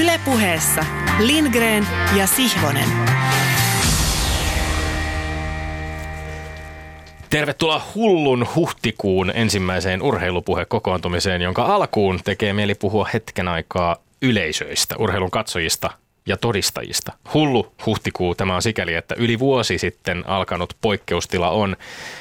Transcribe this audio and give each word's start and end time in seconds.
Ylepuheessa 0.00 0.84
Lindgren 1.18 1.86
ja 2.16 2.26
Sihvonen. 2.26 2.88
Tervetuloa 7.30 7.82
hullun 7.94 8.46
huhtikuun 8.54 9.32
ensimmäiseen 9.34 10.02
urheilupuhekokoontumiseen, 10.02 11.42
jonka 11.42 11.62
alkuun 11.62 12.20
tekee 12.24 12.52
mieli 12.52 12.74
puhua 12.74 13.08
hetken 13.12 13.48
aikaa 13.48 13.96
yleisöistä, 14.22 14.94
urheilun 14.98 15.30
katsojista 15.30 15.90
ja 16.28 16.36
todistajista. 16.36 17.12
Hullu 17.34 17.72
huhtikuu 17.86 18.34
tämä 18.34 18.54
on 18.54 18.62
sikäli, 18.62 18.94
että 18.94 19.14
yli 19.18 19.38
vuosi 19.38 19.78
sitten 19.78 20.24
alkanut 20.26 20.76
poikkeustila 20.80 21.50
on 21.50 21.76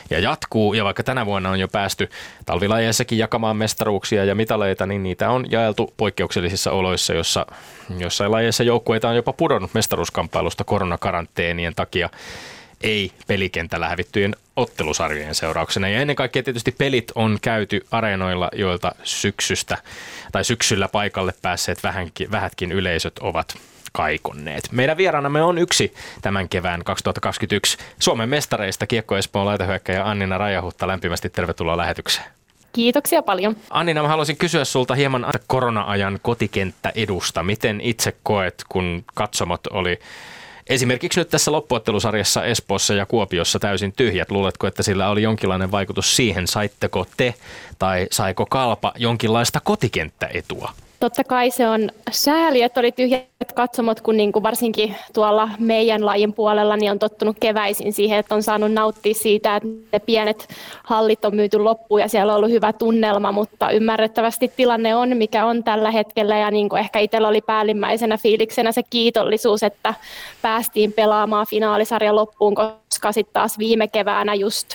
ja 0.10 0.20
jatkuu. 0.20 0.74
Ja 0.74 0.84
vaikka 0.84 1.04
tänä 1.04 1.26
vuonna 1.26 1.50
on 1.50 1.60
jo 1.60 1.68
päästy 1.68 2.10
talvilajeissakin 2.46 3.18
jakamaan 3.18 3.58
mestaruuksia 3.58 4.26
ja 4.26 4.36
mitaleita, 4.36 4.86
niin 4.86 5.04
niitä 5.04 5.30
on 5.30 5.52
jaeltu 5.52 5.94
poikkeuksellisissa 5.98 6.72
oloissa, 6.72 7.14
jossa 7.14 7.46
jossain 8.00 8.32
lajeissa 8.32 8.64
joukkueita 8.64 9.10
on 9.10 9.16
jopa 9.16 9.34
pudonnut 9.34 9.74
mestaruuskamppailusta 9.74 10.64
koronakaranteenien 10.64 11.76
takia 11.76 12.10
ei 12.82 13.12
pelikentällä 13.28 13.90
hävittyjen 13.90 14.36
ottelusarjojen 14.56 15.36
seurauksena. 15.36 15.90
Ja 15.90 16.00
ennen 16.00 16.16
kaikkea 16.16 16.44
tietysti 16.44 16.72
pelit 16.72 17.12
on 17.16 17.38
käyty 17.42 17.86
areenoilla, 17.92 18.50
joilta 18.54 18.96
syksystä 19.04 19.78
tai 20.32 20.44
syksyllä 20.46 20.88
paikalle 20.88 21.34
päässeet 21.42 21.84
vähänkin, 21.84 22.32
vähätkin 22.32 22.72
yleisöt 22.72 23.20
ovat 23.20 23.58
kaikonneet. 23.98 24.70
Meidän 24.72 24.98
vieraanamme 24.98 25.42
on 25.44 25.58
yksi 25.58 25.94
tämän 26.22 26.50
kevään 26.50 26.84
2021 26.84 27.78
Suomen 28.00 28.30
mestareista 28.30 28.88
Kiekko 28.88 29.18
Espoon 29.18 29.46
laitahyökkäjä 29.46 30.10
Annina 30.10 30.38
Rajahutta. 30.38 30.88
Lämpimästi 30.88 31.30
tervetuloa 31.30 31.78
lähetykseen. 31.78 32.28
Kiitoksia 32.74 33.22
paljon. 33.22 33.56
Annina, 33.70 34.02
mä 34.02 34.08
haluaisin 34.08 34.38
kysyä 34.38 34.66
sulta 34.66 34.96
hieman 34.96 35.26
korona-ajan 35.48 36.20
kotikenttä 36.22 36.92
edusta. 36.96 37.44
Miten 37.44 37.82
itse 37.82 38.16
koet, 38.24 38.64
kun 38.70 39.04
katsomot 39.14 39.68
oli 39.68 40.00
esimerkiksi 40.68 41.20
nyt 41.20 41.30
tässä 41.30 41.52
loppuottelusarjassa 41.52 42.46
Espoossa 42.46 42.94
ja 42.94 43.06
Kuopiossa 43.06 43.60
täysin 43.60 43.94
tyhjät. 43.94 44.32
Luuletko, 44.32 44.68
että 44.68 44.84
sillä 44.84 45.10
oli 45.10 45.22
jonkinlainen 45.22 45.72
vaikutus 45.72 46.16
siihen? 46.16 46.48
Saitteko 46.48 47.06
te 47.18 47.34
tai 47.80 48.08
saiko 48.12 48.46
Kalpa 48.46 48.94
jonkinlaista 48.98 49.60
kotikenttäetua? 49.60 50.72
Totta 51.00 51.24
kai 51.24 51.52
se 51.52 51.70
on 51.70 51.90
sääli, 52.12 52.62
että 52.62 52.80
oli 52.80 52.92
tyhjät 52.92 53.54
katsomot, 53.54 54.02
kun 54.02 54.18
niin 54.18 54.32
kuin 54.32 54.44
varsinkin 54.44 54.96
tuolla 55.14 55.50
meidän 55.60 56.06
lajin 56.06 56.34
puolella 56.34 56.78
niin 56.78 56.92
on 56.92 57.00
tottunut 57.00 57.38
keväisin 57.40 57.94
siihen, 57.94 58.20
että 58.20 58.36
on 58.36 58.44
saanut 58.44 58.72
nauttia 58.72 59.14
siitä, 59.14 59.56
että 59.56 59.70
ne 59.94 60.00
pienet 60.00 60.48
hallit 60.84 61.26
on 61.26 61.36
myyty 61.36 61.60
loppuun 61.60 62.02
ja 62.02 62.08
siellä 62.08 62.34
on 62.34 62.38
ollut 62.38 62.52
hyvä 62.52 62.74
tunnelma, 62.74 63.32
mutta 63.32 63.72
ymmärrettävästi 63.72 64.52
tilanne 64.56 64.96
on, 64.96 65.18
mikä 65.18 65.46
on 65.46 65.64
tällä 65.64 65.92
hetkellä. 65.92 66.38
Ja 66.38 66.52
niin 66.52 66.70
kuin 66.70 66.80
ehkä 66.80 67.00
itsellä 67.00 67.28
oli 67.28 67.42
päällimmäisenä 67.42 68.18
fiiliksenä 68.18 68.72
se 68.72 68.82
kiitollisuus, 68.90 69.64
että 69.64 69.94
päästiin 70.42 70.94
pelaamaan 70.94 71.48
finaalisarja 71.50 72.16
loppuun, 72.16 72.56
koska 72.56 72.78
sitten 73.12 73.34
taas 73.34 73.58
viime 73.58 73.88
keväänä 73.88 74.34
just 74.34 74.68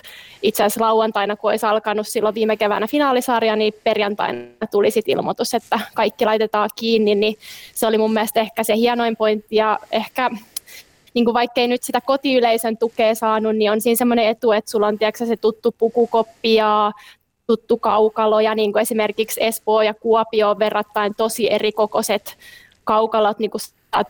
itse 0.42 0.62
asiassa 0.62 0.84
lauantaina, 0.84 1.36
kun 1.36 1.50
olisi 1.50 1.66
alkanut 1.66 2.08
silloin 2.08 2.34
viime 2.34 2.56
keväänä 2.56 2.86
finaalisarja, 2.86 3.56
niin 3.56 3.74
perjantaina 3.84 4.66
tuli 4.70 4.90
sitten 4.90 5.12
ilmoitus, 5.12 5.54
että 5.54 5.80
kaikki 5.94 6.24
laitetaan 6.24 6.70
kiinni, 6.76 7.14
niin 7.14 7.36
se 7.74 7.86
oli 7.86 7.98
mun 7.98 8.12
mielestä 8.12 8.40
ehkä 8.40 8.64
se 8.64 8.76
hienoin 8.76 9.16
pointti. 9.16 9.56
Ja 9.56 9.78
ehkä 9.92 10.30
niin 11.14 11.24
kuin 11.24 11.34
vaikkei 11.34 11.68
nyt 11.68 11.82
sitä 11.82 12.00
kotiyleisön 12.00 12.76
tukea 12.76 13.14
saanut, 13.14 13.56
niin 13.56 13.70
on 13.72 13.80
siinä 13.80 13.96
semmoinen 13.96 14.26
etu, 14.26 14.52
että 14.52 14.70
sulla 14.70 14.86
on 14.86 14.98
tiedätkö, 14.98 15.26
se 15.26 15.36
tuttu 15.36 15.74
pukukoppi 15.78 16.54
ja 16.54 16.92
tuttu 17.46 17.76
kaukalo 17.76 18.40
ja 18.40 18.54
niin 18.54 18.72
kuin 18.72 18.82
esimerkiksi 18.82 19.44
Espoo 19.44 19.82
ja 19.82 19.94
Kuopio 19.94 20.50
on 20.50 20.58
verrattain 20.58 21.14
tosi 21.14 21.52
eri 21.52 21.72
kokoiset 21.72 22.36
kaukalot, 22.84 23.38
niin 23.38 23.50
kuin 23.50 23.60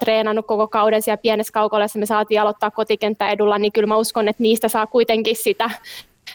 treenannut 0.00 0.46
koko 0.46 0.68
kauden 0.68 1.02
siellä 1.02 1.22
pienessä 1.22 1.52
kaukalossa, 1.52 1.98
me 1.98 2.06
saatiin 2.06 2.40
aloittaa 2.40 2.70
kotikenttä 2.70 3.30
edulla, 3.30 3.58
niin 3.58 3.72
kyllä 3.72 3.86
mä 3.86 3.96
uskon, 3.96 4.28
että 4.28 4.42
niistä 4.42 4.68
saa 4.68 4.86
kuitenkin 4.86 5.36
sitä 5.36 5.70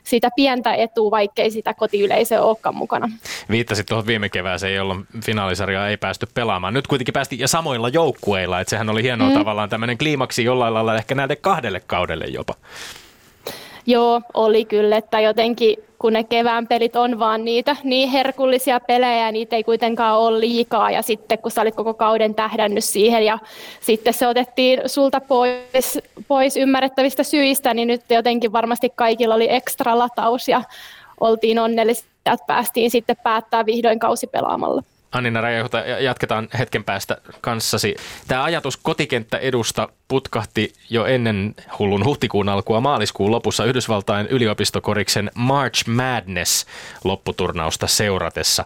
sitä 0.03 0.30
pientä 0.35 0.74
etua, 0.74 1.12
vaikkei 1.12 1.52
sitä 1.52 1.74
kotiyleisöä 1.74 2.41
olekaan 2.41 2.75
mukana. 2.75 3.09
Viittasit 3.50 3.86
tuohon 3.86 4.07
viime 4.07 4.30
kevääseen, 4.30 4.75
jolloin 4.75 5.06
finaalisarjaa 5.25 5.88
ei 5.88 5.97
päästy 5.97 6.28
pelaamaan. 6.34 6.74
Nyt 6.74 6.88
kuitenkin 6.88 7.13
päästi 7.13 7.40
ja 7.40 7.47
samoilla 7.47 7.90
joukkueilla, 7.90 8.59
että 8.59 8.69
sehän 8.69 8.90
oli 8.90 9.03
hienoa 9.03 9.30
mm. 9.30 9.34
tavallaan 9.34 9.69
tämmöinen 9.69 9.97
kliimaksi 9.97 10.44
jollain 10.44 10.74
lailla 10.74 10.96
ehkä 10.96 11.16
näille 11.16 11.36
kahdelle 11.36 11.80
kaudelle 11.80 12.25
jopa. 12.25 12.53
Joo, 13.88 14.22
oli 14.34 14.66
kyllä, 14.66 14.98
että 14.98 15.20
jotenkin 15.20 15.78
kun 16.00 16.14
ne 16.14 16.24
kevään 16.24 16.68
pelit 16.68 16.96
on 16.96 17.20
vaan 17.20 17.46
niitä 17.46 17.75
niin 17.84 18.09
herkullisia 18.09 18.80
pelejä, 18.80 19.31
niitä 19.31 19.56
ei 19.56 19.64
kuitenkaan 19.64 20.20
ole 20.20 20.40
liikaa 20.40 20.92
ja 20.92 21.02
sitten 21.02 21.40
kun 21.40 21.52
sä 21.52 21.62
olit 21.62 21.75
koko 21.75 21.94
kauden 21.94 22.36
tähdännyt 22.36 22.84
siihen 22.84 23.25
ja 23.25 23.40
sitten 23.80 24.14
se 24.14 24.28
otettiin 24.28 24.81
sulta 24.86 25.22
pois, 25.22 26.00
pois 26.28 26.58
ymmärrettävistä 26.58 27.24
syistä, 27.24 27.74
niin 27.74 27.88
nyt 27.88 28.02
jotenkin 28.09 28.52
varmasti 28.52 28.90
kaikilla 28.96 29.36
oli 29.36 29.53
ekstra 29.53 29.98
lataus 29.98 30.48
ja 30.48 30.64
oltiin 31.19 31.59
onnellisia, 31.59 32.06
että 32.25 32.46
päästiin 32.48 32.92
sitten 32.92 33.18
päättää 33.24 33.66
vihdoin 33.66 34.00
kausi 34.00 34.28
pelaamalla. 34.28 34.84
Annina 35.12 35.41
Räjähuta, 35.41 35.79
jatketaan 35.79 36.47
hetken 36.59 36.84
päästä 36.84 37.18
kanssasi. 37.41 37.95
Tämä 38.28 38.44
ajatus 38.44 38.78
kotikenttä 38.78 39.38
edusta 39.38 39.90
putkahti 40.07 40.73
jo 40.90 41.06
ennen 41.06 41.56
hullun 41.79 42.06
huhtikuun 42.06 42.50
alkua 42.50 42.81
maaliskuun 42.81 43.31
lopussa 43.31 43.66
Yhdysvaltain 43.66 44.28
yliopistokoriksen 44.28 45.31
March 45.35 45.88
Madness 45.88 46.66
lopputurnausta 47.03 47.88
seuratessa. 47.88 48.66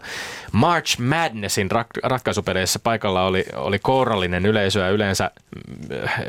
March 0.52 0.98
Madnessin 0.98 1.70
rak- 1.70 2.00
ratkaisupeleissä 2.02 2.78
paikalla 2.78 3.22
oli, 3.22 3.44
oli 3.56 3.78
kourallinen 3.78 4.46
yleisö 4.46 4.80
ja 4.80 4.90
yleensä 4.90 5.30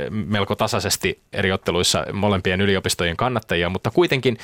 mm, 0.09 0.15
melko 0.27 0.55
tasaisesti 0.55 1.19
eri 1.33 1.51
otteluissa 1.51 2.05
molempien 2.13 2.61
yliopistojen 2.61 3.17
kannattajia, 3.17 3.69
mutta 3.69 3.91
kuitenkin 3.91 4.37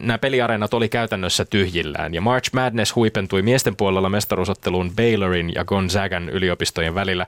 nämä 0.00 0.18
peliareenat 0.18 0.74
oli 0.74 0.88
käytännössä 0.88 1.44
tyhjillään 1.44 2.14
ja 2.14 2.20
March 2.20 2.50
Madness 2.52 2.94
huipentui 2.94 3.42
miesten 3.42 3.76
puolella 3.76 4.08
mestaruusotteluun 4.08 4.92
Baylorin 5.06 5.54
ja 5.54 5.64
Gonzagan 5.64 6.28
yliopistojen 6.28 6.94
välillä 6.94 7.26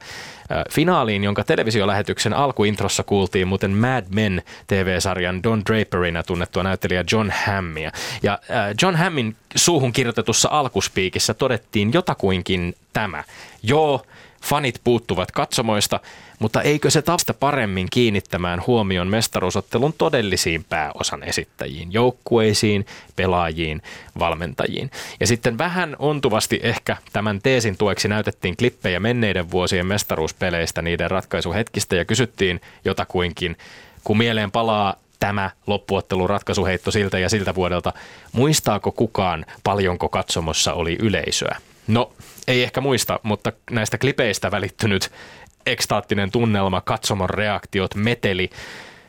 finaaliin, 0.71 1.25
jonka 1.25 1.45
televisiolähetyksen 1.45 2.35
alkuintrossa 2.35 3.03
kuultiin 3.03 3.49
muuten 3.49 3.71
Mad 3.71 4.05
Men 4.15 4.43
TV-sarjan 4.67 5.43
Don 5.43 5.63
Draperina 5.71 6.23
tunnettua 6.23 6.63
näyttelijä 6.63 7.05
John 7.13 7.31
Hammia. 7.47 7.91
Ja 8.23 8.39
John 8.83 8.97
Hammin 8.97 9.37
suuhun 9.55 9.93
kirjoitetussa 9.93 10.49
alkuspiikissä 10.53 11.35
todettiin 11.35 11.93
jotakuinkin 11.93 12.75
tämä. 12.93 13.25
Joo, 13.63 14.03
fanit 14.43 14.81
puuttuvat 14.85 15.31
katsomoista, 15.31 16.01
mutta 16.39 16.63
eikö 16.63 16.91
se 16.91 17.03
tavasta 17.03 17.35
paremmin 17.35 17.87
kiinnittämään 17.91 18.63
huomion 18.67 19.09
mestaruusottelun 19.09 19.95
todellisiin 19.99 20.65
pääosan 20.65 21.23
esittäjiin, 21.23 21.93
joukkueisiin, 21.93 22.87
pelaajiin, 23.17 23.83
valmentajiin. 24.19 24.91
Ja 25.21 25.27
sitten 25.27 25.59
vähän 25.59 25.97
ontuvasti 25.99 26.61
ehkä 26.63 26.97
tämän 27.13 27.41
teesin 27.43 27.77
tueksi 27.77 28.09
näytettiin 28.09 28.57
klippejä 28.57 29.01
menneiden 29.01 29.51
vuosien 29.51 29.87
mestaruuspeleistä, 29.87 30.83
niiden 30.83 31.11
ratkaisuhetkistä 31.11 31.97
ja 31.97 32.05
kysyttiin 32.05 32.61
jotakuinkin, 32.85 33.57
kun 34.05 34.19
mieleen 34.19 34.51
palaa 34.51 34.95
tämä 35.21 35.51
loppuottelun 35.67 36.31
ratkaisuheitto 36.31 36.91
siltä 36.91 37.19
ja 37.19 37.29
siltä 37.29 37.55
vuodelta, 37.55 37.93
muistaako 38.33 38.93
kukaan 38.93 39.47
paljonko 39.65 40.09
katsomossa 40.09 40.73
oli 40.73 40.97
yleisöä? 41.01 41.57
No, 41.89 42.13
ei 42.49 42.63
ehkä 42.63 42.81
muista, 42.81 43.21
mutta 43.23 43.53
näistä 43.71 43.99
klipeistä 43.99 44.51
välittynyt 44.51 45.11
ekstaattinen 45.67 46.31
tunnelma, 46.31 46.81
katsomon 46.81 47.31
reaktiot, 47.31 47.95
meteli, 47.95 48.51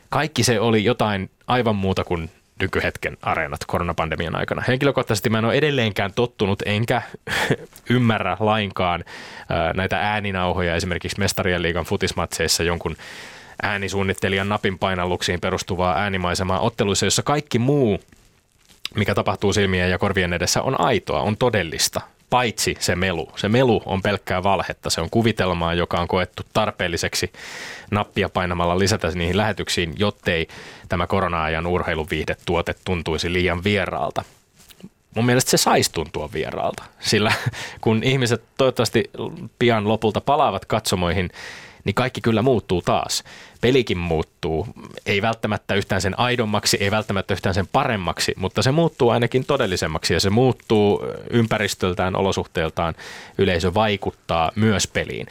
kaikki 0.08 0.44
se 0.44 0.60
oli 0.60 0.84
jotain 0.84 1.30
aivan 1.46 1.76
muuta 1.76 2.04
kuin 2.04 2.30
nykyhetken 2.60 3.16
areenat 3.22 3.60
koronapandemian 3.66 4.36
aikana. 4.36 4.62
Henkilökohtaisesti 4.68 5.30
mä 5.30 5.38
en 5.38 5.44
ole 5.44 5.54
edelleenkään 5.54 6.12
tottunut 6.14 6.62
enkä 6.66 7.02
ymmärrä 7.90 8.36
lainkaan 8.40 9.04
näitä 9.74 9.98
ääninauhoja 10.12 10.76
esimerkiksi 10.76 11.18
Mestarien 11.18 11.62
liigan 11.62 11.84
futismatseissa 11.84 12.62
jonkun 12.62 12.96
äänisuunnittelijan 13.62 14.48
napin 14.48 14.78
painalluksiin 14.78 15.40
perustuvaa 15.40 15.98
äänimaisemaa 15.98 16.60
otteluissa, 16.60 17.06
jossa 17.06 17.22
kaikki 17.22 17.58
muu, 17.58 18.00
mikä 18.94 19.14
tapahtuu 19.14 19.52
silmien 19.52 19.90
ja 19.90 19.98
korvien 19.98 20.32
edessä, 20.32 20.62
on 20.62 20.80
aitoa, 20.80 21.20
on 21.20 21.36
todellista 21.36 22.00
paitsi 22.30 22.76
se 22.80 22.96
melu. 22.96 23.28
Se 23.36 23.48
melu 23.48 23.82
on 23.86 24.02
pelkkää 24.02 24.42
valhetta. 24.42 24.90
Se 24.90 25.00
on 25.00 25.10
kuvitelmaa, 25.10 25.74
joka 25.74 26.00
on 26.00 26.08
koettu 26.08 26.42
tarpeelliseksi 26.52 27.32
nappia 27.90 28.28
painamalla 28.28 28.78
lisätä 28.78 29.08
niihin 29.08 29.36
lähetyksiin, 29.36 29.94
jottei 29.98 30.48
tämä 30.88 31.06
korona-ajan 31.06 31.66
urheiluviihdetuote 31.66 32.74
tuntuisi 32.84 33.32
liian 33.32 33.64
vieraalta. 33.64 34.24
Mun 35.16 35.26
mielestä 35.26 35.50
se 35.50 35.56
saisi 35.56 35.92
tuntua 35.92 36.30
vieraalta, 36.32 36.82
sillä 37.00 37.32
kun 37.80 38.02
ihmiset 38.02 38.42
toivottavasti 38.58 39.10
pian 39.58 39.88
lopulta 39.88 40.20
palaavat 40.20 40.64
katsomoihin, 40.64 41.30
niin 41.84 41.94
kaikki 41.94 42.20
kyllä 42.20 42.42
muuttuu 42.42 42.82
taas. 42.82 43.24
Pelikin 43.60 43.98
muuttuu, 43.98 44.66
ei 45.06 45.22
välttämättä 45.22 45.74
yhtään 45.74 46.00
sen 46.00 46.18
aidommaksi, 46.18 46.76
ei 46.80 46.90
välttämättä 46.90 47.34
yhtään 47.34 47.54
sen 47.54 47.66
paremmaksi, 47.72 48.34
mutta 48.36 48.62
se 48.62 48.70
muuttuu 48.70 49.10
ainakin 49.10 49.44
todellisemmaksi 49.44 50.14
ja 50.14 50.20
se 50.20 50.30
muuttuu 50.30 51.02
ympäristöltään, 51.30 52.16
olosuhteiltaan, 52.16 52.94
yleisö 53.38 53.74
vaikuttaa 53.74 54.52
myös 54.54 54.86
peliin. 54.86 55.26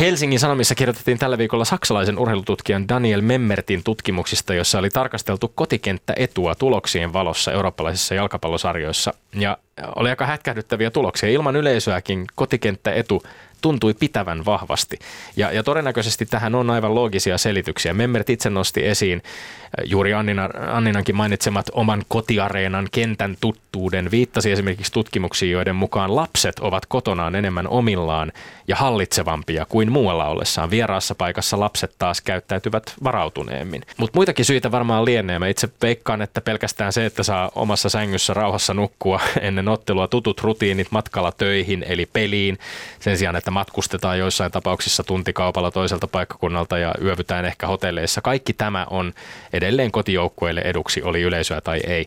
Helsingin 0.00 0.40
Sanomissa 0.40 0.74
kirjoitettiin 0.74 1.18
tällä 1.18 1.38
viikolla 1.38 1.64
saksalaisen 1.64 2.18
urheilututkijan 2.18 2.88
Daniel 2.88 3.20
Memmertin 3.20 3.84
tutkimuksista, 3.84 4.54
jossa 4.54 4.78
oli 4.78 4.90
tarkasteltu 4.90 5.52
kotikenttäetua 5.54 6.54
tuloksien 6.54 7.12
valossa 7.12 7.52
eurooppalaisissa 7.52 8.14
jalkapallosarjoissa. 8.14 9.14
Ja 9.34 9.58
oli 9.96 10.10
aika 10.10 10.26
hätkähdyttäviä 10.26 10.90
tuloksia. 10.90 11.28
Ilman 11.28 11.56
yleisöäkin 11.56 12.26
kotikenttäetu 12.34 13.22
tuntui 13.62 13.94
pitävän 13.94 14.44
vahvasti. 14.44 14.98
Ja, 15.36 15.52
ja 15.52 15.62
todennäköisesti 15.62 16.26
tähän 16.26 16.54
on 16.54 16.70
aivan 16.70 16.94
loogisia 16.94 17.38
selityksiä. 17.38 17.94
Memmert 17.94 18.30
itse 18.30 18.50
nosti 18.50 18.86
esiin 18.86 19.22
äh, 19.24 19.84
juuri 19.84 20.14
Annina, 20.14 20.48
Anninankin 20.72 21.16
mainitsemat 21.16 21.66
oman 21.72 22.02
kotiareenan 22.08 22.88
kentän 22.92 23.36
tuttuuden. 23.40 24.10
Viittasi 24.10 24.52
esimerkiksi 24.52 24.92
tutkimuksiin, 24.92 25.52
joiden 25.52 25.76
mukaan 25.76 26.16
lapset 26.16 26.58
ovat 26.58 26.86
kotonaan 26.86 27.34
enemmän 27.34 27.68
omillaan 27.68 28.32
ja 28.68 28.76
hallitsevampia 28.76 29.66
kuin 29.68 29.92
muualla 29.92 30.26
ollessaan. 30.26 30.70
Vieraassa 30.70 31.14
paikassa 31.14 31.60
lapset 31.60 31.94
taas 31.98 32.20
käyttäytyvät 32.20 32.94
varautuneemmin. 33.04 33.82
Mutta 33.96 34.18
muitakin 34.18 34.44
syitä 34.44 34.70
varmaan 34.70 35.04
lienee. 35.04 35.38
Mä 35.38 35.48
itse 35.48 35.68
veikkaan, 35.82 36.22
että 36.22 36.40
pelkästään 36.40 36.92
se, 36.92 37.06
että 37.06 37.22
saa 37.22 37.50
omassa 37.54 37.88
sängyssä 37.88 38.34
rauhassa 38.34 38.74
nukkua 38.74 39.20
ennen 39.40 39.68
ottelua 39.68 40.08
tutut 40.08 40.40
rutiinit 40.40 40.88
matkalla 40.90 41.32
töihin 41.32 41.84
eli 41.88 42.06
peliin, 42.06 42.58
sen 43.00 43.18
sijaan, 43.18 43.36
että 43.36 43.50
matkustetaan 43.52 44.18
joissain 44.18 44.52
tapauksissa 44.52 45.04
tuntikaupalla 45.04 45.70
toiselta 45.70 46.06
paikkakunnalta 46.06 46.78
ja 46.78 46.94
yövytään 47.02 47.44
ehkä 47.44 47.66
hotelleissa. 47.66 48.20
Kaikki 48.20 48.52
tämä 48.52 48.86
on 48.90 49.12
edelleen 49.52 49.92
kotijoukkueille 49.92 50.60
eduksi, 50.60 51.02
oli 51.02 51.22
yleisöä 51.22 51.60
tai 51.60 51.80
ei. 51.86 52.06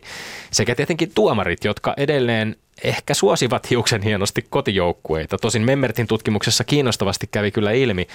Sekä 0.50 0.74
tietenkin 0.74 1.12
tuomarit, 1.14 1.64
jotka 1.64 1.94
edelleen 1.96 2.56
ehkä 2.84 3.14
suosivat 3.14 3.70
hiuksen 3.70 4.02
hienosti 4.02 4.46
kotijoukkueita. 4.50 5.38
Tosin 5.38 5.62
Memmertin 5.62 6.06
tutkimuksessa 6.06 6.64
kiinnostavasti 6.64 7.26
kävi 7.30 7.50
kyllä 7.50 7.72
ilmi, 7.72 8.06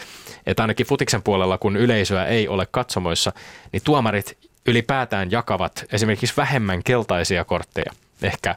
että 0.45 0.63
ainakin 0.63 0.86
futiksen 0.86 1.24
puolella, 1.24 1.57
kun 1.57 1.78
yleisöä 1.78 2.25
ei 2.25 2.48
ole 2.48 2.68
katsomoissa, 2.72 3.33
niin 3.72 3.81
tuomarit 3.83 4.38
ylipäätään 4.66 5.31
jakavat 5.31 5.86
esimerkiksi 5.92 6.38
vähemmän 6.38 6.83
keltaisia 6.83 7.45
kortteja. 7.45 7.92
Ehkä 8.22 8.56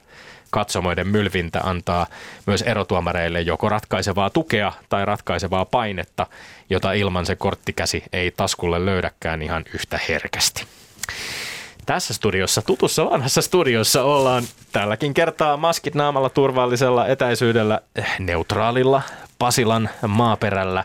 katsomoiden 0.54 1.08
mylvintä 1.08 1.60
antaa 1.60 2.06
myös 2.46 2.62
erotuomareille 2.62 3.40
joko 3.40 3.68
ratkaisevaa 3.68 4.30
tukea 4.30 4.72
tai 4.88 5.04
ratkaisevaa 5.04 5.64
painetta, 5.64 6.26
jota 6.70 6.92
ilman 6.92 7.26
se 7.26 7.36
korttikäsi 7.36 8.04
ei 8.12 8.30
taskulle 8.30 8.86
löydäkään 8.86 9.42
ihan 9.42 9.64
yhtä 9.74 10.00
herkästi. 10.08 10.66
Tässä 11.86 12.14
studiossa, 12.14 12.62
tutussa 12.62 13.10
vanhassa 13.10 13.42
studiossa 13.42 14.02
ollaan 14.02 14.44
tälläkin 14.72 15.14
kertaa 15.14 15.56
maskit 15.56 15.94
naamalla 15.94 16.31
turvallisella 16.31 17.06
etäisyydellä 17.06 17.81
eh, 17.96 18.06
neutraalilla 18.19 19.02
Pasilan 19.38 19.90
maaperällä, 20.06 20.84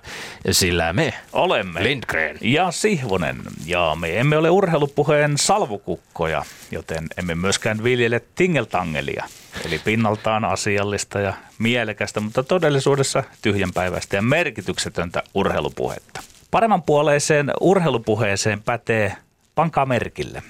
sillä 0.52 0.94
me 0.94 1.14
olemme 1.34 1.84
Lindgren 1.84 2.38
ja 2.42 2.72
Sihvonen. 2.72 3.38
Ja 3.66 3.96
me 4.00 4.20
emme 4.20 4.38
ole 4.38 4.50
urheilupuheen 4.50 5.38
salvukukkoja, 5.38 6.44
joten 6.72 7.08
emme 7.18 7.36
myöskään 7.36 7.84
viljele 7.84 8.22
tingeltangelia. 8.36 9.26
Eli 9.66 9.80
pinnaltaan 9.80 10.46
asiallista 10.46 11.20
ja 11.20 11.34
mielekästä, 11.60 12.20
mutta 12.20 12.44
todellisuudessa 12.44 13.24
tyhjänpäiväistä 13.42 14.16
ja 14.16 14.22
merkityksetöntä 14.22 15.24
urheilupuhetta. 15.34 16.22
Paremmanpuoleiseen 16.52 17.52
urheilupuheeseen 17.62 18.64
pätee 18.64 19.16
pankaa 19.56 19.86
merkille 19.86 20.44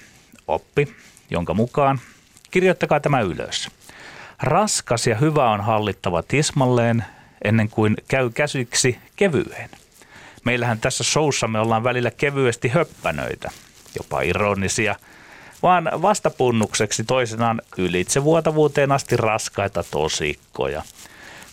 oppi, 0.50 0.96
jonka 1.30 1.54
mukaan 1.54 2.00
kirjoittakaa 2.52 3.00
tämä 3.00 3.22
ylös. 3.22 3.70
Raskas 4.44 5.08
ja 5.08 5.16
hyvä 5.16 5.50
on 5.50 5.62
hallittava 5.62 6.24
tismalleen 6.24 7.06
ennen 7.44 7.70
kuin 7.70 7.96
käy 8.08 8.30
käsiksi 8.30 9.00
kevyeen. 9.16 9.70
Meillähän 10.46 10.80
tässä 10.80 11.04
showssa 11.04 11.48
me 11.48 11.60
ollaan 11.60 11.84
välillä 11.84 12.12
kevyesti 12.12 12.68
höppänöitä, 12.68 13.52
jopa 13.98 14.22
ironisia, 14.22 14.96
vaan 15.64 15.90
vastapunnukseksi 16.02 17.04
toisenaan 17.04 17.62
ylitsevuotavuuteen 17.78 18.92
asti 18.92 19.18
raskaita 19.18 19.84
tosikkoja. 19.92 20.84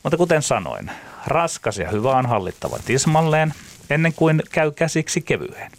Mutta 0.03 0.17
kuten 0.17 0.43
sanoin, 0.43 0.91
raskas 1.27 1.79
ja 1.79 1.91
hyvä 1.91 2.11
on 2.11 2.27
hallittava 2.27 2.79
tismalleen 2.85 3.55
ennen 3.91 4.13
kuin 4.13 4.43
käy 4.53 4.71
käsiksi 4.71 5.21
kevyeen. 5.21 5.73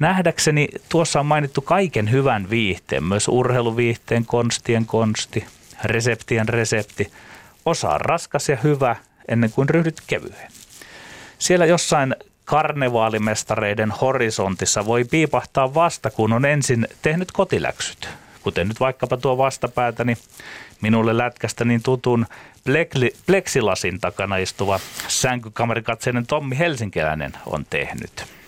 Nähdäkseni 0.00 0.68
tuossa 0.88 1.20
on 1.20 1.26
mainittu 1.26 1.60
kaiken 1.60 2.10
hyvän 2.10 2.50
viihteen, 2.50 3.04
myös 3.04 3.28
urheiluviihteen, 3.28 4.26
konstien 4.26 4.86
konsti, 4.86 5.46
reseptien 5.84 6.48
resepti. 6.48 7.12
Osa 7.66 7.88
on 7.90 8.00
raskas 8.00 8.48
ja 8.48 8.56
hyvä 8.56 8.96
ennen 9.28 9.52
kuin 9.52 9.68
ryhdyt 9.68 10.00
kevyeen. 10.06 10.52
Siellä 11.38 11.66
jossain 11.66 12.16
karnevaalimestareiden 12.44 13.90
horisontissa 13.90 14.86
voi 14.86 15.04
piipahtaa 15.04 15.74
vasta, 15.74 16.10
kun 16.10 16.32
on 16.32 16.44
ensin 16.44 16.88
tehnyt 17.02 17.32
kotiläksyt. 17.32 18.08
Kuten 18.42 18.68
nyt 18.68 18.80
vaikkapa 18.80 19.16
tuo 19.16 19.38
vastapäätäni 19.38 20.16
minulle 20.80 21.18
lätkästä 21.18 21.64
niin 21.64 21.82
tutun 21.82 22.26
pleksilasin 23.26 24.00
takana 24.00 24.36
istuva 24.36 24.80
sänkykamerikatseinen 25.08 26.26
Tommi 26.26 26.58
Helsinkiläinen 26.58 27.32
on 27.46 27.66
tehnyt. 27.70 28.39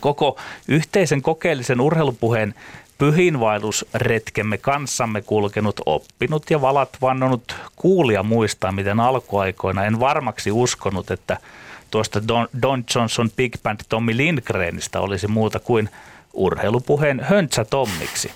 Koko 0.00 0.38
yhteisen 0.68 1.22
kokeellisen 1.22 1.80
urheilupuheen 1.80 2.54
pyhinvaellusretkemme 2.98 4.58
kanssamme 4.58 5.22
kulkenut, 5.22 5.80
oppinut 5.86 6.50
ja 6.50 6.60
valat 6.60 6.96
vannonut 7.00 7.56
kuulia 7.76 8.22
muistaa, 8.22 8.72
miten 8.72 9.00
alkuaikoina 9.00 9.84
en 9.84 10.00
varmaksi 10.00 10.50
uskonut, 10.50 11.10
että 11.10 11.36
tuosta 11.90 12.28
Don, 12.28 12.48
Don 12.62 12.84
Johnson 12.94 13.30
Big 13.30 13.54
Band 13.62 13.80
Tommy 13.88 14.16
Lindgrenistä 14.16 15.00
olisi 15.00 15.26
muuta 15.26 15.58
kuin 15.58 15.88
urheilupuheen 16.32 17.20
höntsä 17.20 17.64
Tommiksi. 17.64 18.30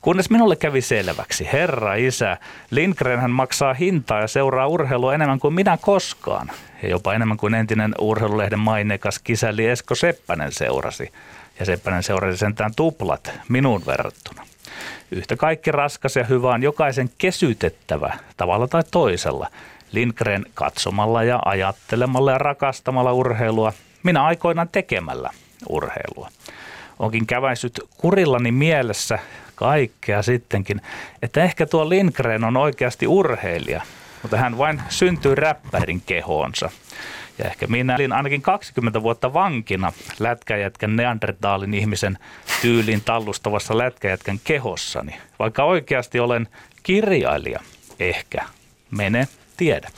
Kunnes 0.00 0.30
minulle 0.30 0.56
kävi 0.56 0.80
selväksi, 0.80 1.48
herra 1.52 1.94
isä, 1.94 2.36
Lindgrenhän 2.70 3.30
maksaa 3.30 3.74
hintaa 3.74 4.20
ja 4.20 4.26
seuraa 4.26 4.66
urheilua 4.66 5.14
enemmän 5.14 5.38
kuin 5.38 5.54
minä 5.54 5.78
koskaan. 5.80 6.50
Ja 6.82 6.88
jopa 6.88 7.14
enemmän 7.14 7.36
kuin 7.36 7.54
entinen 7.54 7.94
urheilulehden 8.00 8.58
maineikas 8.58 9.18
kisäli 9.18 9.66
Esko 9.66 9.94
Seppänen 9.94 10.52
seurasi. 10.52 11.12
Ja 11.58 11.66
Seppänen 11.66 12.02
seurasi 12.02 12.38
sentään 12.38 12.72
tuplat 12.76 13.32
minuun 13.48 13.82
verrattuna. 13.86 14.46
Yhtä 15.10 15.36
kaikki 15.36 15.72
raskas 15.72 16.16
ja 16.16 16.24
hyvä 16.24 16.50
on 16.50 16.62
jokaisen 16.62 17.10
kesytettävä 17.18 18.18
tavalla 18.36 18.68
tai 18.68 18.82
toisella. 18.90 19.48
Lindgren 19.92 20.46
katsomalla 20.54 21.22
ja 21.22 21.38
ajattelemalla 21.44 22.32
ja 22.32 22.38
rakastamalla 22.38 23.12
urheilua, 23.12 23.72
minä 24.02 24.24
aikoinaan 24.24 24.68
tekemällä 24.68 25.30
urheilua. 25.68 26.28
Onkin 26.98 27.26
käväisyt 27.26 27.80
kurillani 27.96 28.52
mielessä 28.52 29.18
kaikkea 29.56 30.22
sittenkin, 30.22 30.80
että 31.22 31.44
ehkä 31.44 31.66
tuo 31.66 31.88
Lindgren 31.88 32.44
on 32.44 32.56
oikeasti 32.56 33.06
urheilija, 33.06 33.80
mutta 34.22 34.36
hän 34.36 34.58
vain 34.58 34.82
syntyy 34.88 35.34
räppärin 35.34 36.02
kehoonsa. 36.06 36.70
Ja 37.38 37.44
ehkä 37.44 37.66
minä 37.66 37.94
olin 37.94 38.12
ainakin 38.12 38.42
20 38.42 39.02
vuotta 39.02 39.32
vankina 39.32 39.92
lätkäjätkän 40.18 40.96
neandertaalin 40.96 41.74
ihmisen 41.74 42.18
tyylin 42.62 43.00
tallustavassa 43.00 43.78
lätkäjätkän 43.78 44.40
kehossani, 44.44 45.16
vaikka 45.38 45.64
oikeasti 45.64 46.20
olen 46.20 46.48
kirjailija. 46.82 47.60
Ehkä. 48.00 48.44
Mene, 48.90 49.28
tiedä. 49.56 49.88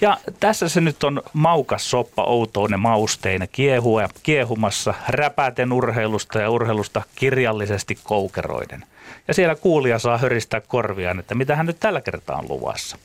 Ja 0.00 0.16
tässä 0.40 0.68
se 0.68 0.80
nyt 0.80 1.04
on 1.04 1.22
maukas 1.32 1.90
soppa 1.90 2.24
outoinen 2.24 2.80
mausteina 2.80 3.46
kiehua 3.46 4.08
kiehumassa 4.22 4.94
räpäten 5.08 5.72
urheilusta 5.72 6.40
ja 6.40 6.50
urheilusta 6.50 7.02
kirjallisesti 7.14 7.98
koukeroiden. 8.04 8.84
Ja 9.28 9.34
siellä 9.34 9.54
kuulija 9.54 9.98
saa 9.98 10.18
höristää 10.18 10.60
korviaan, 10.60 11.18
että 11.18 11.34
mitä 11.34 11.56
hän 11.56 11.66
nyt 11.66 11.80
tällä 11.80 12.00
kertaa 12.00 12.38
on 12.38 12.48
luvassa 12.48 12.98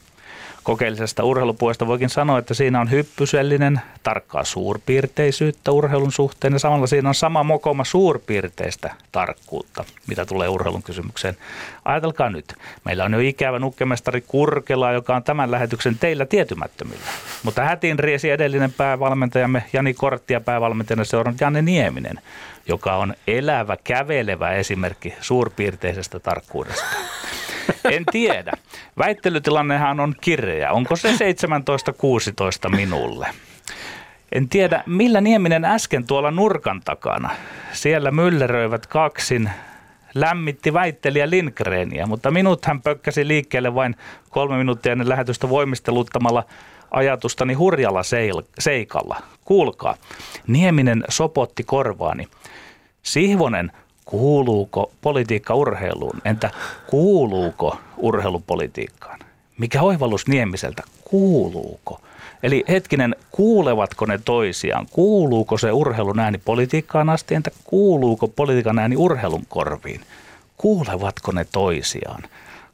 kokeellisesta 0.64 1.24
urheilupuolesta 1.24 1.88
voikin 1.88 2.10
sanoa, 2.10 2.40
että 2.40 2.54
siinä 2.54 2.82
on 2.82 2.92
hyppysellinen, 2.92 3.82
tarkkaa 4.04 4.44
suurpiirteisyyttä 4.44 5.72
urheilun 5.72 6.12
suhteen 6.12 6.54
ja 6.54 6.60
samalla 6.60 6.88
siinä 6.88 7.10
on 7.10 7.16
sama 7.16 7.44
mokoma 7.44 7.84
suurpiirteistä 7.84 8.94
tarkkuutta, 9.12 9.86
mitä 10.08 10.26
tulee 10.26 10.48
urheilun 10.48 10.84
kysymykseen. 10.84 11.38
Ajatelkaa 11.86 12.30
nyt, 12.30 12.54
meillä 12.86 13.04
on 13.04 13.14
jo 13.14 13.20
ikävä 13.20 13.60
nukkemestari 13.60 14.22
Kurkela, 14.28 14.92
joka 14.92 15.16
on 15.16 15.24
tämän 15.24 15.52
lähetyksen 15.52 15.98
teillä 16.00 16.26
tietymättömillä. 16.26 17.06
Mutta 17.44 17.64
hätiin 17.64 18.00
riesi 18.00 18.30
edellinen 18.30 18.74
päävalmentajamme 18.74 19.64
Jani 19.74 19.94
Kortti 19.94 20.34
ja 20.34 20.42
päävalmentajana 20.42 21.04
seurannut 21.04 21.42
Janne 21.42 21.62
Nieminen, 21.62 22.20
joka 22.68 22.96
on 22.96 23.14
elävä, 23.28 23.78
kävelevä 23.84 24.52
esimerkki 24.52 25.14
suurpiirteisestä 25.22 26.20
tarkkuudesta. 26.20 26.86
En 27.92 28.06
tiedä. 28.12 28.52
Väittelytilannehan 28.98 30.00
on 30.00 30.16
kirja. 30.22 30.72
Onko 30.72 30.96
se 30.96 31.12
17-16 32.68 32.76
minulle? 32.76 33.28
En 34.32 34.50
tiedä, 34.50 34.84
millä 34.86 35.22
Nieminen 35.22 35.66
äsken 35.66 36.08
tuolla 36.08 36.32
nurkan 36.32 36.82
takana. 36.86 37.30
Siellä 37.72 38.12
mylleröivät 38.12 38.88
kaksin 38.88 39.50
lämmitti 40.16 40.74
väittelijä 40.74 41.30
Lindgrenia, 41.30 42.08
mutta 42.08 42.32
minut 42.32 42.66
hän 42.66 42.82
pökkäsi 42.82 43.28
liikkeelle 43.28 43.76
vain 43.76 43.96
kolme 44.30 44.58
minuuttia 44.58 44.92
ennen 44.92 45.10
lähetystä 45.10 45.50
voimisteluttamalla 45.50 46.44
ajatustani 46.92 47.54
hurjalla 47.54 48.02
seikalla. 48.60 49.22
Kuulkaa, 49.46 49.96
Nieminen 50.48 51.04
sopotti 51.10 51.64
korvaani. 51.64 52.28
Sihvonen, 53.04 53.72
kuuluuko 54.06 54.92
politiikka 55.02 55.56
urheiluun? 55.56 56.22
Entä 56.26 56.52
kuuluuko 56.88 57.78
urheilupolitiikkaan? 57.98 59.20
Mikä 59.58 59.82
oivallus 59.82 60.28
Niemiseltä? 60.28 60.84
Kuuluuko? 61.04 62.02
Eli 62.44 62.64
hetkinen, 62.68 63.16
kuulevatko 63.32 64.06
ne 64.06 64.20
toisiaan? 64.26 64.88
Kuuluuko 64.92 65.58
se 65.58 65.72
urheilun 65.72 66.20
ääni 66.20 66.38
politiikkaan 66.38 67.10
asti? 67.10 67.36
Entä 67.36 67.52
kuuluuko 67.64 68.28
politiikan 68.28 68.80
ääni 68.80 68.96
urheilun 68.98 69.46
korviin? 69.50 70.02
Kuulevatko 70.58 71.32
ne 71.32 71.46
toisiaan? 71.52 72.24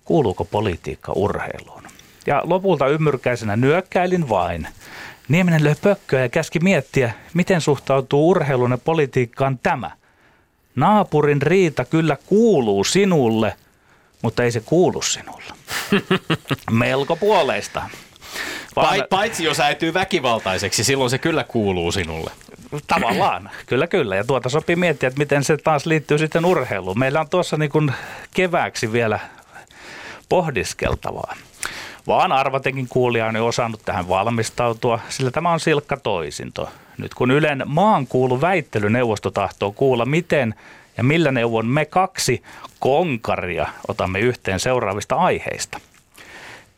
Kuuluuko 0.05 0.45
politiikka 0.45 1.11
urheiluun? 1.15 1.83
Ja 2.27 2.41
lopulta 2.45 2.87
ymmyrkäisenä 2.87 3.55
nyökkäilin 3.55 4.29
vain. 4.29 4.67
Nieminen 5.27 5.63
löi 5.63 5.75
pökköä 5.83 6.21
ja 6.21 6.29
käski 6.29 6.59
miettiä, 6.59 7.11
miten 7.33 7.61
suhtautuu 7.61 8.29
urheilun 8.29 8.71
ja 8.71 8.77
politiikkaan 8.77 9.59
tämä. 9.63 9.91
Naapurin 10.75 11.41
riita 11.41 11.85
kyllä 11.85 12.17
kuuluu 12.25 12.83
sinulle, 12.83 13.55
mutta 14.21 14.43
ei 14.43 14.51
se 14.51 14.59
kuulu 14.59 15.01
sinulle. 15.01 15.53
Melko 16.71 17.15
puoleista. 17.15 17.89
Vaan... 18.75 19.03
Paitsi 19.09 19.43
jos 19.43 19.59
äityy 19.59 19.93
väkivaltaiseksi, 19.93 20.83
silloin 20.83 21.09
se 21.09 21.17
kyllä 21.17 21.43
kuuluu 21.43 21.91
sinulle. 21.91 22.31
Tavallaan, 22.87 23.49
kyllä 23.67 23.87
kyllä. 23.87 24.15
Ja 24.15 24.23
tuota 24.23 24.49
sopii 24.49 24.75
miettiä, 24.75 25.07
että 25.07 25.19
miten 25.19 25.43
se 25.43 25.57
taas 25.57 25.85
liittyy 25.85 26.17
sitten 26.17 26.45
urheiluun. 26.45 26.99
Meillä 26.99 27.19
on 27.19 27.29
tuossa 27.29 27.57
niin 27.57 27.71
kuin 27.71 27.91
kevääksi 28.33 28.91
vielä 28.91 29.19
pohdiskeltavaa. 30.29 31.35
Vaan 32.07 32.31
arvatenkin 32.31 32.87
kuulija 32.87 33.25
on 33.25 33.35
jo 33.35 33.47
osannut 33.47 33.81
tähän 33.85 34.09
valmistautua, 34.09 34.99
sillä 35.09 35.31
tämä 35.31 35.51
on 35.51 35.59
silkka 35.59 35.97
toisinto. 35.97 36.69
Nyt 36.99 37.13
kun 37.13 37.31
Ylen 37.31 37.63
maan 37.65 38.07
kuulu 38.07 38.41
väittelyneuvosto 38.41 39.31
tahtoo 39.31 39.71
kuulla, 39.71 40.05
miten 40.05 40.55
ja 40.97 41.03
millä 41.03 41.31
neuvon 41.31 41.67
me 41.67 41.85
kaksi 41.85 42.43
konkaria 42.79 43.67
otamme 43.87 44.19
yhteen 44.19 44.59
seuraavista 44.59 45.15
aiheista– 45.15 45.79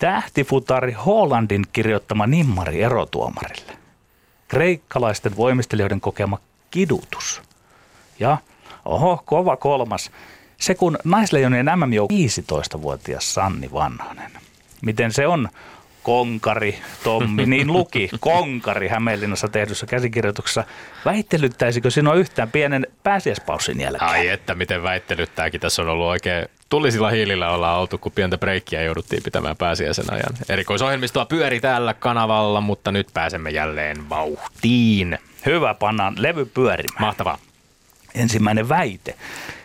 Tähtifutari 0.02 0.92
Hollandin 0.92 1.66
kirjoittama 1.74 2.28
nimmari 2.28 2.82
erotuomarille. 2.82 3.74
Kreikkalaisten 4.48 5.38
voimistelijoiden 5.38 6.02
kokema 6.02 6.38
kidutus. 6.72 7.42
Ja, 8.20 8.38
oho, 8.86 9.24
kova 9.26 9.58
kolmas. 9.58 10.12
Se 10.58 10.76
kun 10.76 10.98
naisleijonien 11.04 11.66
mm 11.66 11.94
15-vuotias 11.94 13.34
Sanni 13.34 13.72
Vanhanen. 13.74 14.32
Miten 14.82 15.12
se 15.12 15.28
on 15.28 15.50
Konkari, 16.04 16.80
Tommi, 17.04 17.46
niin 17.46 17.68
luki, 17.68 18.10
Konkari 18.20 18.88
Hämeenlinnassa 18.88 19.48
tehdyssä 19.48 19.86
käsikirjoituksessa. 19.86 20.64
Väittelyttäisikö 21.06 21.92
sinua 21.92 22.14
yhtään 22.14 22.52
pienen 22.52 22.88
pääsiäispaussin 23.04 23.82
jälkeen? 23.82 24.12
Ai 24.12 24.28
että, 24.28 24.56
miten 24.56 24.84
väittelyttääkin. 24.84 25.62
Tässä 25.62 25.82
on 25.82 25.90
ollut 25.90 26.08
oikein 26.08 26.46
tulisilla 26.70 27.10
hiilillä 27.10 27.50
ollaan 27.50 27.80
oltu, 27.80 27.98
kun 27.98 28.12
pientä 28.12 28.38
breikkiä 28.38 28.82
jouduttiin 28.82 29.24
pitämään 29.24 29.58
pääsiäisen 29.58 30.14
ajan. 30.14 30.34
Erikoisohjelmistoa 30.50 31.26
pyöri 31.26 31.60
tällä 31.60 31.94
kanavalla, 31.94 32.62
mutta 32.62 32.92
nyt 32.92 33.08
pääsemme 33.14 33.50
jälleen 33.50 34.10
vauhtiin. 34.10 35.20
Hyvä, 35.46 35.74
pannaan 35.74 36.14
levy 36.18 36.46
pyörimään. 36.46 37.00
Mahtavaa. 37.00 37.38
Ensimmäinen 38.16 38.70
väite. 38.70 39.16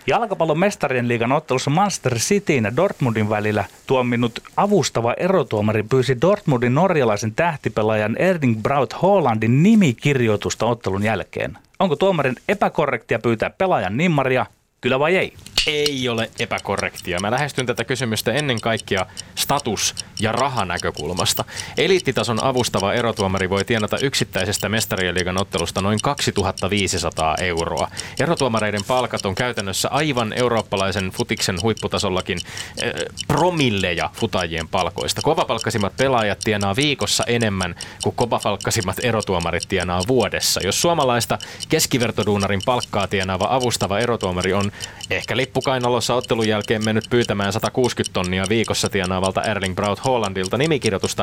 Jalkapallon 0.06 0.58
mestarien 0.58 1.08
liigan 1.08 1.32
ottelussa 1.32 1.70
Manchester 1.70 2.18
Cityn 2.18 2.64
ja 2.64 2.76
Dortmundin 2.76 3.30
välillä 3.30 3.64
tuominut 3.86 4.40
avustava 4.56 5.14
erotuomari 5.16 5.82
pyysi 5.82 6.20
Dortmundin 6.20 6.74
norjalaisen 6.74 7.34
tähtipelaajan 7.34 8.16
Erling 8.16 8.62
Braut 8.62 8.92
Haalandin 8.92 9.62
nimikirjoitusta 9.62 10.66
ottelun 10.66 11.02
jälkeen. 11.02 11.58
Onko 11.78 11.96
tuomarin 11.96 12.36
epäkorrektia 12.48 13.18
pyytää 13.18 13.50
pelaajan 13.50 13.96
nimmaria, 13.96 14.46
kyllä 14.80 14.98
vai 14.98 15.16
ei? 15.16 15.32
Ei 15.66 16.08
ole 16.08 16.30
epäkorrektia. 16.38 17.20
Mä 17.20 17.30
lähestyn 17.30 17.66
tätä 17.66 17.84
kysymystä 17.84 18.32
ennen 18.32 18.60
kaikkea 18.60 19.06
status- 19.34 19.94
ja 20.20 20.32
rahanäkökulmasta. 20.32 21.44
Eliittitason 21.78 22.44
avustava 22.44 22.92
erotuomari 22.92 23.50
voi 23.50 23.64
tienata 23.64 23.98
yksittäisestä 23.98 24.68
mestarien 24.68 25.40
ottelusta 25.40 25.80
noin 25.80 25.98
2500 26.02 27.36
euroa. 27.40 27.88
Erotuomareiden 28.20 28.84
palkat 28.84 29.26
on 29.26 29.34
käytännössä 29.34 29.88
aivan 29.88 30.32
eurooppalaisen 30.32 31.10
futiksen 31.10 31.62
huipputasollakin 31.62 32.38
äh, 32.82 32.90
promilleja 33.26 34.10
futajien 34.12 34.68
palkoista. 34.68 35.22
Kovapalkkasimmat 35.22 35.96
pelaajat 35.96 36.38
tienaa 36.44 36.76
viikossa 36.76 37.24
enemmän 37.26 37.74
kuin 38.02 38.16
kovapalkkasimmat 38.16 38.96
erotuomarit 39.02 39.68
tienaa 39.68 40.00
vuodessa. 40.08 40.60
Jos 40.64 40.82
suomalaista 40.82 41.38
keskivertoduunarin 41.68 42.62
palkkaa 42.64 43.08
tienaava 43.08 43.46
avustava 43.50 43.98
erotuomari 43.98 44.52
on 44.52 44.72
ehkä 45.10 45.36
lippu 45.36 45.55
lippukainalossa 45.56 46.14
ottelun 46.14 46.48
jälkeen 46.48 46.84
mennyt 46.84 47.04
pyytämään 47.10 47.52
160 47.52 48.12
tonnia 48.12 48.44
viikossa 48.48 48.88
tienaavalta 48.88 49.42
Erling 49.42 49.74
Braut 49.74 50.04
Hollandilta 50.04 50.58
nimikirjoitusta, 50.58 51.22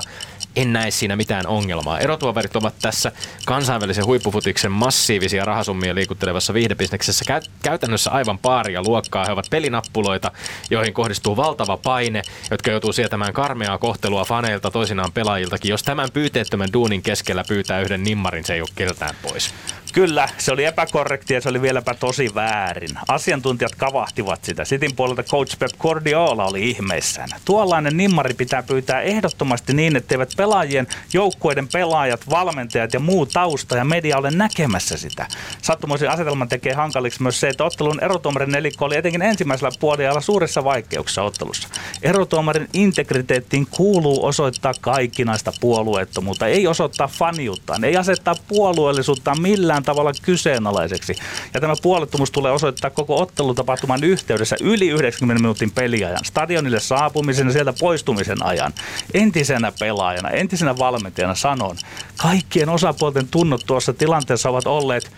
en 0.55 0.73
näe 0.73 0.91
siinä 0.91 1.15
mitään 1.15 1.47
ongelmaa. 1.47 1.99
Erotuoverit 1.99 2.55
ovat 2.55 2.73
tässä 2.81 3.11
kansainvälisen 3.45 4.05
huippufutiksen 4.05 4.71
massiivisia 4.71 5.45
rahasummia 5.45 5.95
liikuttelevassa 5.95 6.53
viihdebisneksessä 6.53 7.25
kä- 7.29 7.49
käytännössä 7.63 8.11
aivan 8.11 8.39
paaria 8.39 8.81
luokkaa. 8.81 9.25
He 9.25 9.31
ovat 9.31 9.47
pelinappuloita, 9.49 10.31
joihin 10.69 10.93
kohdistuu 10.93 11.37
valtava 11.37 11.77
paine, 11.77 12.21
jotka 12.51 12.71
joutuu 12.71 12.93
sietämään 12.93 13.33
karmeaa 13.33 13.77
kohtelua 13.77 14.25
faneilta, 14.25 14.71
toisinaan 14.71 15.11
pelaajiltakin. 15.11 15.69
Jos 15.69 15.83
tämän 15.83 16.11
pyyteettömän 16.11 16.73
duunin 16.73 17.01
keskellä 17.01 17.43
pyytää 17.47 17.81
yhden 17.81 18.03
nimmarin, 18.03 18.45
se 18.45 18.53
ei 18.53 18.61
ole 18.61 18.69
keltään 18.75 19.15
pois. 19.21 19.53
Kyllä, 19.93 20.29
se 20.37 20.51
oli 20.51 20.65
epäkorrekti 20.65 21.33
ja 21.33 21.41
se 21.41 21.49
oli 21.49 21.61
vieläpä 21.61 21.93
tosi 21.93 22.35
väärin. 22.35 22.89
Asiantuntijat 23.07 23.75
kavahtivat 23.75 24.43
sitä. 24.43 24.65
Sitin 24.65 24.95
puolelta 24.95 25.23
coach 25.23 25.59
Pep 25.59 25.71
Guardiola 25.79 26.45
oli 26.45 26.69
ihmeissään. 26.69 27.29
Tuollainen 27.45 27.97
nimmari 27.97 28.33
pitää 28.33 28.63
pyytää 28.63 29.01
ehdottomasti 29.01 29.73
niin, 29.73 29.95
etteivät 29.95 30.29
pelaajien, 30.37 30.87
joukkueiden 31.13 31.67
pelaajat, 31.67 32.29
valmentajat 32.29 32.93
ja 32.93 32.99
muu 32.99 33.25
tausta 33.25 33.77
ja 33.77 33.85
media 33.85 34.17
ole 34.17 34.31
näkemässä 34.31 34.97
sitä. 34.97 35.27
Sattumoisin 35.61 36.09
asetelman 36.09 36.49
tekee 36.49 36.73
hankaliksi 36.73 37.23
myös 37.23 37.39
se, 37.39 37.49
että 37.49 37.63
ottelun 37.63 38.03
erotuomarin 38.03 38.51
nelikko 38.51 38.85
oli 38.85 38.97
etenkin 38.97 39.21
ensimmäisellä 39.21 39.71
puolella 39.79 40.21
suurissa 40.21 40.63
vaikeuksissa 40.63 41.23
ottelussa. 41.23 41.67
Erotuomarin 42.01 42.69
integriteettiin 42.73 43.67
kuuluu 43.69 44.25
osoittaa 44.25 44.73
kaikkinaista 44.81 45.53
puolueettomuutta, 45.59 46.47
ei 46.47 46.67
osoittaa 46.67 47.07
faniuttaan, 47.07 47.83
ei 47.83 47.97
asettaa 47.97 48.35
puolueellisuutta 48.47 49.35
millään 49.35 49.82
millään 49.83 49.95
tavalla 49.95 50.11
kyseenalaiseksi. 50.21 51.15
Ja 51.53 51.61
tämä 51.61 51.73
puolettomuus 51.81 52.31
tulee 52.31 52.51
osoittaa 52.51 52.89
koko 52.89 53.21
ottelutapahtuman 53.21 54.03
yhteydessä 54.03 54.55
yli 54.61 54.87
90 54.89 55.41
minuutin 55.41 55.71
peliajan, 55.71 56.25
stadionille 56.25 56.79
saapumisen 56.79 57.47
ja 57.47 57.53
sieltä 57.53 57.73
poistumisen 57.79 58.45
ajan. 58.45 58.73
Entisenä 59.13 59.71
pelaajana, 59.79 60.29
entisenä 60.29 60.77
valmentajana 60.77 61.35
sanon, 61.35 61.77
kaikkien 62.17 62.69
osapuolten 62.69 63.27
tunnot 63.27 63.63
tuossa 63.65 63.93
tilanteessa 63.93 64.49
ovat 64.49 64.67
olleet, 64.67 65.11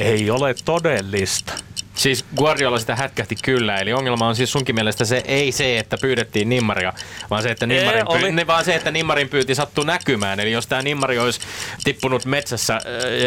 ei 0.00 0.30
ole 0.30 0.54
todellista. 0.64 1.52
Siis 2.00 2.24
Guardiola 2.36 2.78
sitä 2.78 2.96
hätkähti 2.96 3.36
kyllä, 3.42 3.76
eli 3.76 3.92
ongelma 3.92 4.28
on 4.28 4.36
siis 4.36 4.52
sunkin 4.52 4.74
mielestä 4.74 5.04
se 5.04 5.22
ei 5.24 5.52
se, 5.52 5.78
että 5.78 5.96
pyydettiin 6.00 6.48
nimmaria, 6.48 6.92
vaan 7.30 7.42
se, 7.42 7.50
että 7.50 7.66
nimmarin, 7.66 8.06
pyy- 8.06 8.28
oli. 8.32 8.46
vaan 8.46 8.64
se, 8.64 8.74
että 8.74 8.90
nimmarin 8.90 9.28
pyyti 9.28 9.54
sattui 9.54 9.84
näkymään. 9.84 10.40
Eli 10.40 10.52
jos 10.52 10.66
tämä 10.66 10.82
nimmari 10.82 11.18
olisi 11.18 11.40
tippunut 11.84 12.24
metsässä 12.24 12.74
äh, 12.74 12.82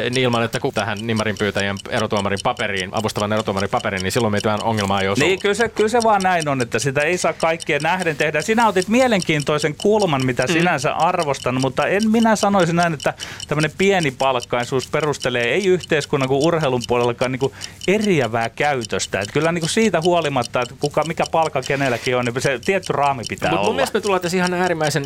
niin 0.10 0.18
ilman, 0.18 0.44
että 0.44 0.60
tähän 0.74 0.98
nimmarin 1.02 1.38
pyytäjän 1.38 1.78
erotuomarin 1.90 2.40
paperiin, 2.44 2.90
avustavan 2.92 3.34
erotuomarin 3.34 3.70
paperiin, 3.70 4.04
niin 4.04 4.12
silloin 4.12 4.32
meitä 4.32 4.56
ongelmaa 4.64 5.02
ei 5.02 5.08
olisi 5.08 5.24
Niin, 5.24 5.40
kyllä 5.40 5.56
se, 5.56 5.70
kyllä 5.70 5.90
se 5.90 6.04
vaan 6.04 6.22
näin 6.22 6.50
on, 6.50 6.62
että 6.62 6.80
sitä 6.80 7.02
ei 7.02 7.18
saa 7.18 7.34
kaikkien 7.34 7.82
nähden 7.82 8.16
tehdä. 8.16 8.42
Sinä 8.42 8.68
otit 8.68 8.88
mielenkiintoisen 8.88 9.76
kulman, 9.76 10.26
mitä 10.26 10.44
mm. 10.44 10.54
sinänsä 10.54 10.94
arvostan, 10.94 11.62
mutta 11.62 11.88
en 11.88 12.10
minä 12.12 12.36
sanoisi 12.36 12.74
näin, 12.74 12.94
että 12.94 13.14
tämmöinen 13.48 13.72
pieni 13.78 14.12
palkkaisuus 14.12 14.88
perustelee 14.88 15.54
ei 15.54 15.66
yhteiskunnan 15.66 16.30
kuin 16.30 16.44
urheilun 16.44 16.82
puolellakaan 16.88 17.32
niin 17.32 17.40
kuin 17.40 17.54
eriävää 17.88 18.50
käytöstä. 18.64 19.20
Et 19.20 19.32
kyllä 19.32 19.52
niin 19.52 19.62
kuin 19.62 19.70
siitä 19.70 20.02
huolimatta, 20.02 20.62
että 20.62 20.76
kuka, 20.80 21.04
mikä 21.08 21.24
palkka 21.32 21.62
kenelläkin 21.62 22.18
on, 22.18 22.26
niin 22.26 22.42
se 22.42 22.60
tietty 22.66 22.94
raami 22.94 23.24
pitää 23.30 23.50
Mut 23.50 23.60
olla. 23.60 23.68
mun 23.68 23.76
mielestä 23.76 23.98
me 23.98 24.02
tullaan 24.02 24.22
tässä 24.22 24.38
ihan 24.38 24.54
äärimmäisen 24.54 25.06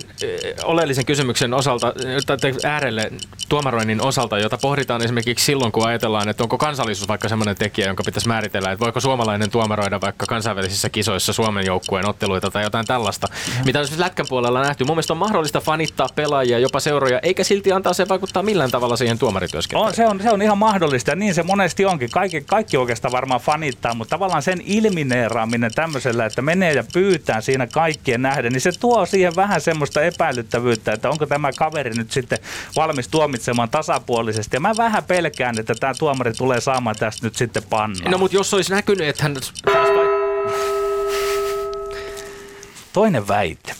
oleellisen 0.64 1.06
kysymyksen 1.06 1.54
osalta, 1.54 1.94
tai 2.26 2.54
äärelle 2.64 3.12
tuomaroinnin 3.50 4.02
osalta, 4.02 4.40
jota 4.40 4.58
pohditaan 4.58 5.04
esimerkiksi 5.04 5.46
silloin, 5.46 5.72
kun 5.72 5.88
ajatellaan, 5.88 6.30
että 6.30 6.44
onko 6.44 6.58
kansallisuus 6.58 7.08
vaikka 7.08 7.30
semmoinen 7.30 7.56
tekijä, 7.56 7.88
jonka 7.88 8.04
pitäisi 8.04 8.28
määritellä, 8.28 8.72
että 8.72 8.86
voiko 8.86 9.00
suomalainen 9.00 9.50
tuomaroida 9.50 10.02
vaikka 10.02 10.26
kansainvälisissä 10.26 10.90
kisoissa 10.90 11.34
Suomen 11.34 11.66
joukkueen 11.66 12.10
otteluita 12.10 12.52
tai 12.52 12.64
jotain 12.64 12.86
tällaista, 12.86 13.28
mitä 13.66 13.80
on 13.80 13.88
Lätkän 13.98 14.26
puolella 14.30 14.62
nähty. 14.62 14.84
Mun 14.84 14.96
mielestä 14.96 15.14
on 15.14 15.18
mahdollista 15.18 15.62
fanittaa 15.62 16.08
pelaajia, 16.16 16.60
jopa 16.60 16.80
seuroja, 16.80 17.20
eikä 17.20 17.44
silti 17.44 17.72
antaa 17.72 17.94
se 17.94 18.10
vaikuttaa 18.10 18.44
millään 18.44 18.72
tavalla 18.72 18.98
siihen 18.98 19.20
tuomarityöskentelyyn. 19.20 19.88
On, 19.88 19.96
se, 19.96 20.08
on, 20.08 20.22
se 20.22 20.32
on 20.32 20.42
ihan 20.42 20.58
mahdollista 20.58 21.12
ja 21.12 21.16
niin 21.16 21.34
se 21.34 21.44
monesti 21.44 21.86
onkin. 21.86 22.10
Kaikki, 22.12 22.42
kaikki 22.42 22.78
oikeastaan 22.78 23.12
varmaan 23.12 23.42
fanittaa, 23.48 23.94
mutta 23.94 24.10
tavallaan 24.10 24.42
sen 24.42 24.62
ilmineeraaminen 24.66 25.72
tämmöisellä, 25.76 26.26
että 26.26 26.42
menee 26.42 26.74
ja 26.74 26.84
pyytää 26.94 27.42
siinä 27.42 27.68
kaikkien 27.68 28.22
nähden, 28.22 28.52
niin 28.52 28.62
se 28.62 28.72
tuo 28.80 29.06
siihen 29.06 29.36
vähän 29.36 29.62
semmoista 29.62 30.02
epäilyttävyyttä, 30.02 30.92
että 30.92 31.10
onko 31.10 31.26
tämä 31.26 31.52
kaveri 31.52 31.92
nyt 31.92 32.12
sitten 32.12 32.40
valmis 32.76 33.08
tuomitsemaan 33.08 33.70
tasapuolisesti. 33.70 34.56
Ja 34.56 34.60
mä 34.60 34.74
vähän 34.78 35.04
pelkään, 35.04 35.60
että 35.60 35.76
tämä 35.76 35.94
tuomari 36.00 36.34
tulee 36.34 36.62
saamaan 36.62 36.96
tästä 37.00 37.28
nyt 37.28 37.36
sitten 37.36 37.64
pannaa. 37.70 38.12
No 38.12 38.18
mutta 38.18 38.38
jos 38.38 38.54
olisi 38.54 38.74
näkynyt, 38.74 39.08
että 39.08 39.24
hän 39.24 39.36
Toinen 42.94 43.28
väite. 43.28 43.74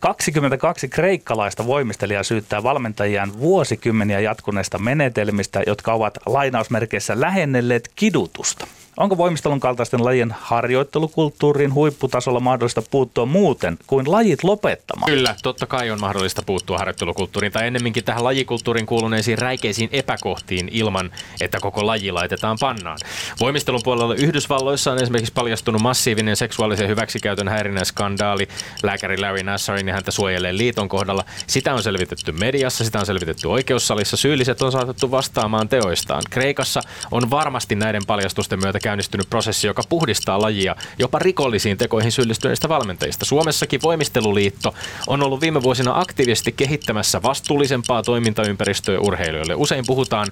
22 0.00 0.88
kreikkalaista 0.88 1.66
voimistelijaa 1.66 2.22
syyttää 2.22 2.62
valmentajiaan 2.62 3.38
vuosikymmeniä 3.38 4.20
jatkuneista 4.20 4.78
menetelmistä, 4.78 5.62
jotka 5.66 5.92
ovat 5.92 6.18
lainausmerkeissä 6.26 7.20
lähennelleet 7.20 7.90
kidutusta. 7.96 8.66
Onko 8.96 9.16
voimistelun 9.16 9.60
kaltaisten 9.60 10.04
lajien 10.04 10.34
harjoittelukulttuuriin 10.40 11.74
huipputasolla 11.74 12.40
mahdollista 12.40 12.82
puuttua 12.90 13.26
muuten 13.26 13.78
kuin 13.86 14.12
lajit 14.12 14.44
lopettamaan? 14.44 15.12
Kyllä, 15.12 15.34
totta 15.42 15.66
kai 15.66 15.90
on 15.90 16.00
mahdollista 16.00 16.42
puuttua 16.46 16.78
harjoittelukulttuuriin 16.78 17.52
tai 17.52 17.66
ennemminkin 17.66 18.04
tähän 18.04 18.24
lajikulttuuriin 18.24 18.86
kuuluneisiin 18.86 19.38
räikeisiin 19.38 19.88
epäkohtiin 19.92 20.68
ilman, 20.72 21.10
että 21.40 21.60
koko 21.60 21.86
laji 21.86 22.12
laitetaan 22.12 22.56
pannaan. 22.60 22.98
Voimistelun 23.40 23.80
puolella 23.84 24.14
Yhdysvalloissa 24.14 24.92
on 24.92 25.02
esimerkiksi 25.02 25.32
paljastunut 25.32 25.82
massiivinen 25.82 26.36
seksuaalisen 26.36 26.88
hyväksikäytön 26.88 27.48
häirinnän 27.48 27.86
skandaali. 27.86 28.48
Lääkäri 28.82 29.18
Larry 29.18 29.42
Nassarin 29.42 29.88
ja 29.88 29.94
häntä 29.94 30.10
suojelee 30.10 30.56
liiton 30.56 30.88
kohdalla. 30.88 31.24
Sitä 31.46 31.74
on 31.74 31.82
selvitetty 31.82 32.32
mediassa, 32.32 32.84
sitä 32.84 33.00
on 33.00 33.06
selvitetty 33.06 33.48
oikeussalissa. 33.48 34.16
Syylliset 34.16 34.62
on 34.62 34.72
saatettu 34.72 35.10
vastaamaan 35.10 35.68
teoistaan. 35.68 36.22
Kreikassa 36.30 36.80
on 37.10 37.30
varmasti 37.30 37.74
näiden 37.74 38.02
paljastusten 38.06 38.58
myötä 38.58 38.81
käynnistynyt 38.82 39.30
prosessi, 39.30 39.66
joka 39.66 39.82
puhdistaa 39.88 40.42
lajia 40.42 40.76
jopa 40.98 41.18
rikollisiin 41.18 41.78
tekoihin 41.78 42.12
syyllistyneistä 42.12 42.68
valmentajista. 42.68 43.24
Suomessakin 43.24 43.82
Voimisteluliitto 43.82 44.74
on 45.06 45.22
ollut 45.22 45.40
viime 45.40 45.62
vuosina 45.62 45.98
aktiivisesti 45.98 46.52
kehittämässä 46.52 47.22
vastuullisempaa 47.22 48.02
toimintaympäristöä 48.02 49.00
urheilijoille. 49.00 49.54
Usein 49.54 49.84
puhutaan 49.86 50.28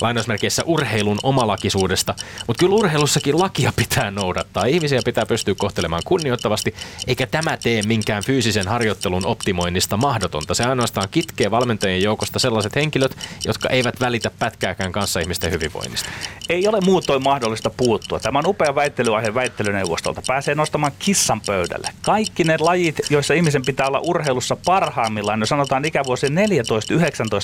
lainausmerkeissä 0.00 0.62
urheilun 0.64 1.18
omalakisuudesta, 1.22 2.14
mutta 2.46 2.60
kyllä 2.60 2.74
urheilussakin 2.74 3.38
lakia 3.38 3.72
pitää 3.76 4.10
noudattaa. 4.10 4.64
Ihmisiä 4.64 5.00
pitää 5.04 5.26
pystyä 5.26 5.54
kohtelemaan 5.58 6.02
kunnioittavasti, 6.04 6.74
eikä 7.06 7.26
tämä 7.26 7.56
tee 7.56 7.82
minkään 7.82 8.24
fyysisen 8.24 8.68
harjoittelun 8.68 9.26
optimoinnista 9.26 9.96
mahdotonta. 9.96 10.54
Se 10.54 10.64
ainoastaan 10.64 11.08
kitkee 11.10 11.50
valmentajien 11.50 12.02
joukosta 12.02 12.38
sellaiset 12.38 12.74
henkilöt, 12.74 13.16
jotka 13.44 13.68
eivät 13.68 14.00
välitä 14.00 14.30
pätkääkään 14.38 14.92
kanssa 14.92 15.20
ihmisten 15.20 15.50
hyvinvoinnista. 15.50 16.08
Ei 16.48 16.68
ole 16.68 16.80
muutoin 16.80 17.22
mahdollista 17.22 17.70
puuttua. 17.86 18.20
Tämä 18.20 18.38
on 18.38 18.46
upea 18.46 18.74
väittelyaihe 18.74 19.34
väittelyneuvostolta. 19.34 20.22
Pääsee 20.26 20.54
nostamaan 20.54 20.92
kissan 20.98 21.40
pöydälle. 21.46 21.88
Kaikki 22.02 22.44
ne 22.44 22.56
lajit, 22.60 23.00
joissa 23.10 23.34
ihmisen 23.34 23.62
pitää 23.66 23.86
olla 23.86 24.00
urheilussa 24.00 24.56
parhaimmillaan, 24.64 25.40
no 25.40 25.46
sanotaan 25.46 25.84
ikävuosien 25.84 26.32
14-19 26.32 26.36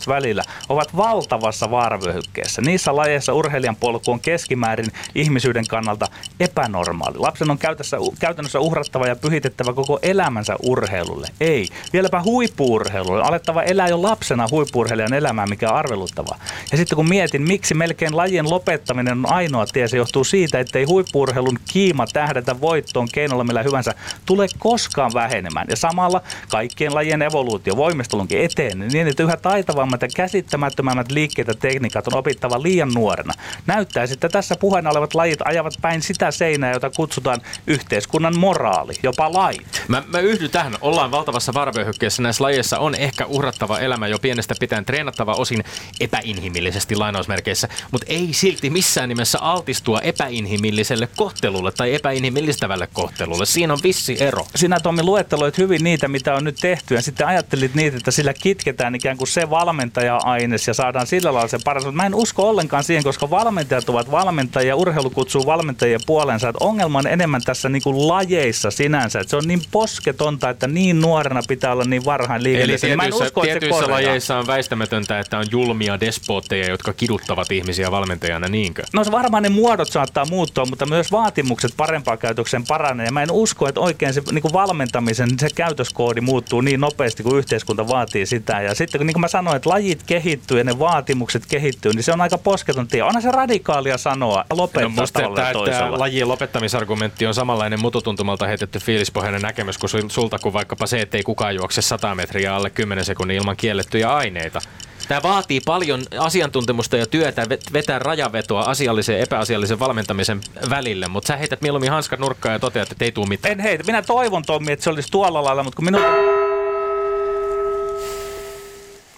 välillä, 0.09 0.43
ovat 0.69 0.97
valtavassa 0.97 1.71
vaaravyöhykkeessä. 1.71 2.63
Niissä 2.63 2.97
lajeissa 2.97 3.33
urheilijan 3.33 3.77
polku 3.77 4.13
on 4.13 4.21
keskimäärin 4.21 4.87
ihmisyyden 5.15 5.67
kannalta 5.69 6.09
epänormaali. 6.41 7.19
Lapsen 7.19 7.51
on 7.51 7.59
käytössä, 7.59 7.97
käytännössä 8.19 8.61
uhrattava 8.61 9.07
ja 9.07 9.17
pyhitettävä 9.17 9.73
koko 9.73 9.99
elämänsä 10.03 10.57
urheilulle. 10.63 11.29
Ei. 11.41 11.69
Vieläpä 11.93 12.23
huippuurheilulle. 12.23 13.23
Alettava 13.23 13.63
elää 13.63 13.89
jo 13.89 14.03
lapsena 14.03 14.47
huippuurheilijan 14.51 15.15
elämää, 15.15 15.47
mikä 15.47 15.71
on 15.71 15.77
arveluttavaa. 15.77 16.39
Ja 16.73 16.77
sitten 16.79 16.97
kun 16.97 17.09
mietin, 17.09 17.43
miksi 17.43 17.75
melkein 17.75 18.17
lajien 18.17 18.51
lopettaminen 18.51 19.19
on 19.19 19.33
ainoa 19.33 19.67
tie, 19.67 19.89
se 19.89 19.97
johtuu 19.97 20.25
siitä, 20.33 20.61
että 20.61 20.79
ei 20.79 20.85
huippuurheilun 20.85 21.59
kiima 21.73 22.07
tähdätä 22.07 22.61
voittoon 22.61 23.09
keinolla 23.13 23.45
millä 23.45 23.63
hyvänsä 23.63 23.95
tule 24.27 24.47
koskaan 24.59 25.11
vähenemään. 25.15 25.67
Ja 25.71 25.77
samalla 25.77 26.23
kaikkien 26.49 26.95
lajien 26.95 27.23
evoluutio 27.23 27.77
voimistelunkin 27.77 28.41
eteen 28.41 28.79
niin, 28.79 29.09
että 29.09 29.23
yhä 29.23 29.37
taitavammat 29.37 30.03
ja 30.03 30.09
käsittämättömämmät 30.17 31.13
liikkeet 31.13 31.49
ja 31.49 31.55
tekniikat 31.55 32.07
on 32.07 32.19
opittava 32.19 32.63
liian 32.63 32.93
nuorena. 32.95 33.33
Näyttäisi, 33.67 34.15
että 34.15 34.29
tässä 34.29 34.55
puheena 34.61 34.91
olevat 34.91 35.15
lajit 35.15 35.39
ajavat 35.45 35.75
päin 35.81 36.03
sitä 36.03 36.31
seinää, 36.31 36.73
jota 36.73 36.91
kutsutaan 36.91 37.41
yhteiskunnan 37.67 38.39
moraali, 38.39 38.93
jopa 39.03 39.33
lait. 39.33 39.83
Mä, 39.89 40.03
mä 40.07 40.19
yhdyn 40.19 40.51
tähän. 40.51 40.77
Ollaan 40.81 41.11
valtavassa 41.11 41.55
vaaravyöhykkeessä. 41.55 42.23
Näissä 42.23 42.45
lajeissa 42.45 42.79
on 42.79 42.95
ehkä 42.95 43.27
uhrattava 43.27 43.79
elämä 43.79 44.07
jo 44.09 44.19
pienestä 44.19 44.55
pitäen 44.61 44.85
treenattava 44.85 45.35
osin 45.35 45.65
epäinhimillisesti 46.01 46.97
lainausmerkeissä, 46.97 47.69
mutta 47.91 48.07
ei 48.09 48.29
silti 48.33 48.71
missään 48.71 49.09
nimessä 49.09 49.39
altistua 49.41 50.01
epäinhimilliselle 50.23 51.09
kohtelulle 51.17 51.73
tai 51.73 51.95
epäinhimillistävälle 51.95 52.89
kohtelulle. 52.93 53.47
Siinä 53.47 53.73
on 53.73 53.79
vissi 53.83 54.17
ero. 54.21 54.47
Sinä 54.57 54.81
Tommi 54.81 55.03
luetteloit 55.03 55.59
hyvin 55.59 55.85
niitä, 55.85 56.09
mitä 56.09 56.35
on 56.35 56.45
nyt 56.45 56.57
tehty 56.61 56.95
ja 56.95 57.03
sitten 57.03 57.27
ajattelit 57.27 57.75
niitä, 57.75 57.97
että 57.97 58.11
sillä 58.11 58.35
kitketään 58.35 58.95
ikään 58.95 59.17
kuin 59.17 59.29
se 59.29 59.51
valmentaja-aines 59.51 60.69
ja 60.69 60.75
saadaan 60.75 61.07
sillä 61.07 61.35
lailla 61.35 61.49
se 61.49 61.59
paras. 61.65 61.85
Mä 61.93 62.07
en 62.07 62.15
usko 62.15 62.49
ollenkaan 62.49 62.85
siihen, 62.85 63.05
koska 63.05 63.31
valmentajat 63.31 63.89
ovat 63.89 64.11
valmentajia, 64.11 64.77
urheilu 64.77 65.11
kutsuu 65.11 65.47
valmentajien 65.47 66.01
puolensa. 66.07 66.49
Että 66.49 66.65
ongelma 66.65 66.99
on 66.99 67.07
enemmän 67.07 67.43
tässä 67.45 67.69
niin 67.69 67.83
kuin 67.83 68.09
lajeissa 68.09 68.71
sinänsä, 68.71 69.21
että 69.21 69.31
se 69.31 69.37
on 69.37 69.45
niin 69.47 69.63
posketonta, 69.71 70.51
että 70.51 70.67
niin 70.67 71.01
nuorena 71.01 71.41
pitää 71.49 71.73
olla 71.73 71.85
niin 71.85 72.05
varhain 72.05 72.41
Eli 72.41 72.49
liikenteessä. 72.49 72.87
Mä 72.87 72.93
en 72.93 72.99
tietyissä, 72.99 73.25
usko, 73.25 73.43
että 73.45 73.55
se 73.55 73.61
tietyissä 73.61 73.91
lajeissa 73.91 74.39
on 74.39 74.47
väistämätöntä, 74.47 75.19
että 75.19 75.39
on 75.39 75.47
julmia 75.51 76.01
despootteja, 76.01 76.71
jotka 76.71 76.93
kiduttavat 76.93 77.53
ihmisiä 77.53 77.91
valmentajana, 77.91 78.49
niinkö? 78.49 78.83
No 78.93 79.05
se 79.05 79.13
varmaan 79.13 79.43
ne 79.43 79.49
muodot 79.49 79.91
saattaa 80.15 80.37
muuttua, 80.37 80.67
mutta 80.67 80.87
myös 80.87 81.13
vaatimukset 81.13 81.73
parempaan 81.77 82.19
käytökseen 82.19 82.65
paranee. 82.69 83.07
Ja 83.07 83.13
mä 83.13 83.23
en 83.23 83.31
usko, 83.31 83.69
että 83.69 83.81
oikein 83.81 84.15
se 84.15 84.23
niin 84.33 84.43
kuin 84.43 84.53
valmentamisen 84.53 85.29
se 85.39 85.49
käytöskoodi 85.55 86.21
muuttuu 86.21 86.61
niin 86.61 86.81
nopeasti, 86.81 87.23
kuin 87.23 87.39
yhteiskunta 87.39 87.89
vaatii 87.89 88.27
sitä. 88.27 88.63
Ja 88.63 88.75
sitten 88.75 88.99
kun 88.99 89.07
niin 89.07 89.15
kuin 89.15 89.21
mä 89.21 89.29
sanoin, 89.29 89.57
että 89.57 89.71
lajit 89.71 90.03
kehittyy 90.03 90.59
ja 90.59 90.65
ne 90.65 90.79
vaatimukset 90.79 91.47
kehittyy, 91.47 91.93
niin 91.93 92.03
se 92.03 92.13
on 92.13 92.21
aika 92.21 92.39
posketon 92.39 92.89
tie. 92.89 93.03
Onhan 93.03 93.23
se 93.23 93.31
radikaalia 93.31 93.99
sanoa 93.99 94.45
ja 94.51 94.57
lopettaa 94.57 94.83
No, 94.83 94.89
musta 94.89 95.21
tämä, 95.21 95.53
tämä 95.65 95.99
lajien 95.99 96.29
lopettamisargumentti 96.29 97.27
on 97.27 97.35
samanlainen 97.35 97.81
mututuntumalta 97.81 98.47
heitetty 98.47 98.79
fiilispohjainen 98.79 99.43
näkemys 99.43 99.79
kuin 99.79 99.91
sul- 99.91 100.11
sulta 100.11 100.39
kuin 100.39 100.53
vaikkapa 100.53 100.87
se, 100.87 101.01
että 101.01 101.17
ei 101.17 101.23
kukaan 101.23 101.55
juokse 101.55 101.83
100 101.83 102.15
metriä 102.15 102.55
alle 102.55 102.71
10 102.71 103.05
sekunnin 103.05 103.37
ilman 103.37 103.57
kiellettyjä 103.57 104.15
aineita. 104.15 104.61
Tämä 105.09 105.23
vaatii 105.23 105.61
paljon 105.61 106.03
asiantuntemusta 106.19 106.97
ja 106.97 107.07
työtä 107.07 107.43
vet- 107.45 107.73
vetää 107.73 107.99
rajavetoa 107.99 108.63
asiallisen 108.63 109.15
ja 109.17 109.23
epäasiallisen 109.23 109.79
valmentamisen 109.79 110.41
välille, 110.71 111.09
mutta 111.09 111.29
sä 111.29 111.37
heität 111.37 111.63
mieluummin 111.63 111.91
hanskat 111.91 112.21
nurkkaan 112.21 112.53
ja 112.53 112.59
toteat, 112.59 112.93
että 112.93 113.05
ei 113.05 113.13
tule 113.13 113.27
mitään. 113.27 113.53
En 113.53 113.61
heitä. 113.61 113.85
Minä 113.85 114.03
toivon 114.03 114.43
Tommi, 114.43 114.73
että 114.73 114.83
se 114.83 114.91
olisi 114.91 115.11
tuolla 115.11 115.45
lailla, 115.45 115.63
mutta 115.63 115.77
kun 115.77 115.85
minun... 115.85 116.03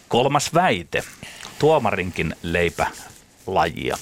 Kolmas 0.09 0.55
väite. 0.55 1.03
Tuomarinkin 1.59 2.37
leipä 2.43 2.87
lajia. 3.47 3.97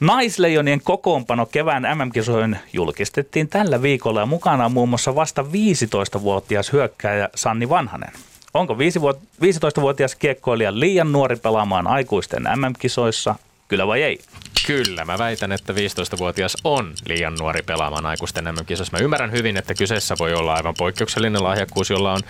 Naisleijonien 0.00 0.80
kokoonpano 0.80 1.46
kevään 1.46 1.82
MM-kisoihin 1.82 2.56
julkistettiin 2.72 3.48
tällä 3.48 3.82
viikolla 3.82 4.20
ja 4.20 4.26
mukana 4.26 4.64
on 4.64 4.72
muun 4.72 4.88
muassa 4.88 5.14
vasta 5.14 5.42
15-vuotias 5.42 6.72
hyökkääjä 6.72 7.28
Sanni 7.34 7.68
Vanhanen. 7.68 8.12
Onko 8.54 8.74
15-vuotias 8.74 10.14
kiekkoilija 10.14 10.80
liian 10.80 11.12
nuori 11.12 11.36
pelaamaan 11.36 11.86
aikuisten 11.86 12.42
MM-kisoissa? 12.42 13.34
Kyllä 13.68 13.86
vai 13.86 14.02
ei? 14.02 14.18
Kyllä, 14.66 15.04
mä 15.04 15.18
väitän, 15.18 15.52
että 15.52 15.72
15-vuotias 15.72 16.56
on 16.64 16.94
liian 17.06 17.34
nuori 17.34 17.62
pelaamaan 17.62 18.06
aikuisten 18.06 18.44
MM-kisoissa. 18.44 18.96
Mä 18.96 19.04
ymmärrän 19.04 19.32
hyvin, 19.32 19.56
että 19.56 19.74
kyseessä 19.74 20.14
voi 20.18 20.34
olla 20.34 20.54
aivan 20.54 20.74
poikkeuksellinen 20.78 21.42
lahjakkuus, 21.42 21.90
jolla 21.90 22.12
on 22.12 22.20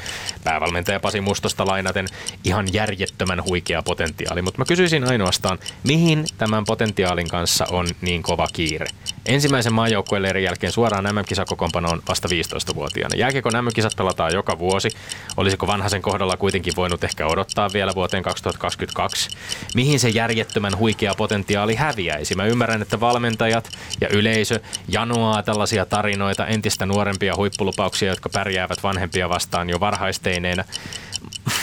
päävalmentaja 0.45 1.01
Pasi 1.01 1.21
Mustosta 1.21 1.67
lainaten 1.67 2.07
ihan 2.45 2.73
järjettömän 2.73 3.45
huikea 3.45 3.83
potentiaali. 3.83 4.43
Mutta 4.43 4.59
mä 4.59 4.65
kysyisin 4.65 5.09
ainoastaan, 5.09 5.59
mihin 5.83 6.25
tämän 6.39 6.65
potentiaalin 6.65 7.29
kanssa 7.29 7.67
on 7.71 7.87
niin 8.01 8.23
kova 8.23 8.47
kiire? 8.53 8.87
Ensimmäisen 9.27 9.73
maajoukkueleirin 9.73 10.45
jälkeen 10.45 10.73
suoraan 10.73 11.15
MM-kisakokoonpanoon 11.15 12.03
vasta 12.09 12.29
15-vuotiaana. 12.29 13.17
Jääkiekon 13.17 13.65
MM-kisat 13.65 13.97
pelataan 13.97 14.33
joka 14.33 14.59
vuosi. 14.59 14.89
Olisiko 15.37 15.67
vanhaisen 15.67 16.03
kohdalla 16.03 16.37
kuitenkin 16.37 16.73
voinut 16.77 17.05
ehkä 17.05 17.27
odottaa 17.27 17.71
vielä 17.73 17.95
vuoteen 17.95 18.23
2022? 18.23 19.31
Mihin 19.75 20.01
se 20.01 20.09
järjettömän 20.09 20.79
huikea 20.79 21.15
potentiaali 21.15 21.75
häviäisi? 21.75 22.35
Mä 22.35 22.45
ymmärrän, 22.45 22.83
että 22.83 23.01
valmentajat 23.01 23.71
ja 24.01 24.09
yleisö 24.09 24.61
janoaa 24.89 25.43
tällaisia 25.43 25.87
tarinoita, 25.87 26.47
entistä 26.47 26.87
nuorempia 26.87 27.37
huippulupauksia, 27.37 28.09
jotka 28.09 28.29
pärjäävät 28.29 28.83
vanhempia 28.83 29.29
vastaan 29.29 29.71
jo 29.71 29.81
varhaisteineenä 29.81 30.65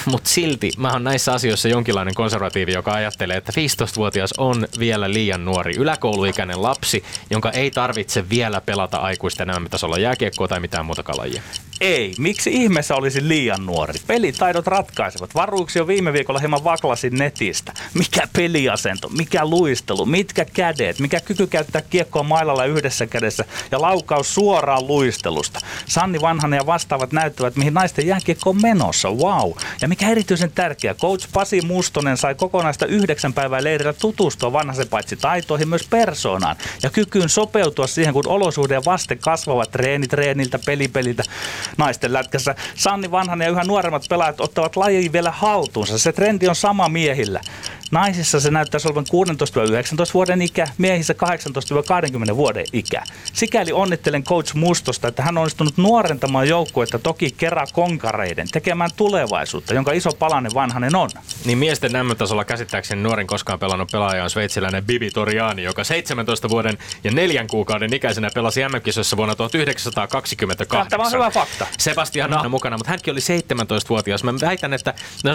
mutta 0.05 0.29
silti 0.29 0.71
mä 0.77 0.91
oon 0.91 1.03
näissä 1.03 1.33
asioissa 1.33 1.67
jonkinlainen 1.67 2.13
konservatiivi, 2.13 2.73
joka 2.73 2.93
ajattelee, 2.93 3.37
että 3.37 3.51
15-vuotias 3.51 4.33
on 4.37 4.67
vielä 4.79 5.13
liian 5.13 5.45
nuori 5.45 5.75
yläkouluikäinen 5.77 6.63
lapsi, 6.63 7.03
jonka 7.29 7.51
ei 7.51 7.71
tarvitse 7.71 8.29
vielä 8.29 8.61
pelata 8.61 8.97
aikuisten 8.97 9.49
enemmän 9.49 9.71
tasolla 9.71 9.97
jääkiekkoa 9.97 10.47
tai 10.47 10.59
mitään 10.59 10.85
muuta 10.85 11.03
kalajia. 11.03 11.41
Ei. 11.81 12.13
Miksi 12.17 12.51
ihmeessä 12.53 12.95
olisi 12.95 13.27
liian 13.27 13.65
nuori? 13.65 13.99
Pelitaidot 14.07 14.67
ratkaisevat. 14.67 15.35
Varuuksi 15.35 15.79
jo 15.79 15.87
viime 15.87 16.13
viikolla 16.13 16.39
hieman 16.39 16.63
vaklasin 16.63 17.15
netistä. 17.15 17.73
Mikä 17.93 18.27
peliasento, 18.35 19.09
mikä 19.09 19.45
luistelu, 19.45 20.05
mitkä 20.05 20.45
kädet, 20.45 20.99
mikä 20.99 21.19
kyky 21.19 21.47
käyttää 21.47 21.81
kiekkoa 21.81 22.23
mailalla 22.23 22.65
yhdessä 22.65 23.07
kädessä 23.07 23.45
ja 23.71 23.81
laukaus 23.81 24.33
suoraan 24.33 24.87
luistelusta. 24.87 25.59
Sanni 25.85 26.21
Vanhanen 26.21 26.57
ja 26.57 26.65
vastaavat 26.65 27.11
näyttävät, 27.11 27.55
mihin 27.55 27.73
naisten 27.73 28.07
jääkiekko 28.07 28.49
on 28.49 28.61
menossa. 28.61 29.09
Wow. 29.09 29.51
Ja 29.81 29.87
mikä 29.87 30.09
erityisen 30.09 30.51
tärkeää, 30.51 30.93
coach 30.93 31.27
Pasi 31.33 31.61
Mustonen 31.61 32.17
sai 32.17 32.35
kokonaista 32.35 32.85
yhdeksän 32.85 33.33
päivää 33.33 33.63
leirillä 33.63 33.93
tutustua 33.93 34.53
vanhaisen 34.53 34.87
paitsi 34.87 35.15
taitoihin 35.15 35.69
myös 35.69 35.87
persoonaan 35.89 36.55
ja 36.83 36.89
kykyyn 36.89 37.29
sopeutua 37.29 37.87
siihen, 37.87 38.13
kun 38.13 38.27
olosuhde 38.27 38.73
ja 38.73 38.85
vaste 38.85 39.15
kasvavat 39.15 39.71
treeni 39.71 40.07
treeniltä, 40.07 40.59
pelipeliltä 40.65 41.23
naisten 41.77 42.13
lätkässä. 42.13 42.55
Sanni 42.75 43.11
Vanhanen 43.11 43.45
ja 43.45 43.51
yhä 43.51 43.63
nuoremmat 43.63 44.05
pelaajat 44.09 44.41
ottavat 44.41 44.75
lajin 44.75 45.13
vielä 45.13 45.31
haltuunsa. 45.31 45.97
Se 45.97 46.11
trendi 46.11 46.47
on 46.47 46.55
sama 46.55 46.89
miehillä. 46.89 47.41
Naisissa 47.91 48.39
se 48.39 48.51
näyttäisi 48.51 48.87
olevan 48.87 49.05
16-19 50.09 50.13
vuoden 50.13 50.41
ikä, 50.41 50.67
miehissä 50.77 51.15
18-20 52.31 52.35
vuoden 52.35 52.65
ikä. 52.73 53.03
Sikäli 53.33 53.71
onnittelen 53.71 54.23
coach 54.23 54.55
Mustosta, 54.55 55.07
että 55.07 55.23
hän 55.23 55.37
on 55.37 55.41
onnistunut 55.41 55.77
nuorentamaan 55.77 56.47
joukkuetta 56.47 56.99
toki 56.99 57.31
kerran 57.31 57.67
konkareiden, 57.73 58.47
tekemään 58.51 58.89
tulevaisuutta, 58.95 59.73
jonka 59.73 59.91
iso 59.91 60.09
palanen 60.19 60.51
vanhanen 60.53 60.95
on. 60.95 61.09
Niin 61.45 61.57
miesten 61.57 61.91
M-tasolla 61.91 62.45
käsittääkseni 62.45 63.01
nuorin 63.01 63.27
koskaan 63.27 63.59
pelannut 63.59 63.91
pelaaja 63.91 64.23
on 64.23 64.29
sveitsiläinen 64.29 64.85
Bibi 64.85 65.11
Toriani, 65.11 65.63
joka 65.63 65.83
17 65.83 66.49
vuoden 66.49 66.77
ja 67.03 67.11
neljän 67.11 67.47
kuukauden 67.47 67.93
ikäisenä 67.93 68.29
pelasi 68.35 68.61
M-kisoissa 68.67 69.17
vuonna 69.17 69.35
1928. 69.35 70.89
Tämä 70.89 71.03
on 71.03 71.11
hyvä 71.11 71.29
fakta. 71.29 71.67
Sebastian 71.77 72.29
no. 72.29 72.49
mukana, 72.49 72.77
mutta 72.77 72.89
hänkin 72.89 73.11
oli 73.11 73.19
17-vuotias. 73.19 74.23
Mä 74.23 74.33
väitän, 74.41 74.73
että 74.73 74.93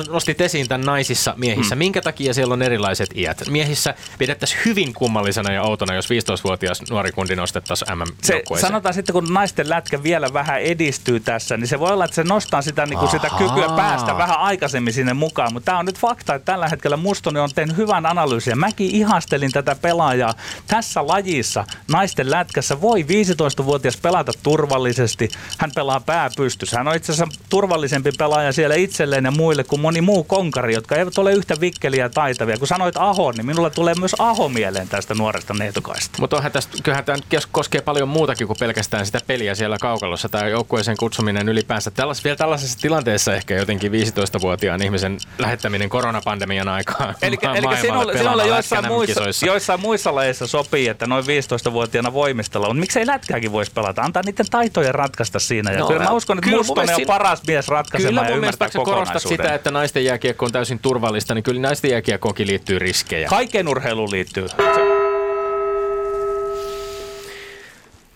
nostit 0.09 0.40
esiin 0.40 0.69
tämän 0.69 0.87
naisissa 0.87 1.35
miehissä. 1.37 1.75
Mm. 1.75 1.79
Minkä 1.79 2.01
takia 2.03 2.35
siellä 2.35 2.46
on 2.55 2.63
erilaiset 2.63 3.11
iät? 3.15 3.43
Miehissä 3.51 3.95
pidettäisiin 4.19 4.61
hyvin 4.65 4.95
kummallisena 4.95 5.53
ja 5.53 5.63
outona, 5.63 5.95
jos 5.95 6.09
15-vuotias 6.11 6.83
nuori 6.91 7.13
kundi 7.13 7.37
nostettaisiin 7.37 7.99
mm 7.99 8.05
se, 8.23 8.43
Sanotaan 8.61 8.95
sitten, 8.95 9.13
kun 9.13 9.35
naisten 9.35 9.69
lätkä 9.69 10.03
vielä 10.03 10.33
vähän 10.33 10.63
edistyy 10.63 11.21
tässä, 11.21 11.57
niin 11.57 11.69
se 11.69 11.81
voi 11.81 11.93
olla, 11.93 12.05
että 12.05 12.15
se 12.15 12.25
nostaa 12.25 12.63
sitä, 12.63 12.87
niin 12.87 12.99
kuin 12.99 13.11
sitä 13.11 13.29
kykyä 13.39 13.69
päästä 13.77 14.17
vähän 14.17 14.39
aikaisemmin 14.39 14.93
sinne 14.93 15.15
mukaan. 15.15 15.53
Mutta 15.53 15.65
tämä 15.65 15.79
on 15.79 15.87
nyt 15.87 15.99
fakta, 15.99 16.35
että 16.35 16.53
tällä 16.53 16.69
hetkellä 16.69 16.97
Mustonen 16.97 17.43
on 17.43 17.51
tehnyt 17.55 17.77
hyvän 17.77 18.07
analyysin. 18.07 18.59
Mäkin 18.59 18.91
ihastelin 18.91 19.53
tätä 19.53 19.75
pelaajaa. 19.75 20.35
Tässä 20.67 21.07
lajissa 21.07 21.65
naisten 21.89 22.31
lätkässä 22.31 22.81
voi 22.81 23.03
15-vuotias 23.03 23.97
pelata 23.97 24.33
turvallisesti. 24.43 25.29
Hän 25.59 25.71
pelaa 25.75 26.01
pää 26.01 26.31
pystyssä. 26.37 26.77
Hän 26.77 26.89
on 26.89 26.97
itse 26.97 27.13
asiassa 27.13 27.41
turvallisempi 27.49 28.11
pelaaja 28.19 28.53
siellä 28.53 28.75
itselleen 28.75 29.25
ja 29.25 29.31
muille 29.31 29.65
kuin 29.65 29.81
moni 29.81 30.01
muu 30.01 30.25
konkari, 30.25 30.75
jotka 30.75 30.97
eivät 30.97 31.19
ole 31.19 31.33
yhtä 31.33 31.55
vikkeliä 31.61 32.05
ja 32.05 32.11
taitavia. 32.37 32.59
Kun 32.59 32.68
sanoit 32.68 32.96
Aho, 32.96 33.33
niin 33.33 33.46
minulla 33.46 33.70
tulee 33.70 33.94
myös 33.94 34.16
Aho 34.18 34.49
mieleen 34.49 34.88
tästä 34.88 35.14
nuoresta 35.14 35.55
neitokaista. 35.55 36.16
Mutta 36.20 36.37
onhan 36.37 36.53
tästä, 36.53 36.77
kyllähän 36.83 37.05
tämä 37.05 37.18
koskee 37.53 37.81
paljon 37.81 38.09
muutakin 38.09 38.46
kuin 38.46 38.57
pelkästään 38.61 39.07
sitä 39.07 39.20
peliä 39.27 39.55
siellä 39.55 39.79
kaukalossa. 39.81 40.29
Tämä 40.29 40.49
joukkueeseen 40.49 40.96
kutsuminen 40.96 41.49
ylipäänsä. 41.49 41.90
Tällas, 41.90 42.25
vielä 42.25 42.37
tällaisessa 42.37 42.79
tilanteessa 42.79 43.35
ehkä 43.35 43.55
jotenkin 43.55 43.92
15-vuotiaan 43.92 44.83
ihmisen 44.83 45.18
lähettäminen 45.38 45.88
koronapandemian 45.88 46.68
aikaan 46.68 47.14
Eli, 47.22 47.37
eli 47.55 47.77
sinulle, 47.81 48.18
sinulle 48.18 48.46
joissain, 48.46 48.87
muissa, 48.87 49.46
joissain 49.46 49.81
muissa 49.81 50.14
lajeissa 50.14 50.46
sopii, 50.46 50.88
että 50.88 51.07
noin 51.07 51.25
15-vuotiaana 51.25 52.12
voimistella 52.12 52.68
on. 52.68 52.77
Miksei 52.77 53.07
lätkääkin 53.07 53.53
voisi 53.53 53.72
pelata? 53.72 54.03
Antaa 54.03 54.22
niiden 54.27 54.46
taitojen 54.51 54.94
ratkaista 54.94 55.38
siinä. 55.38 55.72
Ja 55.72 55.79
no, 55.79 55.87
kyllä 55.87 56.05
mä 56.05 56.11
uskon, 56.11 56.38
että 56.38 56.51
Mustonen 56.51 56.94
on 56.94 57.01
paras 57.07 57.42
mies 57.46 57.68
ratkaisemaan 57.68 58.27
kyllä 58.27 58.37
ja 58.37 58.37
ymmärtää 58.37 58.68
korostat 58.85 59.22
sitä, 59.22 59.55
että 59.55 59.70
naisten 59.70 60.05
jääkiekko 60.05 60.46
on 60.46 60.53
täysin 60.53 60.79
turvallista, 60.79 61.35
niin 61.35 61.42
kyllä 61.42 61.61
naisten 61.61 61.90
jääkiekkoonkin 62.27 62.47
liittyy 62.47 62.79
riskejä. 62.79 63.29
Kaikkeen 63.29 63.69
urheiluun 63.69 64.11
liittyy. 64.11 64.47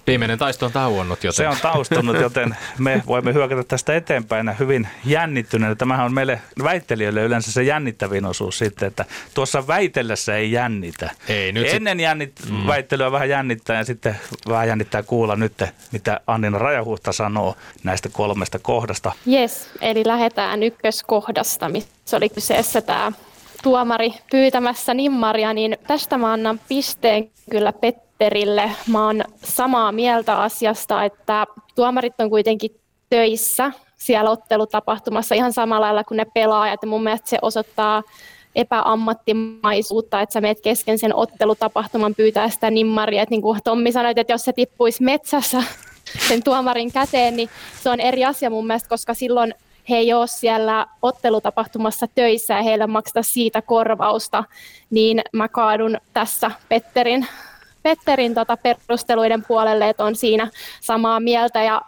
Viimeinen 0.06 0.38
taisto 0.38 0.66
on 0.66 0.72
tauonnut, 0.72 1.24
joten... 1.24 1.36
Se 1.36 1.48
on 1.48 1.56
taustunut, 1.62 2.20
joten 2.20 2.56
me 2.78 3.02
voimme 3.06 3.34
hyökätä 3.34 3.64
tästä 3.64 3.96
eteenpäin 3.96 4.58
hyvin 4.58 4.88
jännittyneenä. 5.04 5.74
Tämähän 5.74 6.06
on 6.06 6.14
meille 6.14 6.40
väittelijöille 6.62 7.22
yleensä 7.22 7.52
se 7.52 7.62
jännittävin 7.62 8.26
osuus 8.26 8.58
sitten, 8.58 8.88
että 8.88 9.04
tuossa 9.34 9.66
väitellessä 9.66 10.36
ei 10.36 10.52
jännitä. 10.52 11.10
Ei, 11.28 11.52
nyt 11.52 11.66
Ennen 11.68 11.96
sit... 11.96 12.02
jännit... 12.02 12.32
mm. 12.50 12.66
väittelyä 12.66 13.12
vähän 13.12 13.28
jännittää 13.28 13.76
ja 13.76 13.84
sitten 13.84 14.16
vähän 14.48 14.68
jännittää 14.68 15.02
kuulla 15.02 15.36
nyt, 15.36 15.62
mitä 15.92 16.20
Annina 16.26 16.58
Rajahuhta 16.58 17.12
sanoo 17.12 17.56
näistä 17.84 18.08
kolmesta 18.08 18.58
kohdasta. 18.58 19.12
Yes, 19.28 19.70
eli 19.80 20.02
lähdetään 20.06 20.62
ykköskohdasta, 20.62 21.68
missä 21.68 22.16
oli 22.16 22.28
kyseessä 22.28 22.80
tämä 22.80 23.12
tuomari 23.62 24.14
pyytämässä 24.30 24.94
nimmaria, 24.94 25.52
niin 25.52 25.78
tästä 25.86 26.18
mä 26.18 26.32
annan 26.32 26.60
pisteen 26.68 27.30
kyllä 27.50 27.72
Petterille. 27.72 28.72
Mä 28.88 29.06
oon 29.06 29.24
samaa 29.44 29.92
mieltä 29.92 30.42
asiasta, 30.42 31.04
että 31.04 31.46
tuomarit 31.74 32.20
on 32.20 32.30
kuitenkin 32.30 32.80
töissä 33.10 33.72
siellä 33.96 34.30
ottelutapahtumassa 34.30 35.34
ihan 35.34 35.52
samalla 35.52 35.86
lailla 35.86 36.04
kuin 36.04 36.16
ne 36.16 36.26
pelaajat. 36.34 36.82
Ja 36.82 36.88
mun 36.88 37.02
mielestä 37.02 37.30
se 37.30 37.38
osoittaa 37.42 38.02
epäammattimaisuutta, 38.54 40.20
että 40.20 40.32
sä 40.32 40.40
meet 40.40 40.60
kesken 40.60 40.98
sen 40.98 41.14
ottelutapahtuman 41.14 42.14
pyytää 42.14 42.48
sitä 42.48 42.70
nimmaria. 42.70 43.22
Että 43.22 43.30
niin 43.30 43.42
kuin 43.42 43.60
Tommi 43.64 43.92
sanoi, 43.92 44.12
että 44.16 44.32
jos 44.32 44.44
se 44.44 44.52
tippuisi 44.52 45.02
metsässä 45.02 45.62
sen 46.28 46.42
tuomarin 46.42 46.92
käteen, 46.92 47.36
niin 47.36 47.48
se 47.82 47.90
on 47.90 48.00
eri 48.00 48.24
asia 48.24 48.50
mun 48.50 48.66
mielestä, 48.66 48.88
koska 48.88 49.14
silloin 49.14 49.54
he 49.90 49.96
ei 49.96 50.12
ole 50.12 50.26
siellä 50.26 50.86
ottelutapahtumassa 51.02 52.06
töissä 52.14 52.54
ja 52.54 52.62
heille 52.62 52.86
makseta 52.86 53.22
siitä 53.22 53.62
korvausta, 53.62 54.44
niin 54.90 55.22
mä 55.32 55.48
kaadun 55.48 55.98
tässä 56.12 56.50
Petterin, 56.68 57.26
Petterin 57.82 58.34
tota 58.34 58.56
perusteluiden 58.56 59.44
puolelle, 59.48 59.88
että 59.88 60.04
on 60.04 60.16
siinä 60.16 60.50
samaa 60.80 61.20
mieltä. 61.20 61.62
Ja 61.62 61.82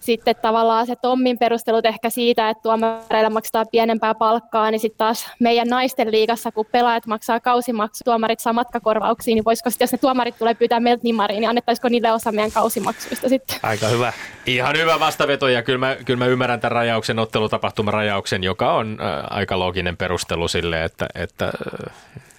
sitten 0.00 0.36
tavallaan 0.42 0.86
se 0.86 0.96
Tommin 0.96 1.38
perustelut 1.38 1.86
ehkä 1.86 2.10
siitä, 2.10 2.50
että 2.50 2.62
tuomareille 2.62 3.30
maksetaan 3.30 3.66
pienempää 3.70 4.14
palkkaa, 4.14 4.70
niin 4.70 4.80
sitten 4.80 4.98
taas 4.98 5.30
meidän 5.40 5.68
naisten 5.68 6.10
liigassa, 6.10 6.52
kun 6.52 6.66
pelaajat 6.72 7.06
maksaa 7.06 7.40
kausimaksu, 7.40 8.04
tuomarit 8.04 8.40
saa 8.40 8.52
matkakorvauksia, 8.52 9.34
niin 9.34 9.44
voisiko 9.44 9.70
sitten, 9.70 9.84
jos 9.84 9.92
ne 9.92 9.98
tuomarit 9.98 10.38
tulee 10.38 10.54
pyytää 10.54 10.80
meiltä 10.80 11.04
nimariin, 11.04 11.40
niin 11.40 11.48
annettaisiko 11.48 11.88
niille 11.88 12.12
osa 12.12 12.32
meidän 12.32 12.52
kausimaksuista 12.52 13.28
sitten? 13.28 13.56
Aika 13.62 13.86
hyvä. 13.86 14.12
Ihan 14.46 14.76
hyvä 14.76 15.00
vastaveto 15.00 15.48
ja 15.48 15.62
kyllä 15.62 15.78
mä, 15.78 15.96
kyllä 16.04 16.18
mä 16.18 16.26
ymmärrän 16.26 16.60
tämän 16.60 16.72
rajauksen, 16.72 17.18
ottelutapahtuman 17.18 17.94
rajauksen, 17.94 18.44
joka 18.44 18.72
on 18.72 18.98
äh, 19.00 19.24
aika 19.30 19.58
looginen 19.58 19.96
perustelu 19.96 20.48
sille, 20.48 20.84
että, 20.84 21.06
että 21.14 21.44
äh, 21.44 21.94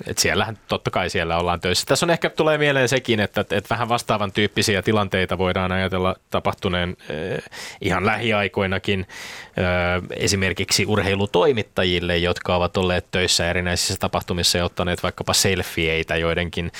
et 0.07 0.17
siellähän 0.17 0.57
totta 0.67 0.91
kai 0.91 1.09
siellä 1.09 1.37
ollaan 1.37 1.59
töissä. 1.59 1.85
Tässä 1.85 2.05
on 2.05 2.09
ehkä 2.09 2.29
tulee 2.29 2.57
mieleen 2.57 2.89
sekin, 2.89 3.19
että, 3.19 3.41
että 3.41 3.69
vähän 3.69 3.89
vastaavan 3.89 4.31
tyyppisiä 4.31 4.81
tilanteita 4.81 5.37
voidaan 5.37 5.71
ajatella 5.71 6.15
tapahtuneen 6.29 6.97
eh, 7.09 7.43
ihan 7.81 8.05
lähiaikoinakin 8.05 8.99
eh, 8.99 10.17
esimerkiksi 10.17 10.85
urheilutoimittajille, 10.85 12.17
jotka 12.17 12.55
ovat 12.55 12.77
olleet 12.77 13.05
töissä 13.11 13.49
erinäisissä 13.49 13.95
tapahtumissa 13.99 14.57
ja 14.57 14.65
ottaneet 14.65 15.03
vaikkapa 15.03 15.33
selfieitä 15.33 16.15
joidenkin 16.15 16.71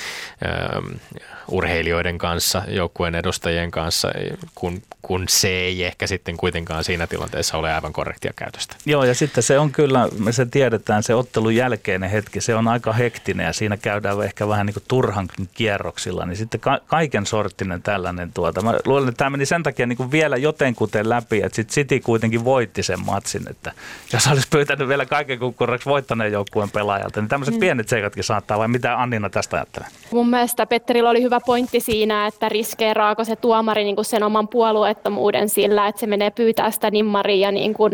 eh, 0.46 1.12
urheilijoiden 1.48 2.18
kanssa, 2.18 2.62
joukkueen 2.68 3.16
edustajien 3.16 3.72
kanssa, 3.72 4.12
kun, 4.56 4.82
kun 5.02 5.26
se 5.30 5.48
ei 5.48 5.84
ehkä 5.84 6.08
sitten 6.08 6.38
kuitenkaan 6.38 6.84
siinä 6.84 7.08
tilanteessa 7.08 7.58
ole 7.58 7.74
aivan 7.74 7.94
korrektia 7.94 8.34
käytöstä. 8.36 8.76
Joo, 8.86 9.04
ja 9.04 9.16
sitten 9.16 9.44
se 9.44 9.60
on 9.60 9.72
kyllä, 9.72 10.08
me 10.20 10.32
se 10.32 10.46
tiedetään, 10.46 11.04
se 11.04 11.16
ottelun 11.16 11.56
jälkeinen 11.56 12.10
hetki, 12.10 12.42
se 12.42 12.56
on 12.56 12.68
aika 12.68 12.94
hek 12.94 13.11
hektinen 13.12 13.46
ja 13.46 13.54
siinä 13.54 13.78
käydään 13.78 14.24
ehkä 14.24 14.48
vähän 14.48 14.66
niin 14.66 14.74
kuin 14.74 14.84
turhankin 14.88 15.50
kierroksilla, 15.54 16.26
niin 16.26 16.38
sitten 16.38 16.60
ka- 16.60 16.80
kaiken 16.88 17.26
sorttinen 17.26 17.82
tällainen 17.82 18.34
tuota. 18.34 18.62
Mä 18.62 18.74
luulen, 18.86 19.10
että 19.10 19.18
tämä 19.18 19.30
meni 19.30 19.46
sen 19.46 19.64
takia 19.64 19.86
niin 19.88 19.98
kuin 19.98 20.12
vielä 20.12 20.38
jotenkuten 20.38 21.10
läpi, 21.10 21.42
että 21.44 21.56
sitten 21.56 21.74
City 21.74 22.00
kuitenkin 22.00 22.46
voitti 22.46 22.84
sen 22.84 23.06
matsin, 23.06 23.42
että 23.50 23.72
jos 24.14 24.28
olisi 24.28 24.48
pyytänyt 24.50 24.88
vielä 24.88 25.06
kaiken 25.06 25.40
kukkuraksi 25.40 25.90
voittaneen 25.90 26.32
joukkueen 26.32 26.70
pelaajalta, 26.70 27.22
niin 27.22 27.30
tämmöiset 27.30 27.54
mm. 27.54 27.60
pienet 27.60 27.90
seikatkin 27.90 28.24
saattaa, 28.24 28.60
vai 28.60 28.68
mitä 28.68 29.02
Annina 29.02 29.30
tästä 29.30 29.58
ajattelee? 29.58 29.90
Mun 30.12 30.30
mielestä 30.30 30.66
Petterillä 30.66 31.10
oli 31.10 31.22
hyvä 31.22 31.40
pointti 31.46 31.80
siinä, 31.80 32.28
että 32.28 32.50
riskeeraako 32.50 33.24
se 33.24 33.36
tuomari 33.36 33.84
niin 33.84 33.96
kuin 33.96 34.06
sen 34.06 34.24
oman 34.24 34.48
puolueettomuuden 34.48 35.50
sillä, 35.50 35.88
että 35.88 36.00
se 36.00 36.08
menee 36.08 36.32
pyytää 36.32 36.72
sitä 36.72 36.92
nimmaria 36.92 37.52
niin 37.52 37.74
kuin 37.74 37.94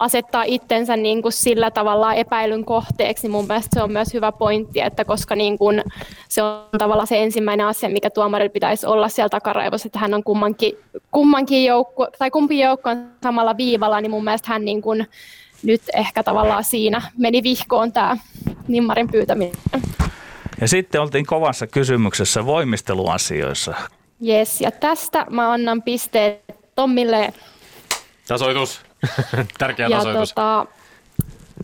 asettaa 0.00 0.42
itsensä 0.42 0.96
niin 0.96 1.22
kuin 1.22 1.32
sillä 1.32 1.70
tavalla 1.70 2.14
epäilyn 2.14 2.64
kohteeksi, 2.64 3.22
niin 3.24 3.32
mun 3.32 3.46
mielestä 3.46 3.68
se 3.72 3.82
on 3.82 3.92
myös 3.92 4.14
hyvä 4.14 4.32
pointti, 4.32 4.80
että 4.80 5.04
koska 5.04 5.36
niin 5.36 5.58
kuin 5.58 5.82
se 6.28 6.42
on 6.42 6.64
tavallaan 6.78 7.06
se 7.06 7.22
ensimmäinen 7.22 7.66
asia, 7.66 7.88
mikä 7.88 8.10
tuomarilla 8.10 8.52
pitäisi 8.52 8.86
olla 8.86 9.08
siellä 9.08 9.28
takaraivossa, 9.28 9.86
että 9.88 9.98
hän 9.98 10.14
on 10.14 10.24
kummankin, 10.24 10.72
kummankin 11.10 11.64
joukku, 11.64 12.06
tai 12.18 12.30
kumpi 12.30 12.58
joukko 12.58 12.90
on 12.90 13.10
samalla 13.22 13.56
viivalla, 13.56 14.00
niin 14.00 14.10
mun 14.10 14.24
mielestä 14.24 14.48
hän 14.48 14.64
niin 14.64 14.82
kuin 14.82 15.06
nyt 15.62 15.82
ehkä 15.94 16.22
tavallaan 16.22 16.64
siinä 16.64 17.02
meni 17.18 17.42
vihkoon 17.42 17.92
tämä 17.92 18.16
nimmarin 18.68 19.10
pyytäminen. 19.10 19.54
Ja 20.60 20.68
sitten 20.68 21.00
oltiin 21.00 21.26
kovassa 21.26 21.66
kysymyksessä 21.66 22.46
voimisteluasioissa. 22.46 23.74
Yes, 24.26 24.60
ja 24.60 24.70
tästä 24.70 25.26
mä 25.30 25.52
annan 25.52 25.82
pisteet 25.82 26.40
Tommille. 26.74 27.32
Tasoitus. 28.28 28.89
Tärkeä 29.58 29.88
ja 29.88 29.96
tasoitus. 29.96 30.28
Tota, 30.28 30.66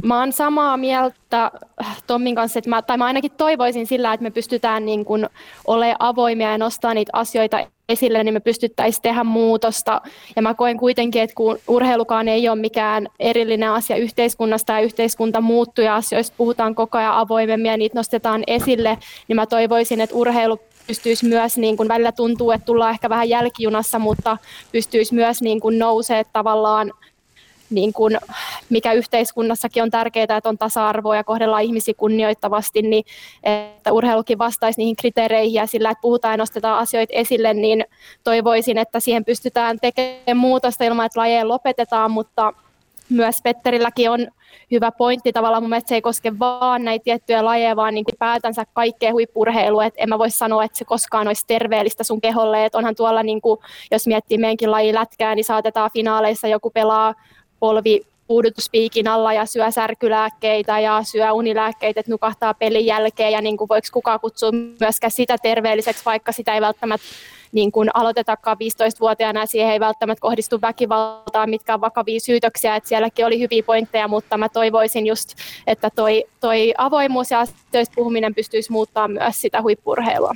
mä 0.02 0.18
oon 0.18 0.32
samaa 0.32 0.76
mieltä 0.76 1.50
Tommin 2.06 2.34
kanssa, 2.34 2.58
että 2.58 2.70
mä, 2.70 2.82
tai 2.82 2.96
mä 2.96 3.04
ainakin 3.04 3.30
toivoisin 3.30 3.86
sillä, 3.86 4.12
että 4.12 4.24
me 4.24 4.30
pystytään 4.30 4.86
niin 4.86 5.04
kuin 5.04 5.28
olemaan 5.66 5.96
avoimia 5.98 6.50
ja 6.50 6.58
nostaa 6.58 6.94
niitä 6.94 7.10
asioita 7.12 7.66
esille, 7.88 8.24
niin 8.24 8.34
me 8.34 8.40
pystyttäisiin 8.40 9.02
tehdä 9.02 9.24
muutosta. 9.24 10.00
Ja 10.36 10.42
mä 10.42 10.54
koen 10.54 10.76
kuitenkin, 10.76 11.22
että 11.22 11.34
kun 11.34 11.58
urheilukaan 11.68 12.28
ei 12.28 12.48
ole 12.48 12.60
mikään 12.60 13.08
erillinen 13.20 13.70
asia 13.70 13.96
yhteiskunnasta 13.96 14.72
ja 14.72 14.80
yhteiskunta 14.80 15.40
muuttuu 15.40 15.84
ja 15.84 15.96
asioista 15.96 16.34
puhutaan 16.36 16.74
koko 16.74 16.98
ajan 16.98 17.16
avoimemmin 17.16 17.70
ja 17.70 17.76
niitä 17.76 17.98
nostetaan 17.98 18.42
esille, 18.46 18.98
niin 19.28 19.36
mä 19.36 19.46
toivoisin, 19.46 20.00
että 20.00 20.16
urheilu 20.16 20.60
pystyisi 20.86 21.26
myös, 21.26 21.58
niin 21.58 21.76
kuin 21.76 21.88
välillä 21.88 22.12
tuntuu, 22.12 22.50
että 22.50 22.64
tullaan 22.64 22.90
ehkä 22.90 23.08
vähän 23.08 23.28
jälkijunassa, 23.28 23.98
mutta 23.98 24.38
pystyisi 24.72 25.14
myös 25.14 25.42
niin 25.42 25.60
kuin 25.60 25.78
nousee 25.78 26.24
tavallaan 26.32 26.92
niin 27.70 27.92
kuin, 27.92 28.18
mikä 28.70 28.92
yhteiskunnassakin 28.92 29.82
on 29.82 29.90
tärkeää, 29.90 30.36
että 30.36 30.48
on 30.48 30.58
tasa-arvoa 30.58 31.16
ja 31.16 31.24
kohdellaan 31.24 31.62
ihmisiä 31.62 31.94
kunnioittavasti, 31.96 32.82
niin 32.82 33.04
että 33.42 33.92
urheilukin 33.92 34.38
vastaisi 34.38 34.80
niihin 34.80 34.96
kriteereihin 34.96 35.54
ja 35.54 35.66
sillä, 35.66 35.90
että 35.90 36.02
puhutaan 36.02 36.32
ja 36.32 36.36
nostetaan 36.36 36.78
asioita 36.78 37.12
esille, 37.14 37.54
niin 37.54 37.84
toivoisin, 38.24 38.78
että 38.78 39.00
siihen 39.00 39.24
pystytään 39.24 39.78
tekemään 39.80 40.36
muutosta 40.36 40.84
ilman, 40.84 41.06
että 41.06 41.20
lajeja 41.20 41.48
lopetetaan, 41.48 42.10
mutta 42.10 42.52
myös 43.10 43.36
Petterilläkin 43.42 44.10
on 44.10 44.26
hyvä 44.70 44.92
pointti 44.92 45.32
tavallaan. 45.32 45.62
Mun 45.62 45.70
mielestä 45.70 45.88
se 45.88 45.94
ei 45.94 46.02
koske 46.02 46.38
vaan 46.38 46.84
näitä 46.84 47.04
tiettyjä 47.04 47.44
lajeja, 47.44 47.76
vaan 47.76 47.94
niin 47.94 48.04
päätänsä 48.18 48.64
kaikkea 48.72 49.12
huippurheilua. 49.12 49.84
Et 49.84 49.94
en 49.96 50.08
mä 50.08 50.18
voi 50.18 50.30
sanoa, 50.30 50.64
että 50.64 50.78
se 50.78 50.84
koskaan 50.84 51.26
olisi 51.26 51.44
terveellistä 51.46 52.04
sun 52.04 52.20
keholle. 52.20 52.64
Et 52.64 52.74
onhan 52.74 52.96
tuolla, 52.96 53.22
niin 53.22 53.40
kuin, 53.40 53.60
jos 53.90 54.06
miettii 54.06 54.38
meidänkin 54.38 54.70
laji 54.70 54.94
lätkää, 54.94 55.34
niin 55.34 55.44
saatetaan 55.44 55.90
finaaleissa 55.90 56.48
joku 56.48 56.70
pelaa 56.70 57.14
polvi 57.60 58.00
puudutuspiikin 58.26 59.08
alla 59.08 59.32
ja 59.32 59.46
syö 59.46 59.70
särkylääkkeitä 59.70 60.80
ja 60.80 61.00
syö 61.02 61.32
unilääkkeitä, 61.32 62.00
että 62.00 62.12
nukahtaa 62.12 62.54
pelin 62.54 62.86
jälkeen 62.86 63.32
ja 63.32 63.40
niin 63.40 63.56
kuin 63.56 63.68
voiko 63.68 63.88
kukaan 63.92 64.20
kutsua 64.20 64.50
myöskään 64.80 65.10
sitä 65.10 65.36
terveelliseksi, 65.42 66.04
vaikka 66.04 66.32
sitä 66.32 66.54
ei 66.54 66.60
välttämättä 66.60 67.06
niin 67.52 67.72
kuin 67.72 67.90
aloitetakaan 67.94 68.56
15-vuotiaana 68.56 69.40
ja 69.40 69.46
siihen 69.46 69.72
ei 69.72 69.80
välttämättä 69.80 70.20
kohdistu 70.20 70.60
väkivaltaa, 70.60 71.46
mitkä 71.46 71.74
on 71.74 71.80
vakavia 71.80 72.20
syytöksiä, 72.20 72.76
että 72.76 72.88
sielläkin 72.88 73.26
oli 73.26 73.40
hyviä 73.40 73.62
pointteja, 73.62 74.08
mutta 74.08 74.38
mä 74.38 74.48
toivoisin 74.48 75.06
just, 75.06 75.28
että 75.66 75.90
toi, 75.90 76.24
toi 76.40 76.74
avoimuus 76.78 77.30
ja 77.30 77.40
asioista 77.40 77.94
puhuminen 77.96 78.34
pystyisi 78.34 78.72
muuttaa 78.72 79.08
myös 79.08 79.40
sitä 79.40 79.62
huippurheilua 79.62 80.34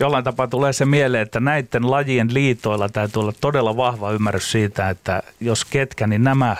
jollain 0.00 0.24
tapaa 0.24 0.48
tulee 0.48 0.72
se 0.72 0.84
mieleen, 0.84 1.22
että 1.22 1.40
näiden 1.40 1.90
lajien 1.90 2.34
liitoilla 2.34 2.88
täytyy 2.88 3.20
olla 3.20 3.32
todella 3.40 3.76
vahva 3.76 4.10
ymmärrys 4.10 4.52
siitä, 4.52 4.90
että 4.90 5.22
jos 5.40 5.64
ketkä, 5.64 6.06
niin 6.06 6.24
nämä 6.24 6.56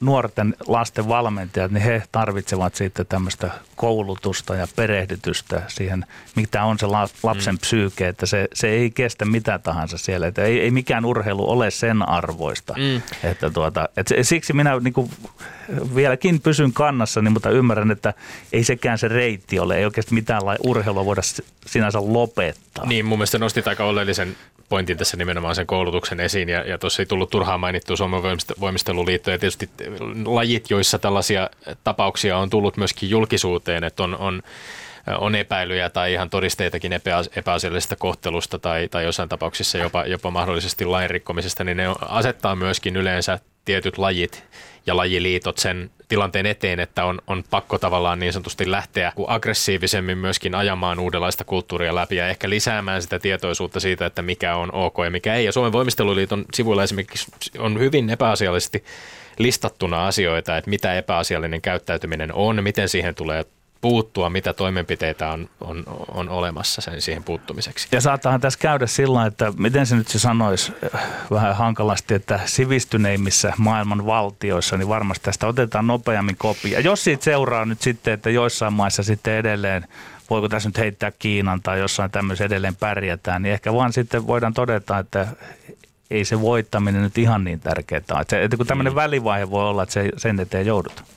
nuorten 0.00 0.54
lasten 0.66 1.08
valmentajat, 1.08 1.70
niin 1.70 1.82
he 1.82 2.02
tarvitsevat 2.12 2.74
sitten 2.74 3.06
tämmöistä 3.06 3.50
koulutusta 3.76 4.54
ja 4.54 4.68
perehdytystä 4.76 5.62
siihen, 5.68 6.06
mitä 6.36 6.64
on 6.64 6.78
se 6.78 6.86
lapsen 7.22 7.54
mm. 7.54 7.58
psyyke, 7.58 8.08
että 8.08 8.26
se, 8.26 8.48
se 8.52 8.68
ei 8.68 8.90
kestä 8.90 9.24
mitä 9.24 9.58
tahansa 9.58 9.98
siellä. 9.98 10.26
Että 10.26 10.42
ei, 10.42 10.60
ei 10.60 10.70
mikään 10.70 11.04
urheilu 11.04 11.50
ole 11.50 11.70
sen 11.70 12.08
arvoista. 12.08 12.74
Mm. 12.76 13.02
Että 13.30 13.50
tuota, 13.50 13.88
että 13.96 14.14
siksi 14.22 14.52
minä 14.52 14.80
niin 14.80 14.94
kuin 14.94 15.10
vieläkin 15.94 16.40
pysyn 16.40 16.72
kannassani, 16.72 17.30
mutta 17.30 17.50
ymmärrän, 17.50 17.90
että 17.90 18.14
ei 18.52 18.64
sekään 18.64 18.98
se 18.98 19.08
reitti 19.08 19.58
ole. 19.58 19.76
Ei 19.76 19.84
oikeasti 19.84 20.14
mitään 20.14 20.42
urheilua 20.66 21.04
voida 21.04 21.22
sinänsä 21.66 21.98
lopettaa. 22.02 22.86
Niin, 22.86 23.04
mun 23.04 23.18
mielestä 23.18 23.38
nostit 23.38 23.68
aika 23.68 23.84
oleellisen 23.84 24.36
pointin 24.68 24.96
tässä 24.96 25.16
nimenomaan 25.16 25.54
sen 25.54 25.66
koulutuksen 25.66 26.20
esiin, 26.20 26.48
ja, 26.48 26.60
ja 26.68 26.78
tuossa 26.78 27.02
ei 27.02 27.06
tullut 27.06 27.30
turhaan 27.30 27.60
mainittua 27.60 27.96
Suomen 27.96 28.22
voimisteluliitto, 28.60 29.30
ja 29.30 29.38
tietysti 29.38 29.70
lajit, 30.24 30.70
joissa 30.70 30.98
tällaisia 30.98 31.50
tapauksia 31.84 32.38
on 32.38 32.50
tullut 32.50 32.76
myöskin 32.76 33.10
julkisuuteen, 33.10 33.84
että 33.84 34.02
on, 34.02 34.16
on 34.16 34.42
on 35.18 35.34
epäilyjä 35.34 35.90
tai 35.90 36.12
ihan 36.12 36.30
todisteitakin 36.30 36.92
epäasiallisesta 37.36 37.96
kohtelusta 37.96 38.58
tai, 38.58 38.88
tai 38.88 39.04
jossain 39.04 39.28
tapauksissa 39.28 39.78
jopa, 39.78 40.04
jopa 40.06 40.30
mahdollisesti 40.30 40.84
lain 40.84 41.10
rikkomisesta, 41.10 41.64
niin 41.64 41.76
ne 41.76 41.84
asettaa 42.08 42.56
myöskin 42.56 42.96
yleensä 42.96 43.38
tietyt 43.66 43.98
lajit 43.98 44.44
ja 44.86 44.96
lajiliitot 44.96 45.58
sen 45.58 45.90
tilanteen 46.08 46.46
eteen, 46.46 46.80
että 46.80 47.04
on, 47.04 47.18
on 47.26 47.44
pakko 47.50 47.78
tavallaan 47.78 48.18
niin 48.18 48.32
sanotusti 48.32 48.70
lähteä 48.70 49.12
aggressiivisemmin 49.26 50.18
myöskin 50.18 50.54
ajamaan 50.54 50.98
uudenlaista 50.98 51.44
kulttuuria 51.44 51.94
läpi 51.94 52.16
ja 52.16 52.28
ehkä 52.28 52.50
lisäämään 52.50 53.02
sitä 53.02 53.18
tietoisuutta 53.18 53.80
siitä, 53.80 54.06
että 54.06 54.22
mikä 54.22 54.56
on 54.56 54.74
ok 54.74 54.94
ja 55.04 55.10
mikä 55.10 55.34
ei. 55.34 55.44
Ja 55.44 55.52
Suomen 55.52 55.72
voimisteluliiton 55.72 56.44
sivuilla 56.54 56.82
esimerkiksi 56.82 57.26
on 57.58 57.78
hyvin 57.78 58.10
epäasiallisesti 58.10 58.84
listattuna 59.38 60.06
asioita, 60.06 60.56
että 60.56 60.70
mitä 60.70 60.94
epäasiallinen 60.94 61.62
käyttäytyminen 61.62 62.32
on, 62.32 62.64
miten 62.64 62.88
siihen 62.88 63.14
tulee 63.14 63.44
puuttua, 63.80 64.30
mitä 64.30 64.52
toimenpiteitä 64.52 65.28
on, 65.28 65.48
on, 65.60 65.84
on 66.08 66.28
olemassa 66.28 66.80
sen 66.80 67.02
siihen 67.02 67.22
puuttumiseksi. 67.22 67.88
Ja 67.92 68.00
saattahan 68.00 68.40
tässä 68.40 68.58
käydä 68.58 68.86
sillä, 68.86 69.26
että 69.26 69.52
miten 69.58 69.86
se 69.86 69.96
nyt 69.96 70.08
se 70.08 70.18
sanoisi 70.18 70.72
äh, 70.94 71.02
vähän 71.30 71.56
hankalasti, 71.56 72.14
että 72.14 72.40
sivistyneimmissä 72.44 73.52
maailman 73.58 74.06
valtioissa, 74.06 74.76
niin 74.76 74.88
varmasti 74.88 75.24
tästä 75.24 75.46
otetaan 75.46 75.86
nopeammin 75.86 76.36
kopia. 76.36 76.80
Jos 76.80 77.04
siitä 77.04 77.24
seuraa 77.24 77.64
nyt 77.64 77.82
sitten, 77.82 78.14
että 78.14 78.30
joissain 78.30 78.72
maissa 78.72 79.02
sitten 79.02 79.34
edelleen 79.34 79.88
voiko 80.30 80.48
tässä 80.48 80.68
nyt 80.68 80.78
heittää 80.78 81.12
Kiinan 81.18 81.62
tai 81.62 81.78
jossain 81.78 82.10
tämmöisen 82.10 82.46
edelleen 82.46 82.76
pärjätään, 82.76 83.42
niin 83.42 83.52
ehkä 83.52 83.72
vaan 83.72 83.92
sitten 83.92 84.26
voidaan 84.26 84.54
todeta, 84.54 84.98
että 84.98 85.26
ei 86.10 86.24
se 86.24 86.40
voittaminen 86.40 87.02
nyt 87.02 87.18
ihan 87.18 87.44
niin 87.44 87.60
tärkeää 87.60 88.02
ole. 88.10 88.44
Että, 88.44 88.56
kun 88.56 88.66
tämmöinen 88.66 88.92
mm. 88.92 88.96
välivaihe 88.96 89.50
voi 89.50 89.64
olla, 89.64 89.82
että 89.82 89.92
se, 89.92 90.10
sen 90.16 90.40
eteen 90.40 90.66
joudut. 90.66 91.15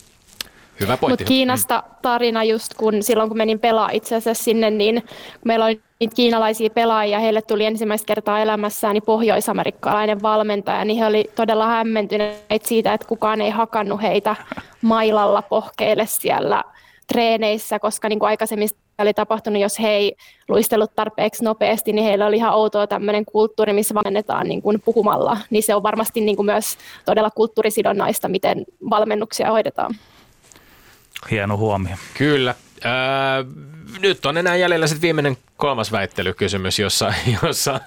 Hyvä 0.80 0.98
pointti. 0.98 1.24
Mutta 1.24 1.28
Kiinasta 1.28 1.84
tarina 2.02 2.44
just 2.44 2.74
kun 2.74 3.04
silloin 3.04 3.30
kun 3.30 3.38
menin 3.38 3.60
pelaa 3.60 3.90
itse 3.94 4.16
asiassa 4.16 4.44
sinne, 4.44 4.70
niin 4.70 5.04
meillä 5.46 5.66
oli 5.66 5.82
niitä 6.00 6.16
kiinalaisia 6.16 6.70
pelaajia, 6.70 7.20
heille 7.20 7.42
tuli 7.42 7.66
ensimmäistä 7.66 8.06
kertaa 8.06 8.40
elämässään 8.40 8.94
niin 8.94 9.04
pohjoisamerikkalainen 9.04 10.22
valmentaja, 10.22 10.86
niin 10.86 11.00
he 11.00 11.06
oli 11.06 11.30
todella 11.36 11.68
hämmentyneitä 11.68 12.68
siitä, 12.68 12.94
että 12.94 13.08
kukaan 13.08 13.42
ei 13.42 13.50
hakannut 13.50 14.02
heitä 14.02 14.36
mailalla 14.82 15.42
pohkeille 15.42 16.06
siellä 16.06 16.64
treeneissä, 17.08 17.80
koska 17.80 18.10
niin 18.10 18.20
kuin 18.20 18.30
aikaisemmin 18.30 18.70
oli 19.00 19.14
tapahtunut, 19.14 19.62
jos 19.62 19.80
he 19.80 19.90
ei 19.90 20.16
luistellut 20.48 20.96
tarpeeksi 20.96 21.44
nopeasti, 21.44 21.94
niin 21.94 22.06
heillä 22.06 22.26
oli 22.26 22.36
ihan 22.36 22.54
outoa 22.54 22.88
tämmöinen 22.88 23.26
kulttuuri, 23.26 23.74
missä 23.74 23.96
valmennetaan 23.96 24.48
niin 24.48 24.62
kuin 24.62 24.82
puhumalla. 24.86 25.38
Niin 25.50 25.64
se 25.64 25.76
on 25.76 25.84
varmasti 25.84 26.22
niin 26.22 26.36
kuin 26.36 26.46
myös 26.46 26.78
todella 27.06 27.32
kulttuurisidonnaista, 27.32 28.28
miten 28.28 28.66
valmennuksia 28.90 29.52
hoidetaan. 29.52 29.96
Hieno 31.32 31.58
huomio. 31.58 31.96
Kyllä. 32.18 32.56
Öö, 32.86 32.92
nyt 34.00 34.26
on 34.26 34.38
enää 34.38 34.56
jäljellä 34.56 34.88
sitten 34.88 35.02
viimeinen 35.02 35.38
kolmas 35.58 35.92
väittelykysymys, 35.92 36.80
jossa, 36.80 37.14
jossa 37.44 37.80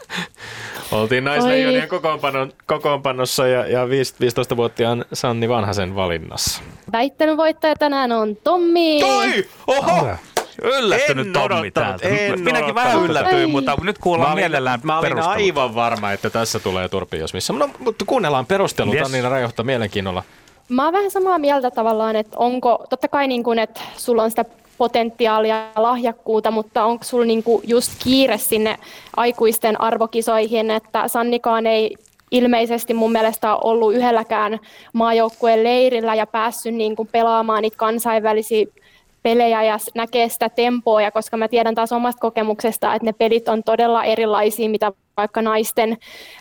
oltiin 0.92 1.25
naisleijonien 1.25 1.88
kokoonpanon, 1.88 2.53
kokoonpanossa 2.66 3.47
ja, 3.47 3.66
ja 3.66 3.85
15-vuotiaan 3.85 5.05
Sanni 5.12 5.49
Vanhasen 5.49 5.95
valinnassa. 5.95 6.62
Väittelyn 6.92 7.37
voittaja 7.37 7.77
tänään 7.77 8.12
on 8.12 8.37
Tommi. 8.37 9.01
Toi! 9.01 9.49
Oho! 9.66 10.09
Yllättynyt 10.62 11.27
en 11.27 11.33
Tommi 11.33 11.71
täältä. 11.71 12.09
En 12.09 12.40
Minäkin 12.40 12.75
vähän 12.75 13.03
yllätyin, 13.03 13.51
mutta 13.51 13.77
nyt 13.83 13.99
kuullaan 13.99 14.31
mä 14.31 14.33
olin, 14.33 14.42
mielellään 14.42 14.81
Mä 14.83 14.99
olin 14.99 15.09
perustelut. 15.09 15.37
aivan 15.37 15.75
varma, 15.75 16.12
että 16.12 16.31
tässä 16.31 16.59
tulee 16.59 16.88
turpi, 16.88 17.18
jos 17.18 17.35
missä. 17.35 17.53
No, 17.53 17.71
mutta 17.79 18.05
kuunnellaan 18.05 18.47
perustelut, 18.47 18.95
yes. 18.95 19.12
niin 19.12 19.25
rajoittaa 19.25 19.64
mielenkiinnolla. 19.64 20.23
Mä 20.72 20.85
oon 20.85 20.92
vähän 20.92 21.11
samaa 21.11 21.38
mieltä 21.38 21.70
tavallaan, 21.70 22.16
että 22.16 22.38
onko, 22.38 22.87
totta 22.90 23.08
kai 23.08 23.28
niin 23.28 23.42
kuin, 23.42 23.58
että 23.58 23.80
sulla 23.96 24.22
on 24.22 24.30
sitä 24.30 24.44
potentiaalia 24.78 25.56
ja 25.56 25.82
lahjakkuutta, 25.82 26.50
mutta 26.50 26.85
onko 26.85 27.04
sulla 27.04 27.24
niinku 27.24 27.61
just 27.64 27.92
kiire 28.04 28.38
sinne 28.38 28.78
aikuisten 29.16 29.80
arvokisoihin, 29.80 30.70
että 30.70 31.08
Sannikaan 31.08 31.66
ei 31.66 31.96
ilmeisesti 32.30 32.94
mun 32.94 33.12
mielestä 33.12 33.54
on 33.54 33.61
ollut 33.62 33.94
yhdelläkään 33.94 34.58
maajoukkueen 34.92 35.64
leirillä 35.64 36.14
ja 36.14 36.26
päässyt 36.26 36.74
niin 36.74 36.96
kuin 36.96 37.08
pelaamaan 37.12 37.62
niitä 37.62 37.76
kansainvälisiä 37.76 38.66
pelejä 39.22 39.62
ja 39.62 39.78
näkee 39.94 40.28
sitä 40.28 40.48
tempoa, 40.48 41.02
ja 41.02 41.11
koska 41.11 41.37
mä 41.37 41.48
tiedän 41.48 41.74
taas 41.74 41.92
omasta 41.92 42.20
kokemuksesta, 42.20 42.94
että 42.94 43.06
ne 43.06 43.12
pelit 43.12 43.48
on 43.48 43.62
todella 43.62 44.04
erilaisia, 44.04 44.68
mitä 44.68 44.92
vaikka 45.16 45.42
naisten 45.42 45.96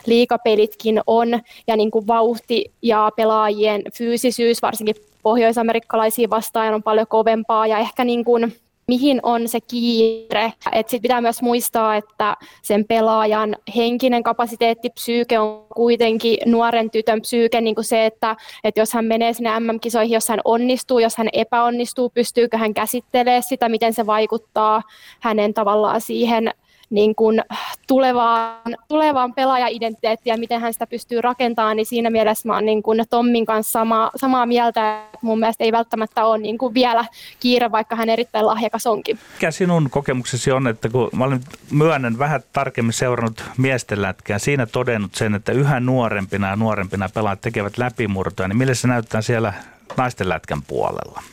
liikapelitkin 0.05 1.01
on, 1.07 1.39
ja 1.67 1.75
niin 1.77 1.91
kuin 1.91 2.07
vauhti 2.07 2.71
ja 2.81 3.11
pelaajien 3.15 3.81
fyysisyys, 3.97 4.61
varsinkin 4.61 4.95
pohjoisamerikkalaisia 5.23 6.29
vastaan, 6.29 6.73
on 6.73 6.83
paljon 6.83 7.07
kovempaa, 7.07 7.67
ja 7.67 7.77
ehkä 7.77 8.03
niin 8.03 8.25
kuin 8.25 8.53
mihin 8.87 9.19
on 9.23 9.47
se 9.47 9.61
kiire. 9.61 10.53
Sitten 10.75 11.01
pitää 11.01 11.21
myös 11.21 11.41
muistaa, 11.41 11.95
että 11.95 12.37
sen 12.61 12.85
pelaajan 12.85 13.55
henkinen 13.75 14.23
kapasiteetti, 14.23 14.89
psyyke 14.89 15.39
on 15.39 15.65
kuitenkin 15.75 16.37
nuoren 16.45 16.91
tytön 16.91 17.21
psyyke, 17.21 17.61
niin 17.61 17.75
kuin 17.75 17.85
se, 17.85 18.05
että, 18.05 18.35
että 18.63 18.81
jos 18.81 18.93
hän 18.93 19.05
menee 19.05 19.33
sinne 19.33 19.59
MM-kisoihin, 19.59 20.13
jos 20.13 20.29
hän 20.29 20.39
onnistuu, 20.45 20.99
jos 20.99 21.17
hän 21.17 21.29
epäonnistuu, 21.33 22.09
pystyykö 22.09 22.57
hän 22.57 22.73
käsittelemään 22.73 23.43
sitä, 23.43 23.69
miten 23.69 23.93
se 23.93 24.05
vaikuttaa 24.05 24.81
hänen 25.19 25.53
tavallaan 25.53 26.01
siihen 26.01 26.51
niin 26.91 27.15
kuin 27.15 27.41
tulevaan, 27.87 28.77
tulevaan 28.87 29.33
pelaajaidentiteettiin 29.33 30.33
ja 30.33 30.37
miten 30.37 30.61
hän 30.61 30.73
sitä 30.73 30.87
pystyy 30.87 31.21
rakentamaan, 31.21 31.77
niin 31.77 31.85
siinä 31.85 32.09
mielessä 32.09 32.47
mä 32.47 32.53
oon 32.53 32.65
niin 32.65 32.83
kuin 32.83 33.03
Tommin 33.09 33.45
kanssa 33.45 33.71
sama, 33.71 34.11
samaa 34.15 34.45
mieltä. 34.45 35.01
Mun 35.21 35.39
mielestä 35.39 35.63
ei 35.63 35.71
välttämättä 35.71 36.25
ole 36.25 36.37
niin 36.37 36.57
kuin 36.57 36.73
vielä 36.73 37.05
kiire, 37.39 37.71
vaikka 37.71 37.95
hän 37.95 38.09
erittäin 38.09 38.45
lahjakas 38.45 38.87
onkin. 38.87 39.19
Mikä 39.33 39.51
sinun 39.51 39.89
kokemuksesi 39.89 40.51
on, 40.51 40.67
että 40.67 40.89
kun 40.89 41.09
mä 41.15 41.23
olen 41.23 41.41
myönnän 41.71 42.19
vähän 42.19 42.41
tarkemmin 42.53 42.93
seurannut 42.93 43.43
miesten 43.57 44.01
lätkää, 44.01 44.39
siinä 44.39 44.65
todennut 44.65 45.15
sen, 45.15 45.35
että 45.35 45.51
yhä 45.51 45.79
nuorempina 45.79 46.49
ja 46.49 46.55
nuorempina 46.55 47.09
pelaajat 47.13 47.41
tekevät 47.41 47.77
läpimurtoja, 47.77 48.47
niin 48.47 48.57
millä 48.57 48.73
se 48.73 48.87
näyttää 48.87 49.21
siellä 49.21 49.53
naisten 49.97 50.29
lätkän 50.29 50.61
puolella? 50.61 51.23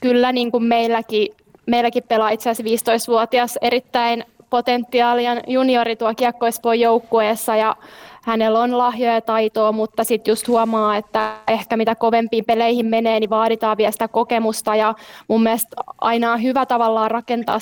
Kyllä 0.00 0.32
niin 0.32 0.50
kuin 0.50 0.64
meilläkin, 0.64 1.28
meilläkin 1.66 2.02
pelaa 2.08 2.30
itse 2.30 2.50
asiassa 2.50 2.92
15-vuotias 2.92 3.58
erittäin 3.62 4.24
potentiaalia. 4.50 5.36
Juniori 5.46 5.96
tuo 5.96 6.14
kiekkoispoon 6.14 6.80
joukkueessa 6.80 7.56
ja 7.56 7.76
hänellä 8.22 8.60
on 8.60 8.78
lahjoja 8.78 9.14
ja 9.14 9.20
taitoa, 9.20 9.72
mutta 9.72 10.04
sitten 10.04 10.32
just 10.32 10.48
huomaa, 10.48 10.96
että 10.96 11.34
ehkä 11.48 11.76
mitä 11.76 11.94
kovempiin 11.94 12.44
peleihin 12.44 12.86
menee, 12.86 13.20
niin 13.20 13.30
vaaditaan 13.30 13.76
vielä 13.76 13.90
sitä 13.90 14.08
kokemusta. 14.08 14.76
Ja 14.76 14.94
mun 15.28 15.42
mielestä 15.42 15.76
aina 16.00 16.32
on 16.32 16.42
hyvä 16.42 16.66
tavallaan 16.66 17.10
rakentaa 17.10 17.58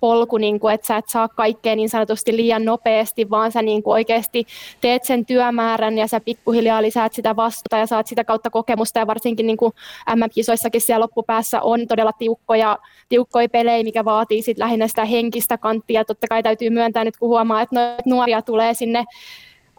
polku, 0.00 0.38
niin 0.38 0.60
kuin, 0.60 0.74
että 0.74 0.86
sä 0.86 0.96
et 0.96 1.08
saa 1.08 1.28
kaikkea 1.28 1.76
niin 1.76 1.88
sanotusti 1.88 2.36
liian 2.36 2.64
nopeasti, 2.64 3.30
vaan 3.30 3.52
sä 3.52 3.62
niin 3.62 3.82
kuin 3.82 3.92
oikeasti 3.92 4.46
teet 4.80 5.04
sen 5.04 5.26
työmäärän 5.26 5.98
ja 5.98 6.06
sä 6.06 6.20
pikkuhiljaa 6.20 6.82
lisäät 6.82 7.12
sitä 7.12 7.36
vastuuta 7.36 7.78
ja 7.78 7.86
saat 7.86 8.06
sitä 8.06 8.24
kautta 8.24 8.50
kokemusta 8.50 8.98
ja 8.98 9.06
varsinkin 9.06 9.46
niin 9.46 9.56
kuin 9.56 9.72
MM-kisoissakin 10.16 10.80
siellä 10.80 11.02
loppupäässä 11.02 11.60
on 11.62 11.86
todella 11.86 12.12
tiukkoja, 12.12 12.78
tiukkoja 13.08 13.48
pelejä, 13.48 13.84
mikä 13.84 14.04
vaatii 14.04 14.42
sit 14.42 14.58
lähinnä 14.58 14.88
sitä 14.88 15.04
henkistä 15.04 15.58
kanttia. 15.58 16.04
Totta 16.04 16.26
kai 16.28 16.42
täytyy 16.42 16.70
myöntää 16.70 17.04
nyt, 17.04 17.16
kun 17.16 17.28
huomaa, 17.28 17.62
että 17.62 17.96
nuoria 18.06 18.42
tulee 18.42 18.74
sinne 18.74 19.04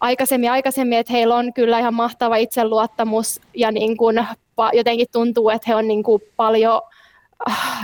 aikaisemmin, 0.01 0.51
aikaisemmin, 0.51 0.97
että 0.97 1.13
heillä 1.13 1.35
on 1.35 1.53
kyllä 1.53 1.79
ihan 1.79 1.93
mahtava 1.93 2.35
itseluottamus 2.35 3.41
ja 3.53 3.71
niin 3.71 3.97
kuin 3.97 4.27
jotenkin 4.73 5.07
tuntuu, 5.11 5.49
että 5.49 5.65
he 5.67 5.75
on 5.75 5.87
niin 5.87 6.03
kuin 6.03 6.21
paljon 6.35 6.81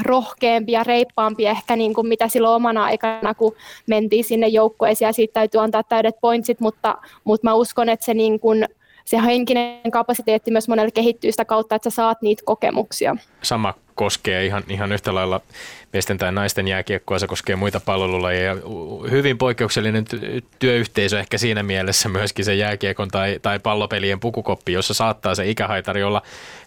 rohkeampi 0.02 0.72
ja 0.72 0.84
reippaampi 0.84 1.46
ehkä 1.46 1.76
niin 1.76 1.94
kuin 1.94 2.08
mitä 2.08 2.28
silloin 2.28 2.56
omana 2.56 2.84
aikana, 2.84 3.34
kun 3.34 3.56
mentiin 3.88 4.24
sinne 4.24 4.48
joukkueeseen 4.48 5.10
ja 5.10 5.14
siitä 5.14 5.34
täytyy 5.34 5.62
antaa 5.62 5.84
täydet 5.84 6.16
pointsit, 6.22 6.60
mutta, 6.60 6.98
mutta 7.24 7.48
mä 7.48 7.54
uskon, 7.54 7.90
että 7.90 8.06
se, 8.06 8.14
niin 8.14 8.40
kuin, 8.40 8.66
se 9.06 9.18
henkinen 9.26 9.92
kapasiteetti 9.92 10.52
myös 10.52 10.68
monelle 10.68 10.92
kehittyy 10.92 11.32
sitä 11.32 11.46
kautta, 11.46 11.76
että 11.76 11.90
sä 11.90 11.96
saat 11.96 12.22
niitä 12.22 12.44
kokemuksia. 12.46 13.16
Sama 13.42 13.74
koskee 13.96 14.46
ihan, 14.46 14.64
ihan 14.70 14.92
yhtä 14.92 15.16
lailla 15.16 15.42
miesten 15.98 16.18
tai 16.18 16.32
naisten 16.32 16.68
jääkiekkoa, 16.68 17.20
se 17.20 17.28
koskee 17.28 17.56
muita 17.56 17.80
palvelulajeja. 17.80 18.56
Hyvin 19.12 19.38
poikkeuksellinen 19.38 20.06
työyhteisö 20.60 21.20
ehkä 21.20 21.38
siinä 21.38 21.64
mielessä 21.64 22.10
myöskin 22.10 22.46
se 22.46 22.56
jääkiekon 22.56 23.08
tai, 23.08 23.40
tai 23.42 23.60
pallopelien 23.60 24.20
pukukoppi, 24.20 24.74
jossa 24.74 24.94
saattaa 24.94 25.36
se 25.36 25.50
ikähaitari 25.50 26.04
olla 26.04 26.22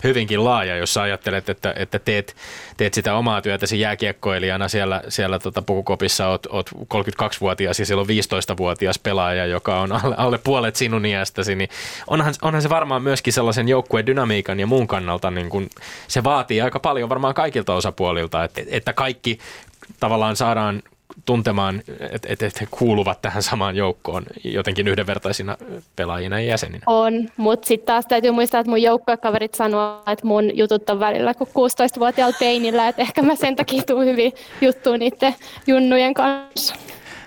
hyvinkin 0.04 0.44
laaja, 0.44 0.76
jos 0.76 0.96
ajattelet, 0.96 1.48
että, 1.48 1.74
että 1.76 1.98
teet, 1.98 2.36
teet 2.76 2.94
sitä 2.94 3.14
omaa 3.14 3.42
työtäsi 3.42 3.80
jääkiekkoilijana 3.80 4.68
siellä, 4.68 5.02
siellä 5.08 5.38
tota 5.38 5.62
pukukopissa, 5.62 6.28
oot, 6.28 6.46
oot 6.50 6.70
32-vuotias 6.70 7.78
ja 7.78 7.86
siellä 7.86 8.00
on 8.00 8.08
15-vuotias 8.08 8.98
pelaaja, 8.98 9.46
joka 9.46 9.80
on 9.80 9.92
alle, 9.92 10.14
alle 10.18 10.38
puolet 10.38 10.76
sinun 10.76 11.06
iästäsi, 11.06 11.54
niin 11.54 11.68
onhan, 12.06 12.34
onhan 12.42 12.62
se 12.62 12.68
varmaan 12.68 13.02
myöskin 13.02 13.32
sellaisen 13.32 13.68
joukkueen 13.68 14.06
dynamiikan 14.06 14.60
ja 14.60 14.66
muun 14.66 14.86
kannalta, 14.86 15.30
niin 15.30 15.50
kun 15.50 15.70
se 16.08 16.24
vaatii 16.24 16.60
aika 16.60 16.80
paljon 16.80 17.08
varmaan 17.08 17.34
kaikilta 17.34 17.74
osapuolilta, 17.74 18.44
että, 18.44 18.62
että 18.70 18.92
kaikki 18.92 19.19
tavallaan 20.00 20.37
saadaan 20.37 20.83
tuntemaan, 21.24 21.83
että 22.00 22.28
et, 22.30 22.42
et 22.42 22.61
he 22.61 22.66
kuuluvat 22.70 23.22
tähän 23.22 23.42
samaan 23.42 23.76
joukkoon 23.76 24.24
jotenkin 24.44 24.88
yhdenvertaisina 24.88 25.56
pelaajina 25.96 26.40
ja 26.40 26.46
jäseninä. 26.46 26.83
On, 26.87 27.28
mutta 27.37 27.66
sitten 27.66 27.87
taas 27.87 28.06
täytyy 28.06 28.30
muistaa, 28.30 28.61
että 28.61 28.70
mun 28.70 28.83
joukkokaverit 28.83 29.54
sanoo, 29.54 30.02
että 30.06 30.26
mun 30.26 30.56
jutut 30.56 30.90
on 30.90 31.00
välillä 31.00 31.35
kuin 31.35 31.48
16-vuotiaalla 31.48 32.37
teinillä, 32.38 32.88
että 32.88 33.02
ehkä 33.02 33.22
mä 33.22 33.37
sen 33.37 33.56
takia 33.56 33.83
tuun 33.83 34.04
hyvin 34.04 34.33
juttuun 34.61 34.98
niiden 34.98 35.35
junnujen 35.66 36.14
kanssa. 36.14 36.74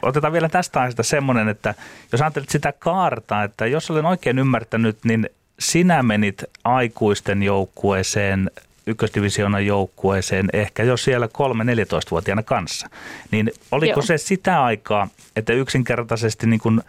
Otetaan 0.02 0.34
vielä 0.34 0.50
tästä 0.50 0.80
aiheesta 0.80 1.04
semmoinen, 1.04 1.50
että 1.50 1.74
jos 2.12 2.22
ajattelet 2.22 2.50
sitä 2.50 2.74
kaarta, 2.80 3.44
että 3.44 3.66
jos 3.66 3.92
olen 3.92 4.06
oikein 4.06 4.40
ymmärtänyt, 4.40 4.98
niin 5.04 5.30
sinä 5.60 6.04
menit 6.04 6.44
aikuisten 6.64 7.44
joukkueeseen 7.44 8.52
ykkösdivisioonan 8.88 9.66
joukkueeseen 9.66 10.50
ehkä 10.54 10.84
jo 10.84 10.98
siellä 10.98 11.26
3-14-vuotiaana 11.26 12.44
kanssa. 12.44 12.90
Niin 13.32 13.52
oliko 13.72 14.00
Joo. 14.00 14.06
se 14.06 14.18
sitä 14.18 14.64
aikaa, 14.64 15.08
että 15.36 15.54
yksinkertaisesti 15.54 16.48
niin 16.48 16.60
kuin, 16.60 16.82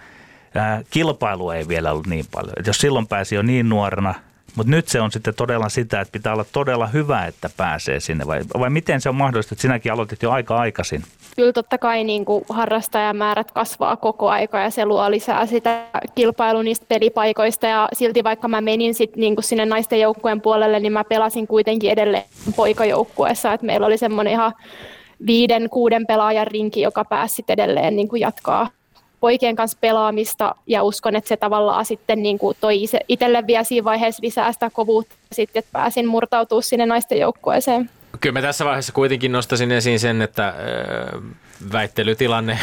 ää, 0.54 0.83
kilpailu 0.90 1.50
ei 1.50 1.68
vielä 1.68 1.92
ollut 1.92 2.07
niin 2.07 2.26
paljon? 2.30 2.54
Et 2.59 2.66
jos 2.66 2.78
silloin 2.78 3.07
pääsi 3.07 3.35
jo 3.35 3.42
niin 3.42 3.68
nuorena, 3.68 4.14
mutta 4.57 4.71
nyt 4.71 4.88
se 4.88 5.01
on 5.01 5.11
sitten 5.11 5.35
todella 5.35 5.69
sitä, 5.69 6.01
että 6.01 6.12
pitää 6.12 6.33
olla 6.33 6.45
todella 6.53 6.87
hyvä, 6.87 7.27
että 7.27 7.51
pääsee 7.57 8.01
sinne. 8.01 8.27
Vai, 8.27 8.40
vai 8.59 8.71
miten 8.71 9.01
se 9.01 9.09
on 9.09 9.14
mahdollista, 9.14 9.55
että 9.55 9.62
sinäkin 9.62 9.93
aloitit 9.93 10.23
jo 10.23 10.31
aika 10.31 10.57
aikaisin? 10.57 11.03
Kyllä 11.37 11.53
totta 11.53 11.79
kai 11.79 12.05
niin 12.05 12.25
kuin 12.25 12.45
harrastajamäärät 12.49 13.51
kasvaa 13.51 13.97
koko 13.97 14.29
aika 14.31 14.59
ja 14.59 14.71
se 14.71 14.87
luo 14.87 15.11
lisää 15.11 15.47
sitä 15.47 15.87
kilpailua 16.14 16.62
niistä 16.62 16.87
pelipaikoista. 16.88 17.67
Ja 17.67 17.88
silti 17.93 18.25
vaikka 18.25 18.49
mä 18.49 18.61
menin 18.61 18.95
sit 18.95 19.17
niin 19.17 19.37
kuin 19.37 19.45
sinne 19.45 19.67
naisten 19.67 20.01
joukkueen 20.01 20.40
puolelle, 20.40 20.81
niin 20.81 20.93
mä 20.93 21.05
pelasin 21.05 21.47
kuitenkin 21.47 21.90
edelleen 21.90 22.25
poikajoukkueessa. 22.57 23.53
Et 23.53 23.62
meillä 23.62 23.87
oli 23.87 23.99
semmoinen 23.99 24.33
ihan 24.33 24.53
viiden, 25.27 25.71
kuuden 25.71 26.07
pelaajan 26.07 26.47
rinki, 26.47 26.81
joka 26.81 27.05
pääsi 27.05 27.45
edelleen 27.49 27.97
niin 27.97 28.09
kuin 28.09 28.21
jatkaa 28.21 28.69
poikien 29.25 29.57
kanssa 29.57 29.79
pelaamista 29.81 30.55
ja 30.67 30.83
uskon, 30.83 31.17
että 31.17 31.29
se 31.29 31.37
tavallaan 31.37 31.85
sitten 31.85 32.23
niin 32.23 32.39
kuin 32.39 32.57
toi 32.61 32.87
itselle 33.09 33.47
vielä 33.47 33.65
siinä 33.65 33.85
vaiheessa 33.85 34.23
lisää 34.23 34.53
sitä 34.53 34.71
kovuutta 34.71 35.15
sitten, 35.33 35.61
että 35.61 35.73
pääsin 35.73 36.07
murtautumaan 36.07 36.63
sinne 36.63 36.87
naisten 36.87 37.19
joukkueeseen. 37.19 37.91
Kyllä 38.21 38.33
mä 38.33 38.43
tässä 38.43 38.65
vaiheessa 38.65 38.93
kuitenkin 38.93 39.33
nostaisin 39.33 39.73
esiin 39.73 40.01
sen, 40.01 40.23
että 40.23 40.55
väittelytilanne 41.73 42.59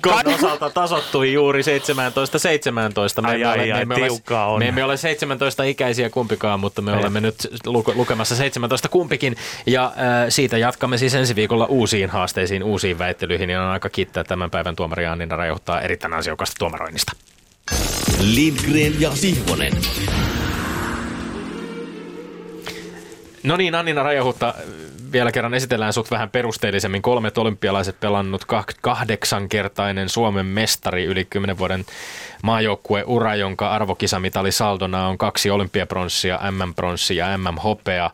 kon 0.00 0.26
osalta 0.34 0.70
tasottui 0.70 1.32
juuri 1.32 1.62
17-17. 1.62 1.64
Me, 3.22 3.28
ai, 3.28 3.44
ai, 3.44 3.72
ai, 3.72 3.84
me, 3.84 3.94
ole, 3.94 4.58
me 4.58 4.68
emme 4.68 4.84
ole 4.84 4.94
17-ikäisiä 4.94 6.10
kumpikaan, 6.10 6.60
mutta 6.60 6.82
me 6.82 6.90
ei. 6.90 6.98
olemme 6.98 7.20
nyt 7.20 7.36
lukemassa 7.94 8.36
17 8.36 8.88
kumpikin. 8.88 9.36
Ja 9.66 9.84
äh, 9.84 9.92
siitä 10.28 10.58
jatkamme 10.58 10.98
siis 10.98 11.14
ensi 11.14 11.36
viikolla 11.36 11.66
uusiin 11.66 12.10
haasteisiin, 12.10 12.62
uusiin 12.62 12.98
väittelyihin. 12.98 13.50
Ja 13.50 13.62
on 13.62 13.68
aika 13.68 13.88
kiittää 13.88 14.24
tämän 14.24 14.50
päivän 14.50 14.76
tuomari 14.76 15.06
Annina 15.06 15.36
rajoittaa 15.36 15.80
erittäin 15.80 16.14
ansiokasta 16.14 16.54
tuomaroinnista. 16.58 17.12
Lindgren 18.20 19.00
ja 19.00 19.10
Sihvonen. 19.10 19.72
No 23.42 23.56
niin, 23.56 23.74
Annina 23.74 24.02
Rajahutta, 24.02 24.54
vielä 25.12 25.32
kerran 25.32 25.54
esitellään 25.54 25.92
sut 25.92 26.10
vähän 26.10 26.30
perusteellisemmin. 26.30 27.02
Kolmet 27.02 27.38
olympialaiset 27.38 28.00
pelannut 28.00 28.44
kahdeksankertainen 28.80 30.08
Suomen 30.08 30.46
mestari 30.46 31.04
yli 31.04 31.24
10 31.24 31.58
vuoden 31.58 31.84
maajoukkueura, 32.42 33.34
jonka 33.34 33.70
arvokisamitali 33.70 34.52
saldona 34.52 35.08
on 35.08 35.18
kaksi 35.18 35.50
olympiapronssia, 35.50 36.40
MM-pronssi 36.50 37.16
ja 37.16 37.38
MM-hopea. 37.38 38.10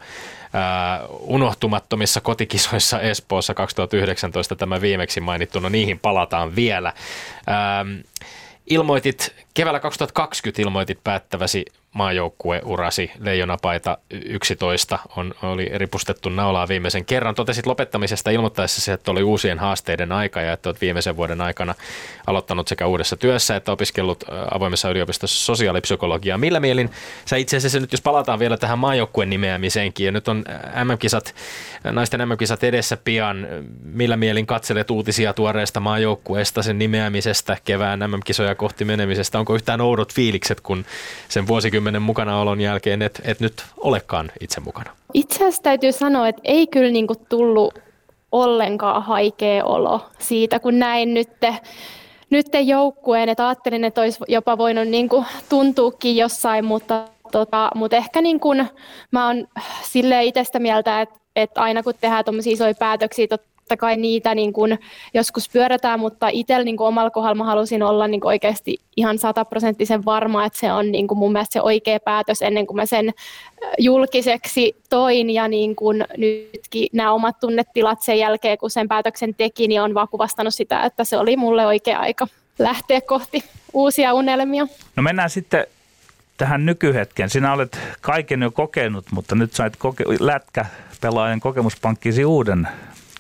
Uh, 0.49 1.35
unohtumattomissa 1.35 2.21
kotikisoissa 2.21 3.01
Espoossa 3.01 3.55
2019 3.55 4.57
tämä 4.57 4.81
viimeksi 4.81 5.21
mainittu, 5.21 5.61
no 5.61 5.69
niihin 5.69 5.99
palataan 5.99 6.57
vielä. 6.57 6.93
Uh, 7.39 8.05
ilmoitit 8.67 9.35
Keväällä 9.59 9.81
2020 9.81 10.63
ilmoitit 10.63 10.99
päättäväsi 11.05 11.65
maajoukkueurasi 11.93 13.11
Leijonapaita 13.21 13.99
11 14.11 14.99
on, 15.17 15.35
oli 15.43 15.71
ripustettu 15.75 16.29
naulaa 16.29 16.69
viimeisen 16.69 17.05
kerran. 17.05 17.35
Totesit 17.35 17.67
lopettamisesta 17.67 18.31
ilmoittaessa 18.31 18.93
että 18.93 19.11
oli 19.11 19.23
uusien 19.23 19.59
haasteiden 19.59 20.13
aika 20.13 20.41
ja 20.41 20.53
että 20.53 20.69
olet 20.69 20.81
viimeisen 20.81 21.17
vuoden 21.17 21.41
aikana 21.41 21.75
aloittanut 22.27 22.69
sekä 22.69 22.87
uudessa 22.87 23.17
työssä 23.17 23.57
että 23.57 23.73
opiskellut 23.73 24.25
avoimessa 24.51 24.91
yliopistossa 24.91 25.45
sosiaalipsykologiaa. 25.45 26.39
Millä 26.39 26.61
mielin 26.61 26.91
sä 27.25 27.37
itse 27.37 27.57
asiassa 27.57 27.81
nyt, 27.81 27.93
jos 27.93 28.01
palataan 28.01 28.39
vielä 28.39 28.57
tähän 28.57 28.79
maajoukkueen 28.79 29.31
nimeämiseenkin 29.31 30.07
ja 30.07 30.13
nyt 30.13 30.29
on 30.29 30.45
MM-kisat, 30.85 31.35
naisten 31.93 32.29
MM-kisat 32.29 32.65
edessä 32.65 32.97
pian, 32.97 33.47
millä 33.83 34.17
mielin 34.17 34.47
katselet 34.47 34.91
uutisia 34.91 35.33
tuoreesta 35.33 35.81
maajoukkueesta, 35.81 36.63
sen 36.63 36.79
nimeämisestä, 36.79 37.57
kevään 37.65 38.01
MM-kisoja 38.01 38.55
kohti 38.55 38.85
menemisestä, 38.85 39.39
onko 39.49 39.57
yhtään 39.57 39.81
oudot 39.81 40.15
fiilikset, 40.15 40.61
kun 40.61 40.85
sen 41.29 41.47
vuosikymmenen 41.49 41.69
vuosikymmenen 41.79 42.03
mukanaolon 42.03 42.61
jälkeen 42.61 43.03
et, 43.03 43.21
et 43.25 43.41
nyt 43.41 43.65
olekaan 43.77 44.31
itse 44.41 44.61
mukana? 44.61 44.91
Itse 45.15 45.37
asiassa 45.37 45.63
täytyy 45.63 45.93
sanoa, 45.93 46.29
että 46.29 46.43
ei 46.45 46.67
kyllä 46.67 46.91
niinku 46.91 47.15
tullut 47.29 47.75
ollenkaan 48.33 49.03
haikea 49.03 49.65
olo 49.65 50.07
siitä, 50.19 50.59
kun 50.59 50.79
näin 50.79 51.15
nyt 51.15 51.29
nyt 52.31 52.47
joukkueen, 52.65 53.29
että 53.29 53.49
ajattelin, 53.49 53.85
että 53.85 54.01
olisi 54.01 54.19
jopa 54.29 54.59
voinut 54.59 54.89
niin 54.89 55.09
kuin 55.09 55.27
tuntuukin 55.49 56.17
jossain, 56.17 56.65
mutta, 56.65 57.05
tota, 57.33 57.71
mutta 57.75 57.97
ehkä 57.97 58.23
niin 58.23 58.41
kuin, 58.41 58.69
mä 59.11 59.27
oon 59.27 59.49
sille 59.83 60.25
itsestä 60.25 60.59
mieltä, 60.59 61.01
että, 61.01 61.19
että 61.37 61.61
aina 61.61 61.83
kun 61.83 61.95
tehdään 62.01 62.25
tuommoisia 62.25 62.53
isoja 62.53 62.75
päätöksiä, 62.75 63.27
totta 63.27 63.58
kai 63.77 63.97
niitä 63.97 64.35
niin 64.35 64.53
kuin 64.53 64.79
joskus 65.15 65.49
pyörätään, 65.49 66.01
mutta 66.01 66.29
itsellä 66.29 66.65
niin 66.65 66.81
omalla 66.81 67.11
kohdalla 67.11 67.45
halusin 67.45 67.83
olla 67.83 68.09
niin 68.09 68.27
oikeasti 68.27 68.79
ihan 68.97 69.19
sataprosenttisen 69.19 70.05
varma, 70.05 70.45
että 70.45 70.59
se 70.59 70.73
on 70.73 70.93
niin 70.93 71.09
kuin 71.09 71.19
mun 71.19 71.33
mielestä 71.33 71.53
se 71.53 71.63
oikea 71.63 72.01
päätös 72.01 72.43
ennen 72.43 72.67
kuin 72.67 72.77
mä 72.77 72.87
sen 72.87 73.13
julkiseksi 73.79 74.77
toin 74.91 75.31
ja 75.31 75.49
niin 75.49 75.77
kuin 75.77 76.05
nytkin 76.17 76.89
nämä 76.93 77.13
omat 77.13 77.41
tunnetilat 77.41 78.03
sen 78.03 78.19
jälkeen, 78.19 78.59
kun 78.59 78.71
sen 78.71 78.89
päätöksen 78.89 79.35
teki, 79.35 79.69
niin 79.69 79.83
on 79.83 79.95
vaan 79.95 80.09
kuvastanut 80.09 80.55
sitä, 80.55 80.83
että 80.83 81.05
se 81.05 81.19
oli 81.19 81.37
mulle 81.37 81.67
oikea 81.67 81.99
aika 81.99 82.27
lähteä 82.59 83.01
kohti 83.01 83.45
uusia 83.73 84.15
unelmia. 84.15 84.67
No 84.97 85.03
mennään 85.03 85.31
sitten 85.31 85.67
tähän 86.37 86.67
nykyhetken. 86.67 87.31
Sinä 87.31 87.53
olet 87.53 87.79
kaiken 88.01 88.43
jo 88.43 88.51
kokenut, 88.51 89.05
mutta 89.11 89.35
nyt 89.35 89.53
sait 89.53 89.77
koke- 89.77 90.17
lätkäpelaajan 90.21 91.41
kokemuspankkisi 91.41 92.25
uuden 92.25 92.69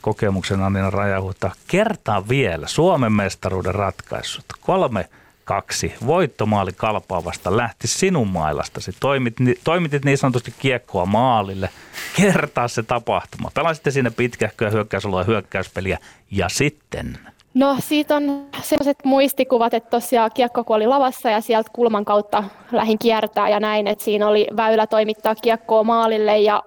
kokemuksen 0.01 0.62
Annina 0.62 0.90
Rajahuhta. 0.90 1.51
Kertaa 1.66 2.28
vielä 2.28 2.66
Suomen 2.66 3.12
mestaruuden 3.12 3.74
ratkaisut. 3.74 4.44
Kolme 4.61 5.09
kaksi. 5.44 5.94
Voittomaali 6.07 6.72
kalpaavasta 6.72 7.57
lähti 7.57 7.88
sinun 7.88 8.28
mailastasi. 8.28 8.92
Toimit, 9.01 9.34
toimitit 9.64 10.05
niin 10.05 10.18
sanotusti 10.18 10.55
kiekkoa 10.59 11.07
maalille. 11.07 11.70
Kertaa 12.16 12.68
se 12.68 12.82
tapahtuma. 12.82 13.51
Pelasitte 13.55 13.90
siinä 13.90 14.11
pitkähköä 14.11 14.70
hyökkäysalua 14.70 15.24
hyökkäyspeliä 15.24 15.99
ja 16.30 16.49
sitten... 16.49 17.18
No 17.55 17.76
siitä 17.78 18.16
on 18.16 18.46
sellaiset 18.62 19.05
muistikuvat, 19.05 19.74
että 19.74 19.90
tosiaan 19.90 20.30
kiekko 20.34 20.64
kuoli 20.64 20.86
lavassa 20.86 21.30
ja 21.30 21.40
sieltä 21.40 21.70
kulman 21.74 22.05
kautta 22.05 22.44
lähin 22.72 22.99
kiertää 22.99 23.49
ja 23.49 23.61
näin, 23.61 23.86
että 23.86 24.05
siinä 24.05 24.28
oli 24.28 24.46
väylä 24.57 24.86
toimittaa 24.86 25.34
kiekkoa 25.34 25.84
maalille 25.84 26.38
ja 26.38 26.62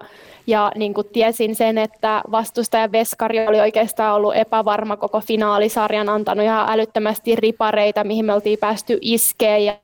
ja 0.46 0.72
niin 0.74 0.94
kuin 0.94 1.06
tiesin 1.12 1.54
sen, 1.54 1.78
että 1.78 2.22
vastustaja 2.30 2.92
Veskari 2.92 3.46
oli 3.46 3.60
oikeastaan 3.60 4.14
ollut 4.14 4.36
epävarma 4.36 4.96
koko 4.96 5.20
finaalisarjan, 5.20 6.08
antanut 6.08 6.44
ihan 6.44 6.72
älyttömästi 6.72 7.36
ripareita, 7.36 8.04
mihin 8.04 8.24
me 8.24 8.34
oltiin 8.34 8.58
päästy 8.58 8.98
iskeen 9.00 9.64
ja 9.64 9.74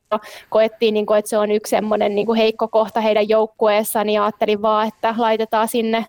koettiin, 0.48 0.94
niin 0.94 1.06
kuin, 1.06 1.18
että 1.18 1.28
se 1.28 1.38
on 1.38 1.50
yksi 1.50 1.70
semmoinen 1.70 2.14
niin 2.14 2.26
kuin 2.26 2.36
heikko 2.36 2.68
kohta 2.68 3.00
heidän 3.00 3.28
joukkueessaan, 3.28 4.06
niin 4.06 4.20
ajattelin 4.20 4.62
vaan, 4.62 4.88
että 4.88 5.14
laitetaan 5.18 5.68
sinne 5.68 6.04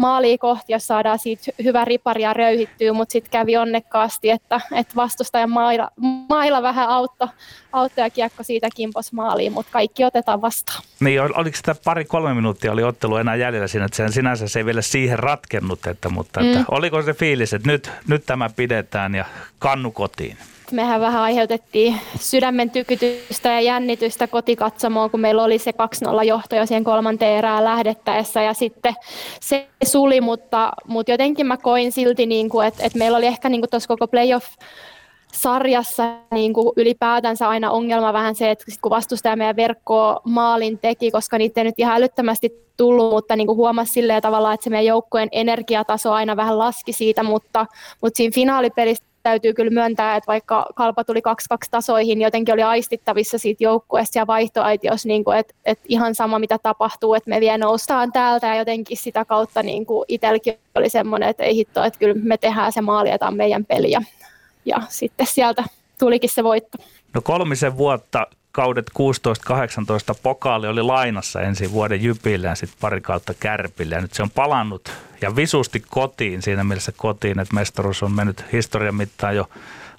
maaliin 0.00 0.38
kohti, 0.38 0.72
jos 0.72 0.86
saadaan 0.86 1.18
siitä 1.18 1.52
hyvä 1.64 1.84
ripari 1.84 2.22
ja 2.22 2.32
röyhittyy, 2.32 2.92
mutta 2.92 3.12
sitten 3.12 3.30
kävi 3.30 3.56
onnekkaasti, 3.56 4.30
että, 4.30 4.60
että 4.72 4.94
vastustajan 4.96 5.50
maila, 5.50 5.90
maila 6.28 6.62
vähän 6.62 6.88
auttoi 6.88 7.28
auttoi 7.72 8.04
ja 8.04 8.10
kiekko 8.10 8.42
siitä 8.42 8.68
kimpos 8.76 9.12
maaliin, 9.12 9.52
mutta 9.52 9.72
kaikki 9.72 10.04
otetaan 10.04 10.42
vastaan. 10.42 10.82
Niin, 11.00 11.20
oliko 11.20 11.56
sitä 11.56 11.74
pari-kolme 11.84 12.34
minuuttia 12.34 12.72
oli 12.72 12.82
ottelu 12.82 13.16
enää 13.16 13.36
jäljellä 13.36 13.68
siinä, 13.68 13.84
että 13.84 13.96
sen 13.96 14.12
sinänsä 14.12 14.48
se 14.48 14.58
ei 14.58 14.64
vielä 14.64 14.82
siihen 14.82 15.18
ratkennut, 15.18 15.86
että, 15.86 16.08
mutta 16.08 16.40
että 16.40 16.58
mm. 16.58 16.64
oliko 16.70 17.02
se 17.02 17.14
fiilis, 17.14 17.52
että 17.52 17.68
nyt, 17.68 17.90
nyt 18.08 18.26
tämä 18.26 18.50
pidetään 18.56 19.14
ja 19.14 19.24
kannu 19.58 19.90
kotiin? 19.90 20.36
Mehän 20.72 21.00
vähän 21.00 21.22
aiheutettiin 21.22 22.00
sydämen 22.20 22.70
tykytystä 22.70 23.48
ja 23.48 23.60
jännitystä 23.60 24.26
kotikatsomoon, 24.26 25.10
kun 25.10 25.20
meillä 25.20 25.44
oli 25.44 25.58
se 25.58 25.72
2-0 26.20 26.24
johto 26.24 26.56
jo 26.56 26.66
siihen 26.66 26.84
kolmanteen 26.84 27.38
erään 27.38 27.64
lähdettäessä 27.64 28.42
ja 28.42 28.54
sitten 28.54 28.94
se 29.40 29.68
suli, 29.84 30.20
mutta, 30.20 30.72
mutta 30.86 31.12
jotenkin 31.12 31.46
mä 31.46 31.56
koin 31.56 31.92
silti, 31.92 32.26
niin 32.26 32.48
kuin, 32.48 32.66
että, 32.66 32.84
että 32.84 32.98
meillä 32.98 33.18
oli 33.18 33.26
ehkä 33.26 33.48
niin 33.48 33.62
tuossa 33.70 33.88
koko 33.88 34.08
playoff 34.08 34.46
sarjassa 35.32 36.16
niin 36.30 36.52
kuin 36.52 36.72
ylipäätänsä 36.76 37.48
aina 37.48 37.70
ongelma 37.70 38.12
vähän 38.12 38.34
se, 38.34 38.50
että 38.50 38.64
kun 38.82 38.90
vastustaja 38.90 39.36
meidän 39.36 39.56
verkkoa 39.56 40.20
maalin 40.24 40.78
teki, 40.78 41.10
koska 41.10 41.38
niitä 41.38 41.60
ei 41.60 41.64
nyt 41.64 41.78
ihan 41.78 41.96
älyttömästi 41.96 42.50
tullut, 42.76 43.10
mutta 43.10 43.36
niin 43.36 43.46
kuin 43.46 43.56
huomasi 43.56 43.92
silleen 43.92 44.22
tavallaan, 44.22 44.54
että 44.54 44.64
se 44.64 44.70
meidän 44.70 44.86
joukkueen 44.86 45.28
energiataso 45.32 46.12
aina 46.12 46.36
vähän 46.36 46.58
laski 46.58 46.92
siitä, 46.92 47.22
mutta, 47.22 47.66
mutta 48.02 48.16
siinä 48.16 48.34
finaalipelissä 48.34 49.04
täytyy 49.22 49.54
kyllä 49.54 49.70
myöntää, 49.70 50.16
että 50.16 50.26
vaikka 50.26 50.66
kalpa 50.74 51.04
tuli 51.04 51.18
2-2 51.18 51.22
tasoihin, 51.70 52.18
niin 52.18 52.24
jotenkin 52.24 52.54
oli 52.54 52.62
aistittavissa 52.62 53.38
siitä 53.38 53.64
joukkueesta 53.64 54.18
ja 54.18 54.26
vaihtoaitiossa, 54.26 55.08
niin 55.08 55.24
kuin, 55.24 55.38
että, 55.38 55.54
että 55.64 55.84
ihan 55.88 56.14
sama 56.14 56.38
mitä 56.38 56.58
tapahtuu, 56.58 57.14
että 57.14 57.30
me 57.30 57.40
vielä 57.40 57.58
noustaan 57.58 58.12
täältä 58.12 58.46
ja 58.46 58.54
jotenkin 58.54 58.96
sitä 58.96 59.24
kautta 59.24 59.62
niin 59.62 59.86
kuin 59.86 60.04
itselläkin 60.08 60.54
oli 60.74 60.88
semmoinen, 60.88 61.28
että 61.28 61.44
ei 61.44 61.56
hitto, 61.56 61.84
että 61.84 61.98
kyllä 61.98 62.14
me 62.22 62.38
tehdään 62.38 62.72
se 62.72 62.80
maali 62.80 63.08
ja 63.10 63.18
tämä 63.18 63.28
on 63.28 63.36
meidän 63.36 63.64
peli 63.64 63.90
ja, 63.90 64.00
ja 64.64 64.82
sitten 64.88 65.26
sieltä 65.26 65.64
tulikin 65.98 66.30
se 66.30 66.44
voitto. 66.44 66.78
No 67.14 67.22
kolmisen 67.22 67.76
vuotta 67.76 68.26
kaudet 68.52 68.90
16-18 68.90 70.16
pokaali 70.22 70.68
oli 70.68 70.82
lainassa 70.82 71.40
ensi 71.40 71.72
vuoden 71.72 72.02
Jypille 72.02 72.46
ja 72.46 72.54
sitten 72.54 72.78
pari 72.80 73.00
kautta 73.00 73.34
Kärpille. 73.40 73.94
Ja 73.94 74.00
nyt 74.00 74.12
se 74.12 74.22
on 74.22 74.30
palannut 74.30 74.92
ja 75.20 75.36
visusti 75.36 75.82
kotiin, 75.88 76.42
siinä 76.42 76.64
mielessä 76.64 76.92
kotiin, 76.96 77.38
että 77.38 77.54
mestaruus 77.54 78.02
on 78.02 78.12
mennyt 78.12 78.44
historian 78.52 78.94
mittaan 78.94 79.36
jo 79.36 79.50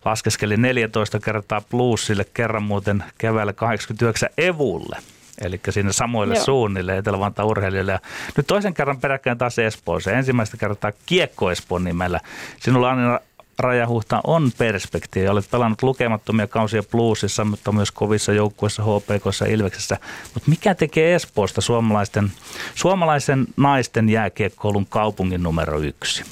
laskeskeli 0.06 0.58
14 0.58 1.20
kertaa 1.20 1.62
plussille, 1.62 2.26
kerran 2.34 2.64
muuten 2.64 3.04
keväällä 3.18 3.54
89 3.54 4.30
Evulle. 4.38 4.98
Eli 5.42 5.60
siinä 5.70 5.92
samoille 5.92 6.36
Joo. 6.36 6.46
suunnille 6.46 6.98
Etelä-Vantaan 6.98 7.48
urheilijoille. 7.48 7.92
Ja 7.92 8.00
nyt 8.38 8.48
toisen 8.48 8.74
kerran 8.74 9.00
peräkkäin 9.00 9.38
taas 9.38 9.60
Espoossa. 9.60 10.12
Ensimmäistä 10.12 10.58
kertaa 10.58 10.92
Kiekko 11.06 11.52
Espoon 11.52 11.84
nimellä. 11.84 12.20
Sinulla 12.60 12.92
on 12.92 13.20
Rajahuhta 13.62 14.22
on 14.28 14.52
perspektiivi. 14.58 15.28
Olet 15.28 15.52
pelannut 15.52 15.84
lukemattomia 15.84 16.48
kausia 16.48 16.84
Bluesissa, 16.84 17.46
mutta 17.46 17.72
myös 17.72 17.92
kovissa 17.92 18.34
joukkueissa, 18.34 18.84
HPKssa 18.84 19.46
ja 19.46 19.54
Ilveksessä. 19.54 19.98
Mutta 20.34 20.50
mikä 20.50 20.76
tekee 20.76 21.16
Espoosta 21.16 21.62
suomalaisten, 21.62 22.32
suomalaisen 22.76 23.48
naisten 23.58 24.10
jääkiekkoulun 24.10 24.86
kaupungin 24.90 25.44
numero 25.44 25.80
yksi? 25.80 26.24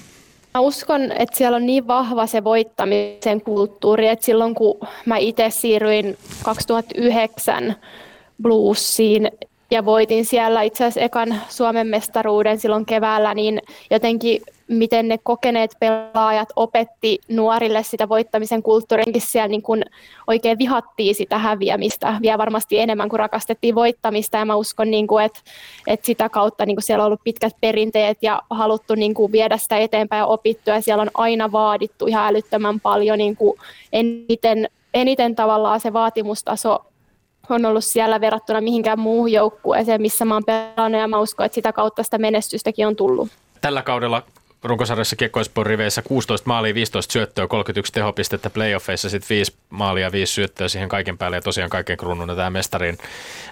Mä 0.53 0.59
uskon, 0.59 1.11
että 1.11 1.37
siellä 1.37 1.55
on 1.55 1.65
niin 1.65 1.87
vahva 1.87 2.27
se 2.27 2.43
voittamisen 2.43 3.41
kulttuuri, 3.41 4.07
että 4.07 4.25
silloin 4.25 4.55
kun 4.55 4.79
mä 5.05 5.17
itse 5.17 5.49
siirryin 5.49 6.17
2009 6.43 7.75
Bluesiin 8.41 9.31
ja 9.71 9.85
voitin 9.85 10.25
siellä 10.25 10.61
itse 10.61 10.83
asiassa 10.83 11.01
ekan 11.01 11.41
Suomen 11.49 11.87
mestaruuden 11.87 12.59
silloin 12.59 12.85
keväällä, 12.85 13.33
niin 13.33 13.61
jotenkin 13.91 14.41
miten 14.69 15.07
ne 15.07 15.17
kokeneet 15.23 15.71
pelaajat 15.79 16.49
opetti 16.55 17.19
nuorille 17.27 17.83
sitä 17.83 18.09
voittamisen 18.09 18.63
kulttuurinkin 18.63 19.21
siellä 19.21 19.47
niin 19.47 19.61
kuin 19.61 19.85
oikein 20.27 20.57
vihattiin 20.57 21.15
sitä 21.15 21.37
häviämistä 21.37 22.17
vielä 22.21 22.37
varmasti 22.37 22.79
enemmän 22.79 23.09
kuin 23.09 23.19
rakastettiin 23.19 23.75
voittamista. 23.75 24.37
Ja 24.37 24.45
mä 24.45 24.55
uskon, 24.55 24.91
niin 24.91 25.07
kuin, 25.07 25.25
että, 25.25 25.39
että 25.87 26.05
sitä 26.05 26.29
kautta 26.29 26.65
niin 26.65 26.75
kuin 26.75 26.83
siellä 26.83 27.01
on 27.01 27.05
ollut 27.05 27.23
pitkät 27.23 27.53
perinteet 27.61 28.17
ja 28.21 28.41
haluttu 28.49 28.95
niin 28.95 29.13
kuin 29.13 29.31
viedä 29.31 29.57
sitä 29.57 29.77
eteenpäin 29.77 30.19
ja 30.19 30.25
opittua. 30.25 30.73
Ja 30.73 30.81
siellä 30.81 31.01
on 31.01 31.11
aina 31.13 31.51
vaadittu 31.51 32.07
ihan 32.07 32.27
älyttömän 32.27 32.79
paljon 32.79 33.17
niin 33.17 33.35
kuin 33.35 33.59
eniten, 33.93 34.69
eniten 34.93 35.35
tavallaan 35.35 35.79
se 35.79 35.93
vaatimustaso 35.93 36.85
on 37.49 37.65
ollut 37.65 37.85
siellä 37.85 38.21
verrattuna 38.21 38.61
mihinkään 38.61 38.99
muuhun 38.99 39.31
joukkueeseen, 39.31 40.01
missä 40.01 40.25
mä 40.25 40.33
oon 40.33 40.43
pelannut. 40.45 41.01
Ja 41.01 41.07
mä 41.07 41.19
uskon, 41.19 41.45
että 41.45 41.55
sitä 41.55 41.73
kautta 41.73 42.03
sitä 42.03 42.17
menestystäkin 42.17 42.87
on 42.87 42.95
tullut. 42.95 43.29
Tällä 43.61 43.81
kaudella 43.81 44.23
runkosarjassa 44.63 45.15
Kiekko 45.15 45.39
riveissä 45.63 46.01
16 46.01 46.47
maalia, 46.47 46.73
15 46.73 47.13
syöttöä, 47.13 47.47
31 47.47 47.93
tehopistettä, 47.93 48.49
playoffeissa 48.49 49.09
sitten 49.09 49.35
5 49.35 49.53
maalia, 49.69 50.11
5 50.11 50.33
syöttöä 50.33 50.67
siihen 50.67 50.89
kaiken 50.89 51.17
päälle 51.17 51.37
ja 51.37 51.41
tosiaan 51.41 51.69
kaiken 51.69 51.97
kruununa 51.97 52.35
tämä 52.35 52.49
mestarin, 52.49 52.97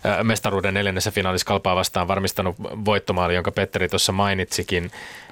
äh, 0.05 0.23
mestaruuden 0.23 0.73
neljännessä 0.73 1.11
finaalissa 1.11 1.47
kalpaa 1.47 1.75
vastaan 1.75 2.07
varmistanut 2.07 2.55
voittomaali, 2.59 3.35
jonka 3.35 3.51
Petteri 3.51 3.89
tuossa 3.89 4.11
mainitsikin. 4.11 4.91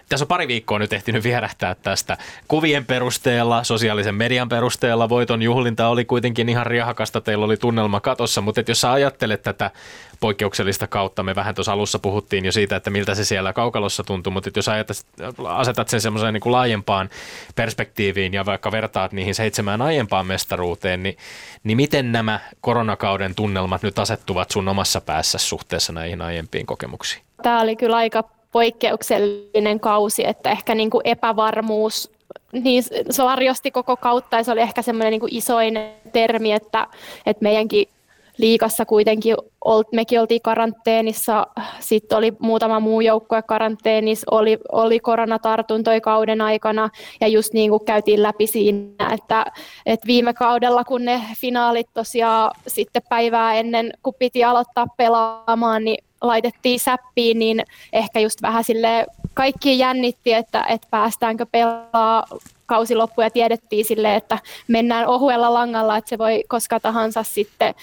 Tässä 0.10 0.24
on 0.24 0.28
pari 0.28 0.48
viikkoa 0.48 0.80
nyt 0.80 0.94
ehtinyt 0.94 1.24
vierähtää 1.24 1.76
tästä 1.76 2.18
kuvien 2.48 2.86
perusteella, 2.86 3.64
sosiaalisen 3.64 4.16
median 4.16 4.50
perusteella. 4.50 5.10
Voiton 5.10 5.42
juhlinta 5.42 5.88
oli 5.88 6.06
kuitenkin 6.06 6.50
ihan 6.50 6.66
riehakasta, 6.66 7.22
teillä 7.22 7.46
oli 7.46 7.58
tunnelma 7.58 8.00
katossa, 8.00 8.42
mutta 8.42 8.62
jos 8.68 8.82
sä 8.82 8.92
ajattelet 8.92 9.44
tätä 9.44 9.72
poikkeuksellista 10.20 10.88
kautta, 10.88 11.24
me 11.24 11.36
vähän 11.36 11.56
tuossa 11.56 11.72
alussa 11.72 12.00
puhuttiin 12.00 12.46
jo 12.46 12.52
siitä, 12.52 12.76
että 12.76 12.90
miltä 12.90 13.16
se 13.16 13.26
siellä 13.26 13.54
kaukalossa 13.54 14.04
tuntuu, 14.04 14.32
mutta 14.32 14.50
jos 14.56 14.66
asetat 15.48 15.90
sen 15.90 16.02
semmoiseen 16.02 16.34
niin 16.34 16.42
kuin 16.42 16.54
laajempaan 16.54 17.10
perspektiiviin 17.56 18.34
ja 18.34 18.46
vaikka 18.46 18.72
vertaat 18.72 19.12
niihin 19.12 19.36
seitsemään 19.36 19.82
aiempaan 19.82 20.26
mestaruuteen, 20.26 21.04
niin, 21.04 21.18
niin 21.64 21.78
miten 21.78 22.12
nämä 22.12 22.40
koronakauden 22.62 23.36
tunnelmat 23.36 23.84
nyt 23.84 24.00
asettuvat 24.00 24.52
sun 24.52 24.68
omassa 24.68 25.02
päässä 25.02 25.38
suhteessa 25.38 25.94
näihin 25.94 26.22
aiempiin 26.22 26.66
kokemuksiin? 26.66 27.24
Tämä 27.44 27.62
oli 27.62 27.76
kyllä 27.76 27.96
aika 27.96 28.24
poikkeuksellinen 28.56 29.80
kausi, 29.80 30.28
että 30.28 30.52
ehkä 30.52 30.76
niin 30.76 30.90
kuin 30.90 31.02
epävarmuus 31.04 32.12
niin 32.54 32.84
se 33.10 33.24
varjosti 33.24 33.72
koko 33.72 33.98
kautta 33.98 34.38
ja 34.38 34.44
se 34.44 34.52
oli 34.52 34.62
ehkä 34.62 34.82
semmoinen 34.82 35.12
niin 35.12 35.36
isoin 35.36 35.80
termi, 36.14 36.52
että, 36.52 36.88
että 37.26 37.44
meidänkin 37.44 37.88
liikassa 38.38 38.86
kuitenkin, 38.86 39.36
olt, 39.66 39.88
mekin 39.92 40.22
oltiin 40.22 40.42
karanteenissa, 40.42 41.48
sitten 41.80 42.18
oli 42.18 42.34
muutama 42.40 42.80
muu 42.80 43.02
joukkue 43.02 43.42
karanteenissa, 43.42 44.28
oli, 44.32 44.58
oli 44.72 45.00
koronatartuntoja 45.00 46.02
kauden 46.02 46.42
aikana 46.42 46.90
ja 47.22 47.28
just 47.28 47.54
niin 47.54 47.70
kuin 47.70 47.86
käytiin 47.86 48.24
läpi 48.24 48.48
siinä, 48.48 49.14
että, 49.14 49.46
että 49.86 50.08
viime 50.08 50.34
kaudella 50.34 50.84
kun 50.84 51.06
ne 51.06 51.22
finaalit 51.42 51.88
tosiaan 51.94 52.52
sitten 52.68 53.02
päivää 53.10 53.54
ennen 53.54 53.92
kun 54.04 54.14
piti 54.20 54.44
aloittaa 54.44 54.88
pelaamaan, 54.98 55.84
niin 55.84 56.06
laitettiin 56.28 56.80
säppiin, 56.80 57.40
niin 57.40 57.64
ehkä 57.94 58.20
just 58.20 58.42
vähän 58.42 58.64
sille 58.64 59.06
kaikki 59.34 59.80
jännitti, 59.80 60.34
että, 60.34 60.66
että 60.70 60.88
päästäänkö 60.92 61.46
pelaa 61.52 62.26
kausi 62.66 62.96
loppu 62.96 63.22
ja 63.22 63.30
tiedettiin 63.30 63.86
sille, 63.86 64.16
että 64.16 64.40
mennään 64.68 65.08
ohuella 65.08 65.54
langalla, 65.54 65.98
että 65.98 66.10
se 66.10 66.18
voi 66.18 66.44
koska 66.48 66.80
tahansa 66.80 67.24
sitten 67.24 67.76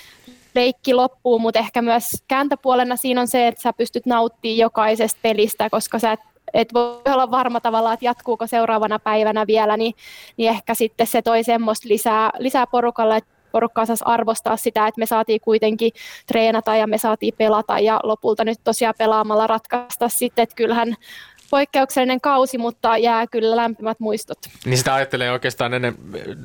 leikki 0.54 0.94
loppuu, 0.94 1.38
mutta 1.38 1.60
ehkä 1.60 1.82
myös 1.82 2.04
kääntöpuolena 2.28 2.96
siinä 2.96 3.20
on 3.20 3.28
se, 3.28 3.46
että 3.46 3.62
sä 3.62 3.72
pystyt 3.72 4.06
nauttimaan 4.06 4.58
jokaisesta 4.58 5.18
pelistä, 5.22 5.70
koska 5.70 5.98
sä 5.98 6.12
et, 6.12 6.20
et 6.54 6.74
voi 6.74 7.00
olla 7.06 7.30
varma 7.30 7.60
tavallaan, 7.60 7.94
että 7.94 8.04
jatkuuko 8.04 8.46
seuraavana 8.46 8.98
päivänä 8.98 9.46
vielä, 9.46 9.76
niin, 9.76 9.94
niin 10.36 10.50
ehkä 10.50 10.74
sitten 10.74 11.06
se 11.06 11.22
toi 11.22 11.44
semmoista 11.44 11.88
lisää, 11.88 12.30
lisää 12.38 12.66
porukalle, 12.66 13.16
että 13.16 13.31
porukka 13.52 13.82
osasi 13.82 14.04
arvostaa 14.06 14.56
sitä, 14.56 14.86
että 14.86 14.98
me 14.98 15.06
saatiin 15.06 15.40
kuitenkin 15.40 15.92
treenata 16.26 16.76
ja 16.76 16.86
me 16.86 16.98
saatiin 16.98 17.34
pelata 17.38 17.78
ja 17.78 18.00
lopulta 18.02 18.44
nyt 18.44 18.58
tosiaan 18.64 18.94
pelaamalla 18.98 19.46
ratkaista 19.46 20.08
sitten, 20.08 20.42
että 20.42 20.56
kyllähän 20.56 20.96
poikkeuksellinen 21.50 22.20
kausi, 22.20 22.58
mutta 22.58 22.98
jää 22.98 23.26
kyllä 23.26 23.56
lämpimät 23.56 24.00
muistot. 24.00 24.38
Niin 24.64 24.78
sitä 24.78 24.94
ajattelee 24.94 25.30
oikeastaan 25.30 25.74
ennen, 25.74 25.94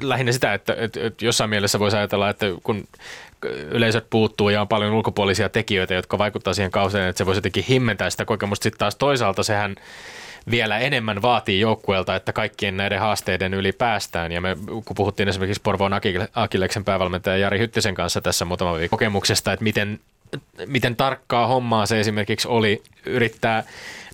lähinnä 0.01 0.31
sitä, 0.31 0.53
että, 0.53 0.75
että, 0.77 0.99
että 1.07 1.25
jossain 1.25 1.49
mielessä 1.49 1.79
voisi 1.79 1.97
ajatella, 1.97 2.29
että 2.29 2.45
kun 2.63 2.87
yleisöt 3.71 4.09
puuttuu 4.09 4.49
ja 4.49 4.61
on 4.61 4.67
paljon 4.67 4.93
ulkopuolisia 4.93 5.49
tekijöitä, 5.49 5.93
jotka 5.93 6.17
vaikuttaa 6.17 6.53
siihen 6.53 6.71
kauseen, 6.71 7.09
että 7.09 7.17
se 7.17 7.25
voisi 7.25 7.37
jotenkin 7.37 7.65
himmentää 7.69 8.09
sitä 8.09 8.25
kokemusta. 8.25 8.63
Sitten 8.63 8.79
taas 8.79 8.95
toisaalta 8.95 9.43
sehän 9.43 9.75
vielä 10.51 10.79
enemmän 10.79 11.21
vaatii 11.21 11.59
joukkueelta, 11.59 12.15
että 12.15 12.33
kaikkien 12.33 12.77
näiden 12.77 12.99
haasteiden 12.99 13.53
yli 13.53 13.71
päästään. 13.71 14.31
Ja 14.31 14.41
me 14.41 14.57
kun 14.65 14.95
puhuttiin 14.95 15.29
esimerkiksi 15.29 15.61
Porvoon 15.61 15.93
Akileksen 16.33 16.85
päävalmentaja 16.85 17.37
Jari 17.37 17.59
Hyttisen 17.59 17.95
kanssa 17.95 18.21
tässä 18.21 18.45
muutama 18.45 18.77
viikko 18.77 18.97
kokemuksesta, 18.97 19.53
että 19.53 19.63
miten, 19.63 19.99
miten 20.65 20.95
tarkkaa 20.95 21.47
hommaa 21.47 21.85
se 21.85 21.99
esimerkiksi 21.99 22.47
oli 22.47 22.81
yrittää 23.05 23.63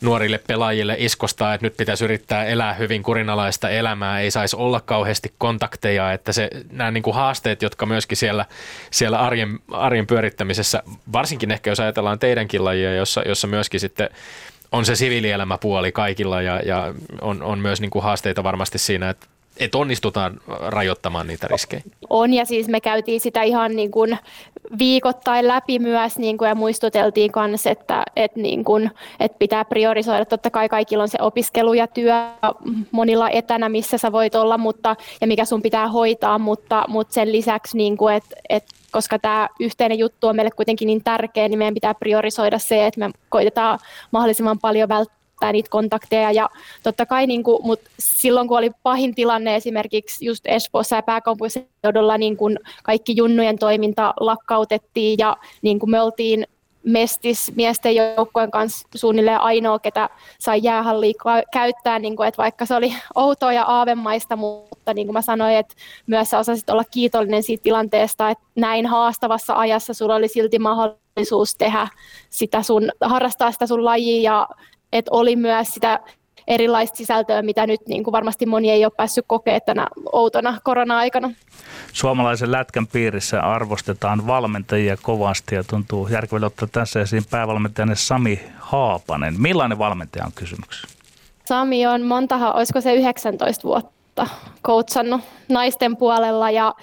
nuorille 0.02 0.40
pelaajille 0.48 0.96
iskostaa, 1.00 1.54
että 1.54 1.66
nyt 1.66 1.78
pitäisi 1.78 2.04
yrittää 2.04 2.46
elää 2.46 2.74
hyvin 2.74 3.04
kurinalaista 3.04 3.70
elämää, 3.70 4.20
ei 4.20 4.32
saisi 4.32 4.56
olla 4.56 4.82
kauheasti 4.82 5.34
kontakteja, 5.38 6.14
että 6.14 6.32
se, 6.32 6.50
nämä 6.72 6.92
niin 6.92 7.04
kuin 7.04 7.16
haasteet, 7.16 7.62
jotka 7.62 7.86
myöskin 7.86 8.18
siellä, 8.18 8.46
siellä 8.92 9.20
arjen, 9.20 9.60
arjen 9.72 10.08
pyörittämisessä, 10.08 10.84
varsinkin 11.12 11.52
ehkä 11.52 11.70
jos 11.70 11.80
ajatellaan 11.80 12.20
teidänkin 12.20 12.66
lajia, 12.66 12.96
jossa, 12.96 13.22
jossa 13.26 13.48
myöskin 13.48 13.80
sitten 13.80 14.10
on 14.74 14.86
se 14.86 14.96
siviilielämäpuoli 14.96 15.92
kaikilla 15.92 16.42
ja, 16.42 16.60
ja 16.66 16.94
on, 17.22 17.44
on 17.44 17.60
myös 17.60 17.82
niin 17.82 17.92
kuin 17.92 18.04
haasteita 18.04 18.44
varmasti 18.44 18.78
siinä, 18.78 19.10
että 19.10 19.28
että 19.60 19.78
onnistutaan 19.78 20.40
rajoittamaan 20.48 21.28
niitä 21.28 21.48
riskejä. 21.48 21.82
On 22.10 22.34
ja 22.34 22.46
siis 22.46 22.68
me 22.68 22.82
käytiin 22.82 23.20
sitä 23.20 23.42
ihan 23.44 23.76
niin 23.76 23.92
kuin 23.92 24.18
viikoittain 24.80 25.48
läpi 25.48 25.80
myös 25.80 26.18
niin 26.18 26.38
kuin 26.38 26.48
ja 26.48 26.56
muistuteltiin 26.56 27.32
myös, 27.48 27.68
että, 27.68 28.04
että, 28.16 28.40
niin 28.40 28.64
kuin, 28.64 28.92
että 29.20 29.38
pitää 29.40 29.66
priorisoida. 29.66 30.26
Totta 30.26 30.50
kai 30.50 30.70
kaikilla 30.70 31.04
on 31.04 31.10
se 31.10 31.18
opiskelu 31.22 31.74
ja 31.74 31.88
työ 31.88 32.14
monilla 32.92 33.30
etänä, 33.30 33.70
missä 33.70 33.98
sä 33.98 34.12
voit 34.12 34.36
olla 34.36 34.58
mutta, 34.58 34.96
ja 35.22 35.28
mikä 35.28 35.46
sun 35.46 35.62
pitää 35.62 35.88
hoitaa, 35.88 36.40
mutta, 36.40 36.86
mutta 36.88 37.14
sen 37.14 37.32
lisäksi, 37.32 37.78
niin 37.78 37.98
kuin, 37.98 38.16
että, 38.16 38.36
että 38.50 38.74
koska 38.92 39.20
tämä 39.20 39.50
yhteinen 39.60 40.00
juttu 40.00 40.28
on 40.28 40.36
meille 40.36 40.52
kuitenkin 40.52 40.86
niin 40.86 41.04
tärkeä, 41.04 41.48
niin 41.48 41.58
meidän 41.58 41.74
pitää 41.74 41.94
priorisoida 41.94 42.60
se, 42.60 42.88
että 42.88 43.00
me 43.00 43.12
koitetaan 43.30 43.80
mahdollisimman 44.12 44.60
paljon 44.60 44.90
välttää 44.90 45.23
välttää 45.34 45.52
niitä 45.52 45.70
kontakteja. 45.70 46.32
Ja 46.32 46.50
totta 46.84 47.06
kai, 47.06 47.28
niin 47.28 47.44
kuin, 47.44 47.66
mutta 47.66 47.90
silloin 48.00 48.48
kun 48.48 48.58
oli 48.58 48.72
pahin 48.84 49.16
tilanne 49.16 49.56
esimerkiksi 49.56 50.26
just 50.26 50.44
Espoossa 50.46 50.96
ja 50.96 51.04
pääkaupunkiseudulla, 51.04 52.18
niin 52.18 52.38
kuin 52.38 52.60
kaikki 52.84 53.16
junnujen 53.16 53.58
toiminta 53.58 54.14
lakkautettiin 54.20 55.18
ja 55.20 55.38
niin 55.62 55.80
kuin 55.80 55.90
me 55.90 56.02
oltiin 56.02 56.46
Mestis 56.86 57.52
miesten 57.56 57.96
joukkojen 57.96 58.52
kanssa 58.52 58.88
suunnilleen 58.96 59.42
ainoa, 59.42 59.80
ketä 59.80 60.10
sai 60.40 60.60
jäähallia 60.64 61.14
käyttää, 61.54 62.00
niin 62.00 62.16
kuin, 62.16 62.28
että 62.28 62.44
vaikka 62.44 62.66
se 62.66 62.76
oli 62.76 62.94
outoa 63.16 63.54
ja 63.54 63.64
aavemaista, 63.64 64.36
mutta 64.36 64.94
niin 64.94 65.08
kuin 65.08 65.14
mä 65.14 65.22
sanoin, 65.22 65.56
että 65.56 65.76
myös 66.08 66.30
sä 66.30 66.40
osasit 66.40 66.70
olla 66.70 66.84
kiitollinen 66.92 67.44
siitä 67.44 67.64
tilanteesta, 67.64 68.30
että 68.30 68.44
näin 68.56 68.86
haastavassa 68.86 69.54
ajassa 69.54 69.94
sulla 69.94 70.16
oli 70.16 70.28
silti 70.28 70.60
mahdollisuus 70.60 71.56
tehdä 71.56 71.88
sitä 72.30 72.62
sun, 72.62 72.90
harrastaa 73.02 73.52
sitä 73.52 73.68
sun 73.68 73.86
lajia 73.86 74.32
ja 74.32 74.48
että 74.94 75.12
oli 75.12 75.36
myös 75.36 75.68
sitä 75.68 76.00
erilaista 76.48 76.98
sisältöä, 76.98 77.42
mitä 77.42 77.68
nyt 77.68 77.82
niin 77.88 78.04
kuin 78.04 78.12
varmasti 78.12 78.46
moni 78.46 78.72
ei 78.72 78.86
ole 78.86 78.94
päässyt 78.98 79.26
kokemaan 79.28 79.62
tänä 79.66 79.88
outona 80.12 80.58
korona-aikana. 80.64 81.32
Suomalaisen 81.94 82.52
lätkän 82.52 82.88
piirissä 82.88 83.42
arvostetaan 83.42 84.28
valmentajia 84.28 84.98
kovasti 85.02 85.56
ja 85.56 85.64
tuntuu 85.64 86.08
järkevällä 86.08 86.48
ottaa 86.48 86.68
tässä 86.72 87.02
esiin 87.02 87.24
päävalmentajanne 87.30 87.96
Sami 87.96 88.40
Haapanen. 88.60 89.42
Millainen 89.42 89.78
valmentaja 89.78 90.26
on 90.26 90.32
kysymyksessä? 90.36 90.88
Sami 91.46 91.88
on 91.88 92.02
montahan, 92.02 92.56
olisiko 92.56 92.82
se 92.82 92.94
19 92.94 93.64
vuotta 93.64 94.28
coachannut 94.66 95.22
naisten 95.50 95.98
puolella 95.98 96.52
ja 96.52 96.74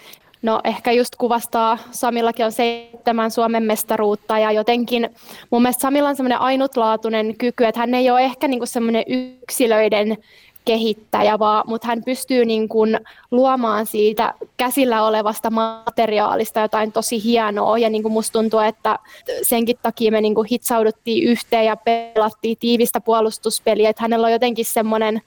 No 0.43 0.61
ehkä 0.65 0.93
just 0.93 1.17
kuvastaa, 1.17 1.79
Samillakin 1.91 2.47
on 2.47 2.53
seitsemän 2.53 3.31
Suomen 3.31 3.63
mestaruutta 3.63 4.39
ja 4.39 4.53
jotenkin 4.53 5.11
mun 5.51 5.63
mielestä 5.63 5.81
Samilla 5.81 6.09
on 6.09 6.17
semmoinen 6.17 6.41
ainutlaatuinen 6.41 7.37
kyky, 7.37 7.65
että 7.65 7.81
hän 7.81 7.95
ei 7.95 8.11
ole 8.11 8.21
ehkä 8.21 8.49
niinku 8.49 8.67
semmoinen 8.67 9.05
yksilöiden 9.07 10.19
kehittäjä, 10.65 11.39
vaan, 11.39 11.65
mutta 11.67 11.87
hän 11.87 12.05
pystyy 12.05 12.45
niin 12.45 12.69
kuin 12.69 13.01
luomaan 13.31 13.87
siitä 13.87 14.35
käsillä 14.57 15.07
olevasta 15.07 15.51
materiaalista 15.51 16.61
jotain 16.61 16.93
tosi 16.93 17.25
hienoa. 17.25 17.79
Ja 17.79 17.91
niin 17.91 18.03
kuin 18.03 18.13
musta 18.13 18.33
tuntuu, 18.33 18.61
että 18.61 18.99
senkin 19.43 19.77
takia 19.83 20.11
me 20.11 20.21
niin 20.21 20.35
kuin 20.35 20.49
hitsauduttiin 20.51 21.25
yhteen 21.25 21.67
ja 21.67 21.77
pelattiin 21.77 22.57
tiivistä 22.61 23.01
puolustuspeliä. 23.01 23.91
Että 23.91 24.03
hänellä 24.03 24.27
on 24.27 24.33
jotenkin 24.33 24.65
semmoinen 24.65 25.23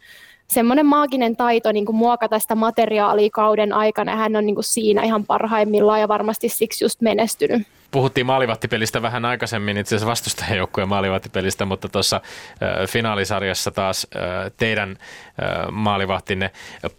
semmoinen 0.54 0.86
maaginen 0.86 1.36
taito 1.36 1.72
niin 1.72 1.86
kuin 1.86 1.96
muokata 1.96 2.40
sitä 2.40 2.56
materiaalia 2.56 3.30
kauden 3.30 3.74
aikana 3.74 4.16
hän 4.16 4.36
on 4.36 4.46
niin 4.46 4.56
kuin 4.56 4.64
siinä 4.64 5.04
ihan 5.04 5.26
parhaimmillaan 5.26 6.00
ja 6.00 6.08
varmasti 6.08 6.50
siksi 6.50 6.86
just 6.86 7.02
menestynyt. 7.02 7.68
Puhuttiin 7.92 8.26
maalivahtipelistä 8.26 9.02
vähän 9.02 9.26
aikaisemmin, 9.26 9.78
itse 9.78 9.96
asiassa 9.96 10.10
vastustajan 10.10 10.58
joukkueen 10.58 10.90
maalivahtipelistä, 10.90 11.66
mutta 11.66 11.90
tuossa 11.90 12.16
äh, 12.16 12.88
finaalisarjassa 12.88 13.72
taas 13.72 14.08
äh, 14.16 14.52
teidän 14.58 14.90
äh, 14.90 15.72
maalivahtinne 15.72 16.52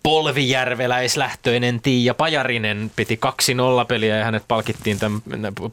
polvijärveläislähtöinen 0.03 1.81
Tiia 1.81 2.15
Pajarinen 2.15 2.91
piti 2.97 3.21
2-0 3.83 3.87
peliä 3.89 4.17
ja 4.17 4.25
hänet 4.25 4.45
palkittiin 4.49 4.99
tämän 4.99 5.21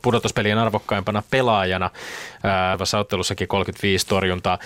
pudotuspelien 0.02 0.58
arvokkaimpana 0.58 1.24
pelaajana. 1.32 1.86
Äh, 2.86 3.00
ottelussakin 3.00 3.48
35 3.48 4.08
torjuntaa 4.08 4.60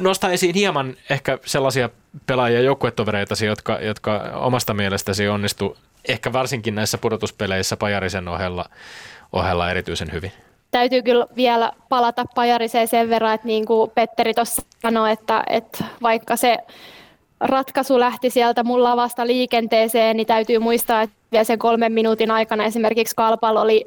nostaa 0.00 0.30
esiin 0.30 0.54
hieman 0.54 0.96
ehkä 1.10 1.38
sellaisia 1.46 1.90
pelaajia 2.26 2.60
joukkuetovereitasi, 2.60 3.46
jotka, 3.46 3.78
jotka 3.80 4.30
omasta 4.34 4.74
mielestäsi 4.74 5.28
onnistu 5.28 5.76
ehkä 6.08 6.32
varsinkin 6.32 6.74
näissä 6.74 6.98
pudotuspeleissä 6.98 7.76
Pajarisen 7.76 8.28
ohella, 8.28 8.64
ohella 9.32 9.70
erityisen 9.70 10.12
hyvin? 10.12 10.32
Täytyy 10.70 11.02
kyllä 11.02 11.26
vielä 11.36 11.72
palata 11.88 12.24
Pajariseen 12.34 12.88
sen 12.88 13.08
verran, 13.10 13.34
että 13.34 13.46
niin 13.46 13.66
kuin 13.66 13.90
Petteri 13.90 14.34
tuossa 14.34 14.62
sanoi, 14.82 15.12
että, 15.12 15.44
että 15.46 15.84
vaikka 16.02 16.36
se 16.36 16.58
ratkaisu 17.40 18.00
lähti 18.00 18.30
sieltä 18.30 18.64
mulla 18.64 18.96
vasta 18.96 19.26
liikenteeseen, 19.26 20.16
niin 20.16 20.26
täytyy 20.26 20.58
muistaa, 20.58 21.02
että 21.02 21.16
vielä 21.32 21.44
sen 21.44 21.58
kolmen 21.58 21.92
minuutin 21.92 22.30
aikana 22.30 22.64
esimerkiksi 22.64 23.16
Kalpal 23.16 23.56
oli 23.56 23.84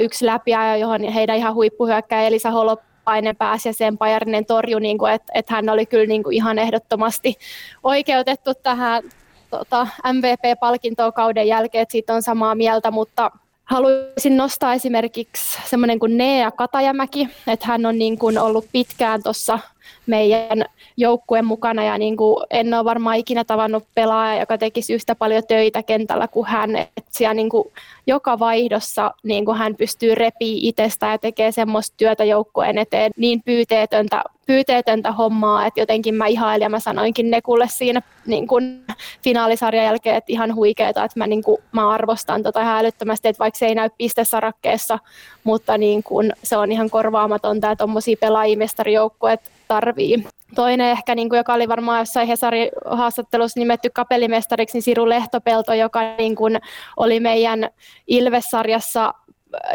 yksi 0.00 0.26
läpiajo, 0.26 0.80
johon 0.80 1.04
heidän 1.04 1.36
ihan 1.36 1.54
huippuhyökkäjä 1.54 2.22
Elisa 2.22 2.50
Holo 2.50 2.76
Tapainen 3.04 3.36
pääsi 3.36 3.68
ja 3.68 3.72
sen 3.72 3.98
Pajarinen 3.98 4.46
torju, 4.46 4.78
niin 4.78 4.98
kuin, 4.98 5.12
että, 5.12 5.32
että 5.34 5.54
hän 5.54 5.68
oli 5.68 5.86
kyllä 5.86 6.06
niin 6.06 6.22
kuin 6.22 6.34
ihan 6.34 6.58
ehdottomasti 6.58 7.36
oikeutettu 7.82 8.54
tähän 8.54 9.02
tota, 9.50 9.86
MVP-palkintoa 10.12 11.12
kauden 11.12 11.48
jälkeen, 11.48 11.82
että 11.82 11.92
siitä 11.92 12.14
on 12.14 12.22
samaa 12.22 12.54
mieltä, 12.54 12.90
mutta 12.90 13.30
haluaisin 13.64 14.36
nostaa 14.36 14.74
esimerkiksi 14.74 15.58
semmoinen 15.64 15.98
kuin 15.98 16.16
Nea 16.16 16.50
Katajamäki, 16.50 17.28
että 17.46 17.66
hän 17.66 17.86
on 17.86 17.98
niin 17.98 18.18
kuin 18.18 18.38
ollut 18.38 18.66
pitkään 18.72 19.22
tuossa 19.22 19.58
meidän 20.06 20.64
joukkueen 20.96 21.44
mukana 21.44 21.84
ja 21.84 21.98
niin 21.98 22.16
kuin 22.16 22.36
en 22.50 22.74
ole 22.74 22.84
varmaan 22.84 23.16
ikinä 23.16 23.44
tavannut 23.44 23.84
pelaajaa, 23.94 24.40
joka 24.40 24.58
tekisi 24.58 24.94
yhtä 24.94 25.14
paljon 25.14 25.42
töitä 25.48 25.82
kentällä 25.82 26.28
kuin 26.28 26.46
hän. 26.46 26.76
Et 26.76 27.06
siellä 27.10 27.34
niin 27.34 27.48
kuin 27.48 27.68
joka 28.06 28.38
vaihdossa 28.38 29.14
niin 29.22 29.44
kuin 29.44 29.58
hän 29.58 29.76
pystyy 29.76 30.14
repii 30.14 30.68
itsestä 30.68 31.06
ja 31.06 31.18
tekee 31.18 31.52
semmoista 31.52 31.94
työtä 31.96 32.24
joukkueen 32.24 32.78
eteen 32.78 33.12
niin 33.16 33.42
pyyteetöntä, 33.44 34.22
pyyteetöntä 34.46 35.12
hommaa, 35.12 35.66
että 35.66 35.80
jotenkin 35.80 36.14
mä 36.14 36.26
ihailin 36.26 36.64
ja 36.64 36.68
mä 36.68 36.80
sanoinkin 36.80 37.30
Nekulle 37.30 37.66
siinä 37.68 38.02
niin 38.26 38.46
kuin 38.46 38.84
finaalisarjan 39.22 39.84
jälkeen, 39.84 40.16
että 40.16 40.32
ihan 40.32 40.54
huikeeta, 40.54 41.04
että 41.04 41.18
mä, 41.18 41.26
niin 41.26 41.42
kuin, 41.42 41.58
mä 41.72 41.90
arvostan 41.90 42.42
tota 42.42 42.60
ihan 42.60 42.78
älyttömästi, 42.78 43.28
että 43.28 43.40
vaikka 43.40 43.58
se 43.58 43.66
ei 43.66 43.74
näy 43.74 43.90
pistesarakkeessa, 43.98 44.98
mutta 45.44 45.78
niin 45.78 46.02
kuin, 46.02 46.32
se 46.42 46.56
on 46.56 46.72
ihan 46.72 46.90
korvaamatonta, 46.90 47.70
että 47.70 47.82
tuommoisia 47.82 48.16
pelaajia 48.20 48.58
mestarijoukkueet 48.58 49.40
tarvii. 49.72 50.24
Toinen 50.54 50.86
ehkä, 50.86 51.14
niin 51.14 51.28
kuin, 51.28 51.36
joka 51.36 51.54
oli 51.54 51.68
varmaan 51.68 51.98
jossain 51.98 52.28
Hesari-haastattelussa 52.28 53.60
nimetty 53.60 53.90
kapellimestariksi, 53.90 54.76
niin 54.76 54.82
Siru 54.82 55.08
Lehtopelto, 55.08 55.74
joka 55.74 56.00
niin 56.18 56.36
kuin, 56.36 56.58
oli 56.96 57.20
meidän 57.20 57.70
Ilves-sarjassa 58.06 59.14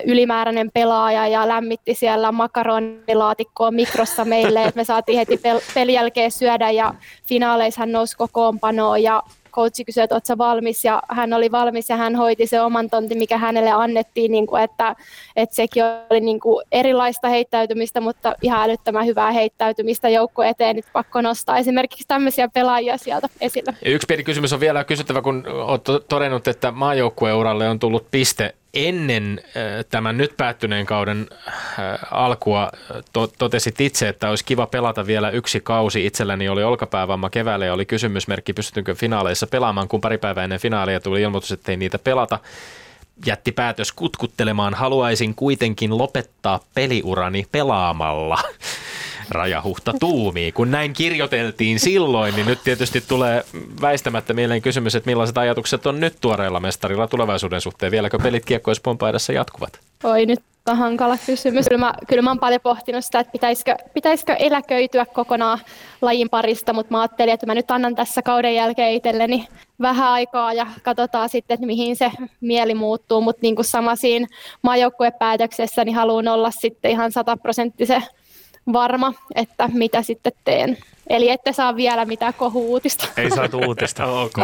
ylimääräinen 0.06 0.72
pelaaja 0.74 1.28
ja 1.28 1.48
lämmitti 1.48 1.94
siellä 1.94 2.32
makaronilaatikkoa 2.32 3.72
mikrossa 3.72 4.26
meille, 4.26 4.64
että 4.64 4.80
me 4.80 4.84
saatiin 4.84 5.18
heti 5.18 5.36
pel- 5.36 5.72
pelin 5.74 5.96
jälkeen 5.96 6.32
syödä 6.32 6.70
ja 6.72 6.94
finaaleissa 7.26 7.82
hän 7.82 7.92
nousi 7.92 8.18
kokoonpanoon 8.18 9.04
ja 9.04 9.24
coachi 9.58 9.86
kysyi, 9.86 10.04
että 10.04 10.16
oletko 10.16 10.38
valmis, 10.38 10.86
ja 10.86 11.04
hän 11.10 11.34
oli 11.34 11.52
valmis, 11.52 11.90
ja 11.90 11.96
hän 11.96 12.16
hoiti 12.16 12.48
se 12.48 12.62
oman 12.62 12.90
tontin, 12.90 13.18
mikä 13.18 13.38
hänelle 13.38 13.72
annettiin, 13.72 14.32
niin 14.32 14.48
kuin, 14.48 14.64
että, 14.64 14.96
että 15.36 15.56
sekin 15.56 15.84
oli 16.10 16.20
niin 16.20 16.40
kuin 16.40 16.66
erilaista 16.72 17.30
heittäytymistä, 17.30 18.02
mutta 18.02 18.36
ihan 18.42 18.64
älyttömän 18.64 19.06
hyvää 19.06 19.32
heittäytymistä 19.32 20.10
joukko 20.10 20.44
eteen, 20.44 20.76
nyt 20.76 20.86
pakko 20.94 21.22
nostaa 21.22 21.58
esimerkiksi 21.58 22.08
tämmöisiä 22.08 22.48
pelaajia 22.48 22.98
sieltä 22.98 23.30
esille. 23.42 23.74
Yksi 23.86 24.06
pieni 24.08 24.24
kysymys 24.24 24.54
on 24.54 24.60
vielä 24.60 24.84
kysyttävä, 24.84 25.22
kun 25.22 25.44
olet 25.48 25.82
todennut, 26.10 26.48
että 26.48 26.72
maajoukkueuralle 26.72 27.70
on 27.70 27.80
tullut 27.80 28.12
piste 28.12 28.56
ennen 28.78 29.42
tämän 29.90 30.18
nyt 30.18 30.38
päättyneen 30.38 30.86
kauden 30.86 31.28
alkua 32.12 32.72
to- 33.14 33.28
totesit 33.38 33.82
itse, 33.82 34.10
että 34.10 34.30
olisi 34.30 34.46
kiva 34.46 34.68
pelata 34.68 35.08
vielä 35.08 35.30
yksi 35.30 35.60
kausi. 35.60 36.06
Itselläni 36.06 36.50
oli 36.50 36.64
olkapäävamma 36.64 37.30
keväällä 37.30 37.66
ja 37.66 37.74
oli 37.74 37.86
kysymysmerkki, 37.86 38.54
pystytäänkö 38.54 38.96
finaaleissa 38.96 39.48
pelaamaan, 39.48 39.88
kun 39.88 40.02
pari 40.02 40.18
päivää 40.18 40.44
ennen 40.44 40.60
finaalia 40.60 41.00
tuli 41.00 41.22
ilmoitus, 41.22 41.52
että 41.52 41.72
ei 41.72 41.78
niitä 41.78 42.00
pelata. 42.00 42.40
Jätti 43.26 43.52
päätös 43.52 43.92
kutkuttelemaan, 43.92 44.74
haluaisin 44.74 45.36
kuitenkin 45.36 45.98
lopettaa 45.98 46.60
peliurani 46.74 47.46
pelaamalla 47.52 48.38
rajahuhta 49.30 49.94
tuumii. 50.00 50.52
Kun 50.52 50.72
näin 50.72 50.94
kirjoiteltiin 50.94 51.80
silloin, 51.80 52.36
niin 52.36 52.48
nyt 52.48 52.60
tietysti 52.64 53.02
tulee 53.02 53.46
väistämättä 53.82 54.34
mieleen 54.34 54.62
kysymys, 54.62 54.96
että 54.96 55.10
millaiset 55.10 55.38
ajatukset 55.38 55.86
on 55.86 56.00
nyt 56.00 56.18
tuoreella 56.22 56.60
mestarilla 56.60 57.08
tulevaisuuden 57.08 57.62
suhteen. 57.62 57.92
Vieläkö 57.92 58.20
pelit 58.20 58.46
kiekkoispompaidassa 58.46 59.34
jatkuvat? 59.34 59.80
Oi 60.04 60.26
nyt 60.26 60.40
on 60.72 60.78
hankala 60.78 61.18
kysymys. 61.26 61.66
Kyllä 61.70 61.86
mä, 61.86 61.94
kyllä 62.08 62.22
mä 62.22 62.30
oon 62.30 62.40
paljon 62.40 62.62
pohtinut 62.62 63.06
sitä, 63.06 63.20
että 63.20 63.32
pitäisikö, 63.32 63.76
pitäisikö 63.94 64.34
eläköityä 64.34 65.06
kokonaan 65.06 65.60
lajin 66.02 66.30
parista, 66.30 66.74
mutta 66.74 66.94
mä 66.94 67.02
ajattelin, 67.02 67.34
että 67.34 67.46
mä 67.46 67.56
nyt 67.56 67.72
annan 67.72 67.96
tässä 67.96 68.22
kauden 68.22 68.56
jälkeen 68.56 68.94
itselleni 68.94 69.48
vähän 69.82 70.10
aikaa 70.10 70.54
ja 70.54 70.68
katsotaan 70.84 71.30
sitten, 71.30 71.56
että 71.56 71.68
mihin 71.68 71.96
se 71.96 72.12
mieli 72.42 72.74
muuttuu, 72.74 73.22
mutta 73.22 73.40
niin 73.42 73.56
kuin 73.56 73.66
sama 73.66 73.96
siinä 73.96 74.28
maajoukkuepäätöksessä, 74.62 75.86
niin 75.86 75.96
haluan 75.96 76.28
olla 76.28 76.52
sitten 76.52 76.92
ihan 76.92 77.12
sataprosenttisen 77.12 78.04
varma, 78.74 79.14
että 79.36 79.70
mitä 79.74 80.02
sitten 80.02 80.34
teen. 80.46 80.78
Eli 81.10 81.30
ette 81.30 81.54
saa 81.54 81.76
vielä 81.76 82.06
mitään 82.06 82.34
kohu-uutista. 82.34 83.08
Ei 83.18 83.32
saatu 83.32 83.58
uutista. 83.58 84.06
ok. 84.24 84.38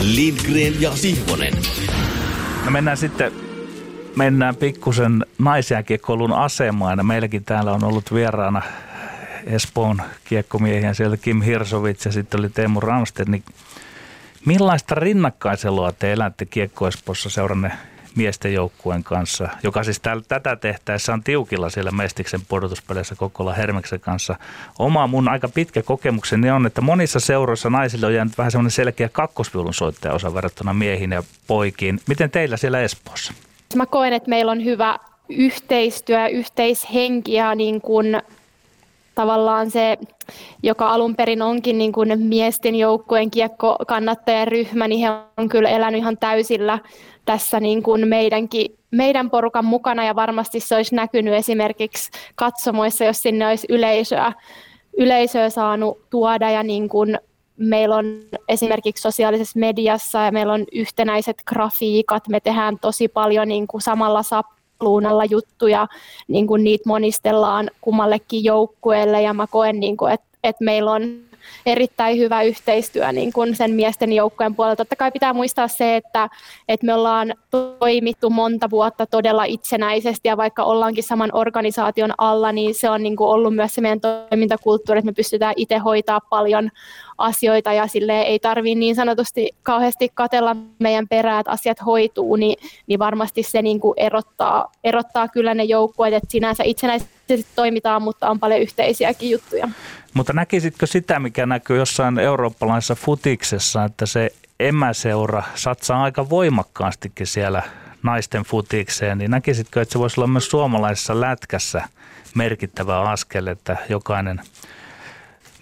Lindgren 0.00 0.80
ja 0.80 0.96
Sihvonen. 0.96 1.54
No 2.64 2.70
mennään 2.70 2.96
sitten 2.96 3.32
mennään 4.16 4.56
pikkusen 4.56 5.26
naisjääkiekkoilun 5.38 6.32
asemaan. 6.32 6.98
Ja 6.98 7.04
meilläkin 7.04 7.44
täällä 7.44 7.72
on 7.72 7.84
ollut 7.84 8.14
vieraana 8.14 8.62
Espoon 9.46 10.02
kiekkomiehiä 10.24 10.94
sieltä 10.94 11.16
Kim 11.16 11.42
Hirsovits 11.42 12.04
ja 12.04 12.12
sitten 12.12 12.40
oli 12.40 12.48
Teemu 12.48 12.80
Ramstedt. 12.80 13.28
Niin 13.28 13.44
millaista 14.46 14.94
rinnakkaiselua 14.94 15.92
te 15.92 16.12
elätte 16.12 16.46
Kiekko 16.46 16.88
Espoossa 16.88 17.30
seuranne 17.30 17.72
miesten 18.16 18.54
joukkueen 18.54 19.04
kanssa, 19.04 19.48
joka 19.62 19.84
siis 19.84 20.00
täl, 20.00 20.20
tätä 20.28 20.56
tehtäessä 20.56 21.12
on 21.12 21.22
tiukilla 21.22 21.70
siellä 21.70 21.90
Mestiksen 21.90 22.40
pudotuspeleissä 22.48 23.14
Kokkola 23.14 23.52
Hermeksen 23.52 24.00
kanssa. 24.00 24.36
Oma 24.78 25.06
mun 25.06 25.28
aika 25.28 25.48
pitkä 25.48 25.82
kokemukseni 25.82 26.50
on, 26.50 26.66
että 26.66 26.80
monissa 26.80 27.20
seuroissa 27.20 27.70
naisille 27.70 28.06
on 28.06 28.14
jäänyt 28.14 28.38
vähän 28.38 28.50
semmoinen 28.50 28.70
selkeä 28.70 29.08
kakkosviulun 29.08 29.74
soittaja 29.74 30.14
osa 30.14 30.34
verrattuna 30.34 30.72
miehiin 30.72 31.12
ja 31.12 31.22
poikiin. 31.46 32.00
Miten 32.08 32.30
teillä 32.30 32.56
siellä 32.56 32.80
Espoossa? 32.80 33.32
Mä 33.74 33.86
koen, 33.86 34.12
että 34.12 34.28
meillä 34.28 34.52
on 34.52 34.64
hyvä 34.64 34.98
yhteistyö, 35.28 36.28
yhteishenki 36.28 37.32
ja 37.32 37.54
niin 37.54 37.80
kuin 37.80 38.22
tavallaan 39.20 39.70
se, 39.70 39.98
joka 40.62 40.88
alun 40.88 41.16
perin 41.16 41.42
onkin 41.42 41.78
niin 41.78 41.92
kuin 41.92 42.20
miesten 42.20 42.74
joukkueen 42.74 43.30
kiekko 43.30 43.76
kannattajaryhmä, 43.86 44.88
niin 44.88 45.00
he 45.00 45.16
on 45.36 45.48
kyllä 45.48 45.68
elänyt 45.68 45.98
ihan 45.98 46.18
täysillä 46.18 46.78
tässä 47.24 47.60
niin 47.60 47.82
kuin 47.82 48.08
meidänkin, 48.08 48.66
meidän 48.90 49.30
porukan 49.30 49.64
mukana. 49.64 50.04
Ja 50.04 50.14
varmasti 50.14 50.60
se 50.60 50.76
olisi 50.76 50.94
näkynyt 50.94 51.34
esimerkiksi 51.34 52.10
katsomoissa, 52.34 53.04
jos 53.04 53.22
sinne 53.22 53.48
olisi 53.48 53.66
yleisöä, 53.68 54.32
yleisöä 54.98 55.50
saanut 55.50 55.98
tuoda. 56.10 56.50
Ja 56.50 56.62
niin 56.62 56.88
kuin 56.88 57.18
meillä 57.56 57.96
on 57.96 58.20
esimerkiksi 58.48 59.02
sosiaalisessa 59.02 59.58
mediassa 59.58 60.18
ja 60.18 60.32
meillä 60.32 60.52
on 60.52 60.64
yhtenäiset 60.72 61.42
grafiikat, 61.46 62.28
me 62.28 62.40
tehdään 62.40 62.78
tosi 62.78 63.08
paljon 63.08 63.48
niin 63.48 63.66
kuin 63.66 63.80
samalla 63.80 64.22
sapluunalla 64.80 65.24
juttuja, 65.24 65.86
niin 66.28 66.46
kuin 66.46 66.64
niitä 66.64 66.84
monistellaan 66.86 67.70
kummallekin 67.80 68.44
joukkueelle 68.44 69.22
ja 69.22 69.34
mä 69.34 69.46
koen, 69.46 69.80
niin 69.80 69.96
kuin, 69.96 70.12
että, 70.12 70.26
että 70.44 70.64
meillä 70.64 70.90
on 70.92 71.02
erittäin 71.66 72.18
hyvä 72.18 72.42
yhteistyö 72.42 73.12
niin 73.12 73.32
kuin 73.32 73.56
sen 73.56 73.70
miesten 73.70 74.12
joukkojen 74.12 74.54
puolella. 74.54 74.76
Totta 74.76 74.96
kai 74.96 75.12
pitää 75.12 75.32
muistaa 75.32 75.68
se, 75.68 75.96
että, 75.96 76.28
että 76.68 76.86
me 76.86 76.94
ollaan 76.94 77.34
toimittu 77.78 78.30
monta 78.30 78.70
vuotta 78.70 79.06
todella 79.06 79.44
itsenäisesti 79.44 80.28
ja 80.28 80.36
vaikka 80.36 80.64
ollaankin 80.64 81.04
saman 81.04 81.30
organisaation 81.32 82.12
alla, 82.18 82.52
niin 82.52 82.74
se 82.74 82.90
on 82.90 83.02
niin 83.02 83.16
kuin 83.16 83.28
ollut 83.28 83.54
myös 83.54 83.74
se 83.74 83.80
meidän 83.80 84.00
toimintakulttuuri, 84.00 84.98
että 84.98 85.10
me 85.10 85.12
pystytään 85.12 85.54
itse 85.56 85.78
hoitaa 85.78 86.20
paljon 86.20 86.70
asioita 87.20 87.72
ja 87.72 87.86
sille 87.86 88.20
ei 88.20 88.38
tarvitse 88.38 88.78
niin 88.78 88.94
sanotusti 88.94 89.50
kauheasti 89.62 90.10
katella 90.14 90.56
meidän 90.78 91.08
perään, 91.08 91.40
että 91.40 91.52
asiat 91.52 91.86
hoituu, 91.86 92.36
niin, 92.36 92.56
niin 92.86 92.98
varmasti 92.98 93.42
se 93.42 93.62
niin 93.62 93.80
kuin 93.80 93.94
erottaa, 93.96 94.72
erottaa 94.84 95.28
kyllä 95.28 95.54
ne 95.54 95.64
joukkueet, 95.64 96.14
että 96.14 96.30
sinänsä 96.30 96.62
itsenäisesti 96.64 97.46
toimitaan, 97.56 98.02
mutta 98.02 98.30
on 98.30 98.40
paljon 98.40 98.60
yhteisiäkin 98.60 99.30
juttuja. 99.30 99.68
Mutta 100.14 100.32
näkisitkö 100.32 100.86
sitä, 100.86 101.20
mikä 101.20 101.46
näkyy 101.46 101.78
jossain 101.78 102.18
eurooppalaisessa 102.18 102.94
futiksessa, 102.94 103.84
että 103.84 104.06
se 104.06 104.30
emäseura 104.60 105.42
satsaa 105.54 106.02
aika 106.02 106.30
voimakkaastikin 106.30 107.26
siellä 107.26 107.62
naisten 108.02 108.42
futikseen, 108.42 109.18
niin 109.18 109.30
näkisitkö, 109.30 109.82
että 109.82 109.92
se 109.92 109.98
voisi 109.98 110.20
olla 110.20 110.28
myös 110.28 110.50
suomalaisessa 110.50 111.20
lätkässä 111.20 111.88
merkittävä 112.34 113.00
askel, 113.00 113.46
että 113.46 113.76
jokainen 113.88 114.40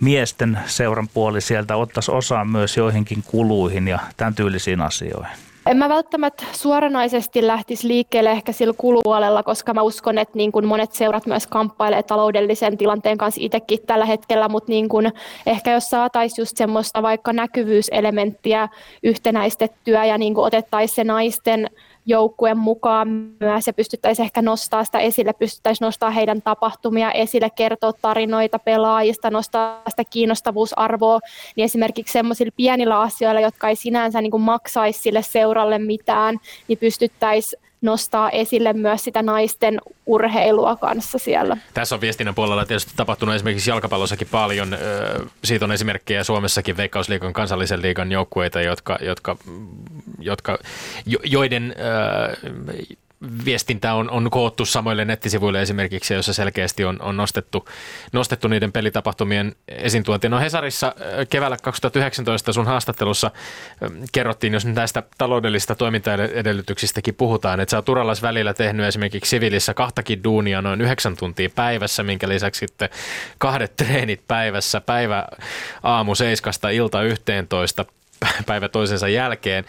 miesten 0.00 0.58
seuran 0.66 1.08
puoli 1.14 1.40
sieltä 1.40 1.76
ottaisi 1.76 2.10
osaa 2.10 2.44
myös 2.44 2.76
joihinkin 2.76 3.22
kuluihin 3.26 3.88
ja 3.88 3.98
tämän 4.16 4.34
tyylisiin 4.34 4.80
asioihin? 4.80 5.48
En 5.66 5.76
mä 5.76 5.88
välttämättä 5.88 6.44
suoranaisesti 6.52 7.46
lähtisi 7.46 7.88
liikkeelle 7.88 8.30
ehkä 8.30 8.52
sillä 8.52 8.74
kulupuolella, 8.76 9.42
koska 9.42 9.74
mä 9.74 9.82
uskon, 9.82 10.18
että 10.18 10.36
niin 10.36 10.52
kuin 10.52 10.66
monet 10.66 10.92
seurat 10.92 11.26
myös 11.26 11.46
kamppailee 11.46 12.02
taloudellisen 12.02 12.78
tilanteen 12.78 13.18
kanssa 13.18 13.40
itsekin 13.44 13.78
tällä 13.86 14.06
hetkellä, 14.06 14.48
mutta 14.48 14.72
niin 14.72 14.88
kuin 14.88 15.12
ehkä 15.46 15.72
jos 15.72 15.90
saataisiin 15.90 16.42
just 16.42 16.56
semmoista 16.56 17.02
vaikka 17.02 17.32
näkyvyyselementtiä 17.32 18.68
yhtenäistettyä 19.02 20.04
ja 20.04 20.18
niin 20.18 20.34
kuin 20.34 20.44
otettaisiin 20.46 20.96
se 20.96 21.04
naisten 21.04 21.70
joukkueen 22.08 22.58
mukaan 22.58 23.08
myös 23.40 23.66
ja 23.66 23.72
pystyttäisiin 23.72 24.24
ehkä 24.24 24.42
nostaa 24.42 24.84
sitä 24.84 24.98
esille, 24.98 25.32
pystyttäisiin 25.32 25.86
nostaa 25.86 26.10
heidän 26.10 26.42
tapahtumia 26.42 27.12
esille, 27.12 27.50
kertoa 27.50 27.92
tarinoita 27.92 28.58
pelaajista, 28.58 29.30
nostaa 29.30 29.82
sitä 29.88 30.04
kiinnostavuusarvoa, 30.04 31.20
niin 31.56 31.64
esimerkiksi 31.64 32.12
semmoisilla 32.12 32.52
pienillä 32.56 33.00
asioilla, 33.00 33.40
jotka 33.40 33.68
ei 33.68 33.76
sinänsä 33.76 34.20
niin 34.20 34.30
kuin 34.30 34.42
maksaisi 34.42 35.00
sille 35.00 35.22
seuralle 35.22 35.78
mitään, 35.78 36.38
niin 36.68 36.78
pystyttäisiin 36.78 37.67
nostaa 37.80 38.30
esille 38.30 38.72
myös 38.72 39.04
sitä 39.04 39.22
naisten 39.22 39.80
urheilua 40.06 40.76
kanssa 40.76 41.18
siellä. 41.18 41.56
Tässä 41.74 41.94
on 41.94 42.00
viestinnän 42.00 42.34
puolella 42.34 42.66
tietysti 42.66 42.92
tapahtunut 42.96 43.34
esimerkiksi 43.34 43.70
jalkapallossakin 43.70 44.28
paljon. 44.30 44.76
Siitä 45.44 45.64
on 45.64 45.72
esimerkkejä 45.72 46.24
Suomessakin 46.24 46.76
Veikkausliikan 46.76 47.32
kansallisen 47.32 47.82
liigan 47.82 48.12
joukkueita, 48.12 48.60
jotka, 48.60 48.98
jotka, 49.02 49.36
jotka, 50.18 50.58
joiden 51.24 51.74
viestintä 53.44 53.94
on, 53.94 54.10
on 54.10 54.30
koottu 54.30 54.64
samoille 54.64 55.04
nettisivuille 55.04 55.62
esimerkiksi, 55.62 56.14
jossa 56.14 56.32
selkeästi 56.32 56.84
on, 56.84 57.02
on 57.02 57.16
nostettu, 57.16 57.68
nostettu 58.12 58.48
niiden 58.48 58.72
pelitapahtumien 58.72 59.54
esiintuontia. 59.68 60.30
No 60.30 60.38
Hesarissa 60.38 60.94
keväällä 61.30 61.56
2019 61.62 62.52
sun 62.52 62.66
haastattelussa 62.66 63.30
kerrottiin, 64.12 64.52
jos 64.52 64.66
näistä 64.66 65.02
taloudellisista 65.18 65.74
toimintaedellytyksistäkin 65.74 67.14
puhutaan, 67.14 67.60
että 67.60 67.70
sä 67.70 67.76
oot 67.76 67.88
Uralais 67.88 68.22
välillä 68.22 68.54
tehnyt 68.54 68.86
esimerkiksi 68.86 69.30
siviilissä 69.30 69.74
kahtakin 69.74 70.24
duunia 70.24 70.62
noin 70.62 70.80
yhdeksän 70.80 71.16
tuntia 71.16 71.50
päivässä, 71.54 72.02
minkä 72.02 72.28
lisäksi 72.28 72.58
sitten 72.58 72.88
kahdet 73.38 73.76
treenit 73.76 74.20
päivässä, 74.28 74.80
päivä 74.80 75.26
aamu 75.82 76.14
seiskasta 76.14 76.70
ilta 76.70 77.02
yhteentoista 77.02 77.84
päivä 78.46 78.68
toisensa 78.68 79.08
jälkeen 79.08 79.64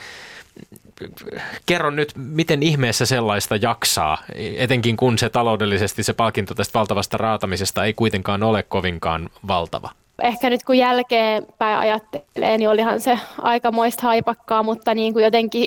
kerro 1.65 1.89
nyt, 1.89 2.13
miten 2.15 2.63
ihmeessä 2.63 3.05
sellaista 3.05 3.55
jaksaa, 3.55 4.17
etenkin 4.57 4.97
kun 4.97 5.17
se 5.17 5.29
taloudellisesti 5.29 6.03
se 6.03 6.13
palkinto 6.13 6.55
tästä 6.55 6.79
valtavasta 6.79 7.17
raatamisesta 7.17 7.85
ei 7.85 7.93
kuitenkaan 7.93 8.43
ole 8.43 8.63
kovinkaan 8.63 9.29
valtava? 9.47 9.89
Ehkä 10.23 10.49
nyt 10.49 10.63
kun 10.63 10.77
jälkeenpäin 10.77 11.77
ajattelee, 11.77 12.57
niin 12.57 12.69
olihan 12.69 13.01
se 13.01 13.19
aikamoista 13.41 14.03
haipakkaa, 14.03 14.63
mutta 14.63 14.93
niin 14.93 15.13
kuin 15.13 15.25
jotenkin 15.25 15.65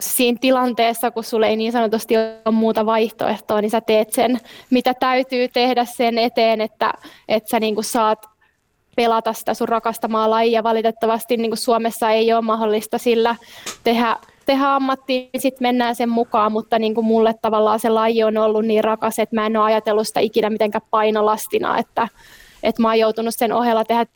siinä 0.00 0.38
tilanteessa, 0.40 1.10
kun 1.10 1.24
sulle 1.24 1.46
ei 1.46 1.56
niin 1.56 1.72
sanotusti 1.72 2.16
ole 2.16 2.54
muuta 2.54 2.86
vaihtoehtoa, 2.86 3.60
niin 3.60 3.70
sä 3.70 3.80
teet 3.80 4.12
sen, 4.12 4.40
mitä 4.70 4.94
täytyy 4.94 5.48
tehdä 5.48 5.84
sen 5.84 6.18
eteen, 6.18 6.60
että, 6.60 6.92
että 7.28 7.50
sä 7.50 7.60
niin 7.60 7.74
kuin 7.74 7.84
saat 7.84 8.26
pelata 8.96 9.32
sitä 9.32 9.54
sun 9.54 9.68
rakastamaa 9.68 10.30
lajia. 10.30 10.62
Valitettavasti 10.62 11.36
niin 11.36 11.50
kuin 11.50 11.58
Suomessa 11.58 12.10
ei 12.10 12.32
ole 12.32 12.40
mahdollista 12.40 12.98
sillä 12.98 13.36
tehdä 13.84 14.16
tehdä 14.48 14.74
ammattiin, 14.74 15.30
niin 15.32 15.40
sitten 15.40 15.64
mennään 15.64 15.94
sen 15.94 16.08
mukaan, 16.08 16.52
mutta 16.52 16.78
niin 16.78 16.94
kuin 16.94 17.04
mulle 17.04 17.34
tavallaan 17.42 17.80
se 17.80 17.88
laji 17.88 18.24
on 18.24 18.36
ollut 18.36 18.64
niin 18.64 18.84
rakas, 18.84 19.18
että 19.18 19.36
mä 19.36 19.46
en 19.46 19.56
ole 19.56 19.64
ajatellut 19.64 20.08
sitä 20.08 20.20
ikinä 20.20 20.50
mitenkään 20.50 20.86
painolastina, 20.90 21.78
että, 21.78 22.08
että 22.62 22.82
mä 22.82 22.88
oon 22.88 22.98
joutunut 22.98 23.34
sen 23.36 23.52
ohella 23.52 23.84
tehdä 23.84 24.06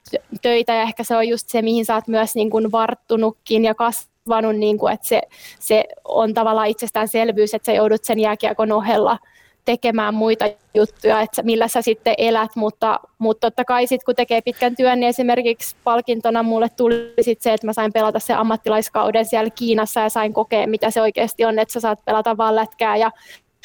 töitä. 0.42 0.74
Ja 0.74 0.82
ehkä 0.82 1.04
se 1.04 1.16
on 1.16 1.28
just 1.28 1.48
se, 1.48 1.62
mihin 1.62 1.84
sä 1.84 1.94
oot 1.94 2.08
myös 2.08 2.34
niin 2.34 2.50
kuin 2.50 2.72
varttunutkin 2.72 3.64
ja 3.64 3.74
kasvanut, 3.74 4.56
niin 4.56 4.78
kuin, 4.78 4.92
että 4.92 5.08
se, 5.08 5.22
se 5.58 5.84
on 6.04 6.34
tavallaan 6.34 6.68
itsestäänselvyys, 6.68 7.54
että 7.54 7.66
sä 7.66 7.72
joudut 7.72 8.04
sen 8.04 8.18
jääkiekon 8.18 8.72
ohella– 8.72 9.18
tekemään 9.64 10.14
muita 10.14 10.44
juttuja, 10.74 11.20
että 11.20 11.42
millä 11.42 11.68
sä 11.68 11.82
sitten 11.82 12.14
elät, 12.18 12.56
mutta, 12.56 13.00
mutta 13.18 13.50
totta 13.50 13.64
kai 13.64 13.86
sitten 13.86 14.04
kun 14.04 14.14
tekee 14.14 14.40
pitkän 14.40 14.76
työn, 14.76 15.00
niin 15.00 15.08
esimerkiksi 15.08 15.76
palkintona 15.84 16.42
mulle 16.42 16.68
tuli 16.76 17.14
sit 17.20 17.42
se, 17.42 17.52
että 17.52 17.66
mä 17.66 17.72
sain 17.72 17.92
pelata 17.92 18.18
se 18.18 18.34
ammattilaiskauden 18.34 19.24
siellä 19.24 19.50
Kiinassa 19.50 20.00
ja 20.00 20.08
sain 20.08 20.32
kokea, 20.32 20.66
mitä 20.66 20.90
se 20.90 21.02
oikeasti 21.02 21.44
on, 21.44 21.58
että 21.58 21.72
sä 21.72 21.80
saat 21.80 22.04
pelata 22.04 22.36
vaan 22.36 22.56
lätkää 22.56 22.96
ja 22.96 23.10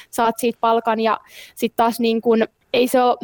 saat 0.09 0.35
siitä 0.37 0.57
palkan 0.61 0.99
ja 0.99 1.19
sitten 1.55 1.77
taas 1.77 1.99
niin 1.99 2.21
kun, 2.21 2.45
ei 2.73 2.87
se 2.87 3.01
ole, 3.01 3.17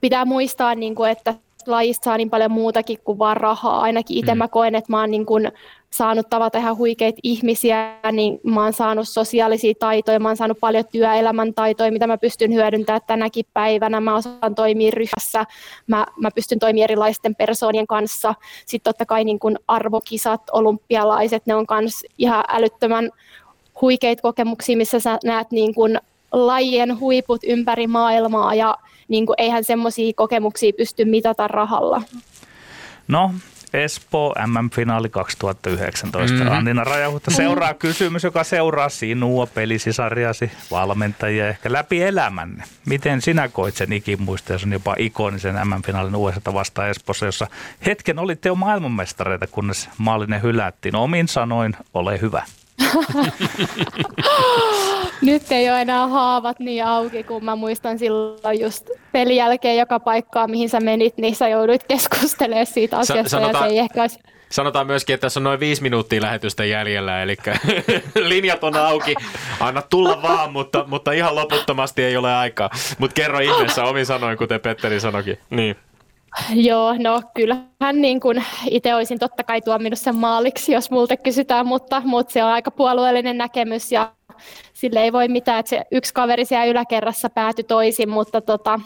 pitää 0.00 0.24
muistaa, 0.24 0.74
niin 0.74 0.94
kun, 0.94 1.08
että 1.08 1.34
lajista 1.66 2.04
saa 2.04 2.16
niin 2.16 2.30
paljon 2.30 2.50
muutakin 2.50 2.98
kuin 3.04 3.18
vaan 3.18 3.36
rahaa. 3.36 3.80
Ainakin 3.80 4.16
itse 4.16 4.34
mm. 4.34 4.38
mä 4.38 4.48
koen, 4.48 4.74
että 4.74 4.92
mä 4.92 5.00
oon 5.00 5.10
niin 5.10 5.26
kun 5.26 5.52
saanut 5.96 6.30
tavata 6.30 6.58
ihan 6.58 6.76
huikeita 6.76 7.18
ihmisiä, 7.22 7.98
niin 8.12 8.40
mä 8.42 8.62
oon 8.62 8.72
saanut 8.72 9.08
sosiaalisia 9.08 9.74
taitoja, 9.78 10.20
mä 10.20 10.28
oon 10.28 10.36
saanut 10.36 10.60
paljon 10.60 10.84
työelämän 10.92 11.54
taitoja, 11.54 11.92
mitä 11.92 12.06
mä 12.06 12.18
pystyn 12.18 12.54
hyödyntämään 12.54 13.00
tänäkin 13.06 13.44
päivänä. 13.52 14.00
Mä 14.00 14.14
osaan 14.14 14.54
toimia 14.54 14.90
ryhmässä, 14.90 15.44
mä, 15.86 16.06
mä 16.20 16.30
pystyn 16.34 16.58
toimia 16.58 16.84
erilaisten 16.84 17.34
persoonien 17.34 17.86
kanssa. 17.86 18.34
Sitten 18.66 18.92
totta 18.92 19.06
kai 19.06 19.24
niin 19.24 19.38
kun 19.38 19.58
arvokisat, 19.68 20.42
olympialaiset, 20.52 21.46
ne 21.46 21.54
on 21.54 21.66
myös 21.80 22.04
ihan 22.18 22.44
älyttömän 22.48 23.10
huikeita 23.80 24.22
kokemuksia, 24.22 24.76
missä 24.76 25.00
sä 25.00 25.18
näet 25.24 25.50
niin 25.50 25.74
kun 25.74 25.98
lajien 26.32 27.00
huiput 27.00 27.40
ympäri 27.46 27.86
maailmaa 27.86 28.54
ja 28.54 28.78
niin 29.08 29.26
kuin, 29.26 29.34
eihän 29.38 29.64
semmoisia 29.64 30.12
kokemuksia 30.16 30.72
pysty 30.76 31.04
mitata 31.04 31.48
rahalla. 31.48 32.02
No, 33.08 33.30
Espoo 33.74 34.34
MM-finaali 34.46 35.08
2019. 35.08 36.34
Mm-hmm. 36.34 36.56
Annina 36.56 36.84
Rajahuhta 36.84 37.30
seuraa 37.30 37.74
kysymys, 37.74 38.24
joka 38.24 38.44
seuraa 38.44 38.88
sinua, 38.88 39.46
pelisisariasi, 39.46 40.52
valmentajia 40.70 41.48
ehkä 41.48 41.72
läpi 41.72 42.02
elämänne. 42.02 42.64
Miten 42.86 43.22
sinä 43.22 43.48
koit 43.48 43.76
sen 43.76 43.92
ikimuista 43.92 44.58
sen 44.58 44.72
jopa 44.72 44.94
ikonisen 44.98 45.54
MM-finaalin 45.54 46.16
USA 46.16 46.54
vastaan 46.54 46.88
Espoossa, 46.88 47.26
jossa 47.26 47.46
hetken 47.86 48.18
olitte 48.18 48.48
jo 48.48 48.54
maailmanmestareita, 48.54 49.46
kunnes 49.46 49.88
maallinen 49.98 50.42
hylättiin. 50.42 50.96
Omin 50.96 51.28
sanoin, 51.28 51.76
ole 51.94 52.20
hyvä. 52.20 52.42
Nyt 55.22 55.52
ei 55.52 55.70
ole 55.70 55.80
enää 55.80 56.06
haavat 56.06 56.60
niin 56.60 56.84
auki, 56.84 57.22
kun 57.22 57.44
mä 57.44 57.56
muistan 57.56 57.98
silloin 57.98 58.60
just 58.60 58.90
pelin 59.12 59.36
jälkeen 59.36 59.78
joka 59.78 60.00
paikkaa, 60.00 60.46
mihin 60.46 60.68
sä 60.68 60.80
menit, 60.80 61.16
niin 61.16 61.36
sä 61.36 61.48
jouduit 61.48 61.84
keskustelemaan 61.84 62.66
siitä 62.66 62.98
asiasta. 62.98 63.28
Sa- 63.28 63.36
sanotaan, 63.36 63.64
ja 63.64 63.68
se 63.68 63.74
ei 63.74 63.78
ehkä 63.78 64.00
olisi... 64.00 64.18
Sanotaan 64.50 64.86
myöskin, 64.86 65.14
että 65.14 65.24
tässä 65.24 65.40
on 65.40 65.44
noin 65.44 65.60
viisi 65.60 65.82
minuuttia 65.82 66.22
lähetystä 66.22 66.64
jäljellä, 66.64 67.22
eli 67.22 67.36
linjat 68.28 68.64
on 68.64 68.76
auki. 68.76 69.14
Anna 69.60 69.82
tulla 69.82 70.22
vaan, 70.22 70.52
mutta, 70.52 70.84
mutta 70.86 71.12
ihan 71.12 71.34
loputtomasti 71.34 72.04
ei 72.04 72.16
ole 72.16 72.34
aikaa. 72.34 72.70
Mutta 72.98 73.14
kerro 73.14 73.38
ihmeessä 73.38 73.84
omin 73.84 74.06
sanoin, 74.06 74.38
kuten 74.38 74.60
Petteri 74.60 75.00
sanoikin. 75.00 75.38
Niin. 75.50 75.76
Joo, 76.54 76.94
no 76.98 77.22
kyllähän 77.34 78.00
niin 78.00 78.20
kuin 78.20 78.44
itse 78.70 78.94
olisin 78.94 79.18
totta 79.18 79.44
kai 79.44 79.60
tuominut 79.60 79.98
sen 79.98 80.16
maaliksi, 80.16 80.72
jos 80.72 80.90
multa 80.90 81.16
kysytään, 81.16 81.66
mutta, 81.66 82.02
mutta 82.04 82.32
se 82.32 82.44
on 82.44 82.50
aika 82.50 82.70
puolueellinen 82.70 83.38
näkemys 83.38 83.92
ja 83.92 84.12
sille 84.72 85.02
ei 85.02 85.12
voi 85.12 85.28
mitään, 85.28 85.60
että 85.60 85.70
se 85.70 85.84
yksi 85.92 86.14
kaveri 86.14 86.44
siellä 86.44 86.64
yläkerrassa 86.64 87.30
päätyi 87.30 87.64
toisin, 87.64 88.08
mutta 88.08 88.40
tota, 88.40 88.80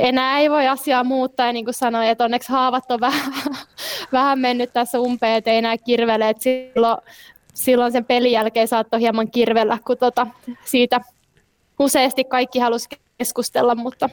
enää 0.00 0.38
ei 0.38 0.50
voi 0.50 0.68
asiaa 0.68 1.04
muuttaa 1.04 1.46
ja 1.46 1.52
niin 1.52 1.64
kuin 1.64 1.74
sanoin, 1.74 2.08
että 2.08 2.24
onneksi 2.24 2.52
haavat 2.52 2.90
on 2.90 3.00
vähän, 3.00 3.32
vähän 4.12 4.38
mennyt 4.38 4.72
tässä 4.72 5.00
umpeen, 5.00 5.36
että 5.36 5.50
ei 5.50 5.58
enää 5.58 5.78
kirvele, 5.78 6.28
että 6.28 6.42
silloin, 6.42 6.98
silloin 7.54 7.92
sen 7.92 8.04
pelin 8.04 8.32
jälkeen 8.32 8.68
saattoi 8.68 9.00
hieman 9.00 9.30
kirvellä, 9.30 9.78
kun 9.86 9.98
tota, 9.98 10.26
siitä 10.64 11.00
useasti 11.78 12.24
kaikki 12.24 12.58
halusi 12.58 12.88
keskustella, 13.18 13.74
mutta 13.74 14.08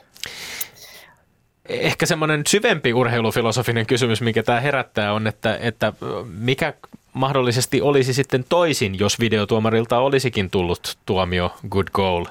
ehkä 1.70 2.06
semmoinen 2.06 2.42
syvempi 2.48 2.94
urheilufilosofinen 2.94 3.86
kysymys, 3.86 4.22
mikä 4.22 4.44
tämä 4.44 4.60
herättää, 4.60 5.14
on, 5.14 5.28
että, 5.28 5.58
että 5.62 5.94
mikä 6.40 6.74
mahdollisesti 7.14 7.82
olisi 7.82 8.14
sitten 8.14 8.46
toisin, 8.50 9.00
jos 9.00 9.20
videotuomarilta 9.20 10.00
olisikin 10.00 10.50
tullut 10.50 10.98
tuomio 11.06 11.54
good 11.70 11.88
goal 11.94 12.26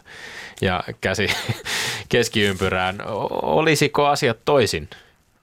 ja 0.60 0.84
käsi 1.00 1.26
keskiympyrään. 2.08 2.98
Olisiko 3.42 4.06
asiat 4.06 4.38
toisin? 4.44 4.88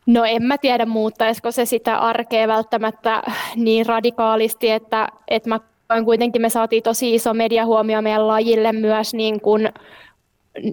No 0.05 0.23
en 0.23 0.43
mä 0.43 0.57
tiedä 0.57 0.85
muuttaisiko 0.85 1.51
se 1.51 1.65
sitä 1.65 1.97
arkea 1.97 2.47
välttämättä 2.47 3.23
niin 3.55 3.85
radikaalisti, 3.85 4.71
että, 4.71 5.07
että 5.27 5.49
mä 5.49 5.59
kuitenkin 6.05 6.41
me 6.41 6.49
saatiin 6.49 6.83
tosi 6.83 7.15
iso 7.15 7.33
mediahuomio 7.33 8.01
meidän 8.01 8.27
lajille 8.27 8.71
myös 8.71 9.13
niin 9.13 9.41
kuin 9.41 9.69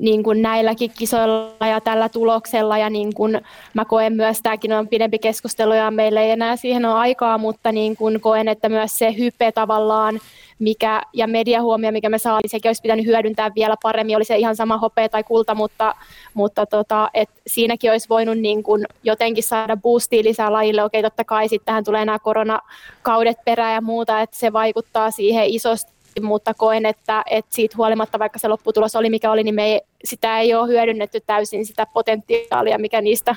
niin 0.01 0.23
kuin 0.23 0.43
näilläkin 0.43 0.91
kisoilla 0.99 1.67
ja 1.67 1.81
tällä 1.81 2.09
tuloksella. 2.09 2.79
Ja 2.79 2.91
niin 2.91 3.15
kuin 3.15 3.41
mä 3.75 3.85
koen 3.85 4.13
myös, 4.13 4.39
tämäkin 4.43 4.73
on 4.73 4.89
pidempi 4.89 5.19
keskustelu 5.19 5.73
ja 5.73 5.91
meillä 5.91 6.21
ei 6.23 6.31
enää 6.31 6.57
siihen 6.57 6.85
ole 6.85 6.95
aikaa, 6.95 7.39
mutta 7.39 7.73
niin 7.73 7.97
kuin 7.97 8.21
koen, 8.21 8.49
että 8.49 8.69
myös 8.69 8.99
se 8.99 9.15
hype 9.19 9.53
tavallaan 9.53 10.21
mikä, 10.59 11.03
ja 11.13 11.27
mediahuomio, 11.27 11.93
mikä 11.93 12.09
me 12.09 12.19
saatiin, 12.19 12.51
sekin 12.51 12.69
olisi 12.69 12.83
pitänyt 12.83 13.07
hyödyntää 13.07 13.51
vielä 13.55 13.77
paremmin. 13.83 14.17
Oli 14.17 14.25
se 14.25 14.37
ihan 14.37 14.57
sama 14.57 14.79
hopea 14.79 15.09
tai 15.09 15.25
kulta, 15.25 15.55
mutta, 15.55 15.95
mutta 16.35 16.67
tota, 16.67 17.11
et 17.15 17.31
siinäkin 17.47 17.91
olisi 17.91 18.09
voinut 18.09 18.39
niin 18.39 18.63
kuin 18.63 18.85
jotenkin 19.03 19.45
saada 19.45 19.77
boostia 19.77 20.23
lisää 20.23 20.53
lajille. 20.53 20.85
Okei, 20.85 21.03
totta 21.03 21.25
kai 21.25 21.49
sitten 21.49 21.67
tähän 21.67 21.85
tulee 21.85 22.05
nämä 22.05 22.19
koronakaudet 22.19 23.37
perään 23.45 23.75
ja 23.75 23.81
muuta, 23.81 24.21
että 24.21 24.37
se 24.37 24.53
vaikuttaa 24.53 25.11
siihen 25.11 25.45
isosti 25.47 25.92
mutta 26.21 26.55
koen, 26.55 26.87
että, 26.87 27.23
että 27.31 27.55
siitä 27.55 27.77
huolimatta, 27.77 28.19
vaikka 28.19 28.39
se 28.39 28.49
lopputulos 28.49 28.97
oli 28.97 29.11
mikä 29.11 29.31
oli, 29.31 29.43
niin 29.43 29.55
me 29.55 29.65
ei, 29.65 29.81
sitä 30.05 30.39
ei 30.39 30.55
ole 30.55 30.69
hyödynnetty 30.69 31.21
täysin 31.27 31.67
sitä 31.67 31.87
potentiaalia, 31.87 32.79
mikä 32.79 33.01
niistä 33.01 33.35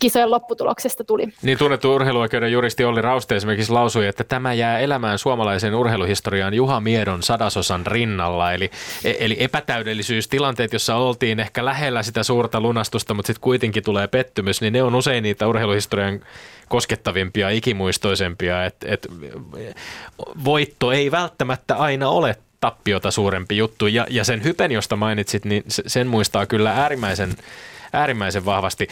kisojen 0.00 0.30
lopputuloksesta 0.30 1.04
tuli. 1.04 1.28
Niin 1.42 1.58
tunnettu 1.58 1.94
urheiluoikeuden 1.94 2.52
juristi 2.52 2.84
Olli 2.84 3.02
Rauste 3.02 3.36
esimerkiksi 3.36 3.72
lausui, 3.72 4.06
että 4.06 4.24
tämä 4.24 4.54
jää 4.54 4.78
elämään 4.78 5.18
suomalaisen 5.18 5.74
urheiluhistoriaan 5.74 6.54
Juha 6.54 6.80
Miedon 6.80 7.22
sadasosan 7.22 7.86
rinnalla. 7.86 8.52
Eli, 8.52 8.70
e, 9.04 9.14
eli 9.18 9.36
epätäydellisyys, 9.40 10.28
tilanteet, 10.28 10.72
jossa 10.72 10.96
oltiin 10.96 11.40
ehkä 11.40 11.64
lähellä 11.64 12.02
sitä 12.02 12.22
suurta 12.22 12.60
lunastusta, 12.60 13.14
mutta 13.14 13.26
sitten 13.26 13.42
kuitenkin 13.42 13.82
tulee 13.82 14.06
pettymys, 14.06 14.60
niin 14.60 14.72
ne 14.72 14.82
on 14.82 14.94
usein 14.94 15.22
niitä 15.22 15.48
urheiluhistorian 15.48 16.20
koskettavimpia, 16.68 17.50
ikimuistoisempia. 17.50 18.64
Et, 18.64 18.76
et, 18.84 19.08
voitto 20.44 20.92
ei 20.92 21.10
välttämättä 21.10 21.76
aina 21.76 22.08
ole 22.08 22.36
tappiota 22.60 23.10
suurempi 23.10 23.56
juttu. 23.56 23.86
Ja, 23.86 24.06
ja 24.10 24.24
sen 24.24 24.44
hypen, 24.44 24.72
josta 24.72 24.96
mainitsit, 24.96 25.44
niin 25.44 25.64
sen 25.68 26.06
muistaa 26.06 26.46
kyllä 26.46 26.72
äärimmäisen 26.72 27.36
äärimmäisen 27.92 28.44
vahvasti. 28.44 28.88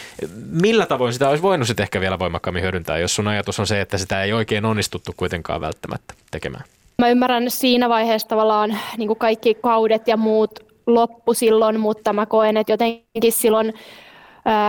Millä 0.51 0.87
tavoin 0.87 1.13
sitä 1.13 1.29
olisi 1.29 1.43
voinut 1.43 1.67
sitten 1.67 1.85
ehkä 1.85 2.01
vielä 2.01 2.19
voimakkaammin 2.19 2.63
hyödyntää, 2.63 2.99
jos 2.99 3.15
sun 3.15 3.29
ajatus 3.29 3.61
on 3.61 3.67
se, 3.67 3.81
että 3.81 3.99
sitä 3.99 4.23
ei 4.23 4.33
oikein 4.33 4.65
onnistuttu 4.65 5.13
kuitenkaan 5.17 5.61
välttämättä 5.61 6.15
tekemään? 6.31 6.65
Mä 6.99 7.09
ymmärrän 7.09 7.51
siinä 7.51 7.89
vaiheessa 7.89 8.29
tavallaan 8.29 8.79
niin 8.97 9.17
kaikki 9.17 9.55
kaudet 9.55 10.09
ja 10.09 10.17
muut 10.17 10.51
loppu 10.87 11.35
silloin, 11.35 11.81
mutta 11.81 12.13
mä 12.13 12.27
koen, 12.27 12.57
että 12.57 12.73
jotenkin 12.73 13.33
silloin 13.33 13.75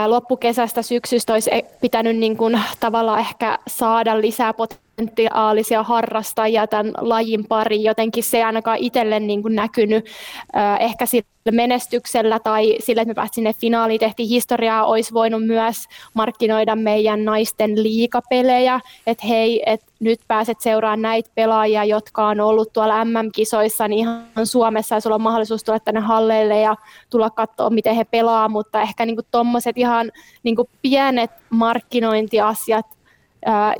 loppukesästä 0.08 0.82
syksystä 0.82 1.34
olisi 1.34 1.54
e- 1.54 1.66
pitänyt 1.82 2.18
niin 2.18 2.38
kuin 2.38 2.62
tavallaan 2.80 3.20
ehkä 3.20 3.60
saada 3.68 4.22
lisää 4.22 4.54
potentiaalisia 4.96 5.84
harrastajia 5.84 6.68
tämän 6.68 6.94
lajin 6.98 7.46
pari. 7.48 7.84
Jotenkin 7.84 8.24
se 8.24 8.38
ei 8.38 8.44
ainakaan 8.44 8.78
itselle 8.78 9.20
niin 9.20 9.42
kuin 9.42 9.56
näkynyt 9.56 10.06
ehkä 10.80 11.06
sillä 11.06 11.28
menestyksellä 11.52 12.40
tai 12.40 12.76
sillä, 12.80 13.02
että 13.02 13.10
me 13.10 13.14
päästiin 13.14 13.36
sinne 13.36 13.54
finaaliin, 13.54 14.00
tehtiin 14.00 14.30
historiaa, 14.30 14.86
olisi 14.86 15.14
voinut 15.14 15.46
myös 15.46 15.76
markkinoida 16.14 16.76
meidän 16.76 17.26
naisten 17.26 17.84
liikapelejä, 17.84 18.80
että 19.08 19.28
hei, 19.28 19.64
että 19.66 19.86
nyt 20.00 20.20
pääset 20.28 20.62
seuraamaan 20.62 21.02
näitä 21.02 21.30
pelaajia, 21.36 21.84
jotka 21.84 22.28
on 22.28 22.40
ollut 22.40 22.74
tuolla 22.74 23.06
MM-kisoissa, 23.06 23.88
niin 23.88 24.00
ihan 24.00 24.24
Suomessa 24.44 24.96
ja 24.96 25.00
sulla 25.00 25.16
on 25.16 25.22
mahdollisuus 25.22 25.64
tulla 25.64 25.80
tänne 25.80 26.02
halleille 26.02 26.60
ja 26.60 26.76
tulla 27.10 27.30
katsoa, 27.30 27.70
miten 27.70 27.96
he 27.96 28.04
pelaa, 28.04 28.50
mutta 28.50 28.82
ehkä 28.82 29.06
niin 29.06 29.18
tuommoiset 29.32 29.78
ihan 29.78 30.12
niin 30.44 30.56
pienet 30.82 31.32
markkinointiasiat 31.50 32.86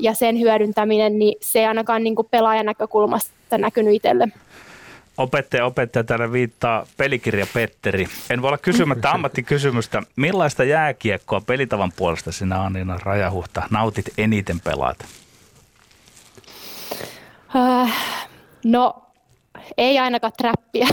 ja 0.00 0.14
sen 0.14 0.40
hyödyntäminen, 0.40 1.18
niin 1.18 1.38
se 1.40 1.58
ei 1.58 1.66
ainakaan 1.66 2.04
niin 2.04 2.14
pelaajan 2.30 2.66
näkökulmasta 2.66 3.58
näkynyt 3.58 3.94
itselle. 3.94 4.28
Opettaja, 5.18 5.66
opettaja 5.66 6.04
täällä 6.04 6.32
viittaa 6.32 6.86
pelikirja 6.96 7.46
Petteri. 7.54 8.06
En 8.30 8.42
voi 8.42 8.48
olla 8.48 8.58
kysymättä 8.58 9.10
ammattikysymystä. 9.12 10.02
Millaista 10.16 10.64
jääkiekkoa 10.64 11.40
pelitavan 11.40 11.92
puolesta 11.96 12.32
sinä 12.32 12.62
Anniina 12.62 12.98
Rajahuhta 13.02 13.62
nautit 13.70 14.06
eniten 14.18 14.60
pelaat? 14.60 14.98
Uh, 17.54 17.90
no, 18.64 19.06
ei 19.78 19.98
ainakaan 19.98 20.32
trappia. 20.38 20.86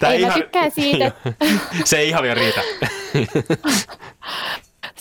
Tää 0.00 0.12
ei, 0.12 0.20
ihan... 0.20 0.32
mä 0.32 0.38
tykkään 0.38 0.70
siitä. 0.70 1.12
Se 1.84 1.98
ei 1.98 2.08
ihan 2.08 2.22
vielä 2.22 2.40
riitä. 2.40 2.60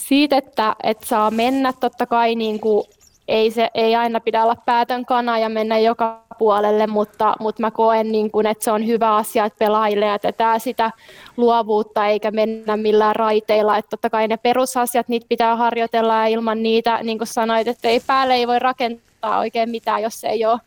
siitä, 0.08 0.38
että, 0.38 0.76
että 0.84 1.06
saa 1.06 1.32
mennä 1.32 1.74
totta 1.80 2.06
kai 2.06 2.36
niin 2.36 2.60
kuin 2.60 2.84
ei, 3.28 3.52
se, 3.52 3.70
ei 3.74 3.96
aina 3.96 4.20
pidä 4.20 4.44
olla 4.44 4.56
päätön 4.66 5.06
kana 5.06 5.40
ja 5.40 5.50
mennä 5.50 5.80
joka 5.80 6.22
puolelle, 6.38 6.88
mutta, 6.88 7.36
mutta 7.40 7.62
mä 7.62 7.72
koen, 7.72 8.12
niin 8.12 8.32
kuin, 8.32 8.46
että 8.46 8.64
se 8.64 8.72
on 8.72 8.88
hyvä 8.88 9.16
asia, 9.16 9.46
että 9.46 9.60
pelaajille 9.60 10.06
jätetään 10.06 10.60
sitä 10.60 10.92
luovuutta 11.38 12.08
eikä 12.08 12.32
mennä 12.32 12.78
millään 12.78 13.16
raiteilla. 13.16 13.78
Että 13.78 13.90
totta 13.90 14.10
kai 14.10 14.28
ne 14.28 14.38
perusasiat, 14.38 15.08
niitä 15.08 15.26
pitää 15.30 15.56
harjoitella 15.56 16.14
ja 16.14 16.28
ilman 16.28 16.64
niitä, 16.64 17.00
niin 17.04 17.18
kuin 17.18 17.28
sanoit, 17.28 17.68
että 17.68 17.88
ei 17.88 18.02
päälle 18.08 18.34
ei 18.34 18.48
voi 18.48 18.60
rakentaa 18.60 19.40
oikein 19.40 19.70
mitään, 19.70 20.02
jos 20.02 20.24
ei 20.24 20.46
ole 20.46 20.60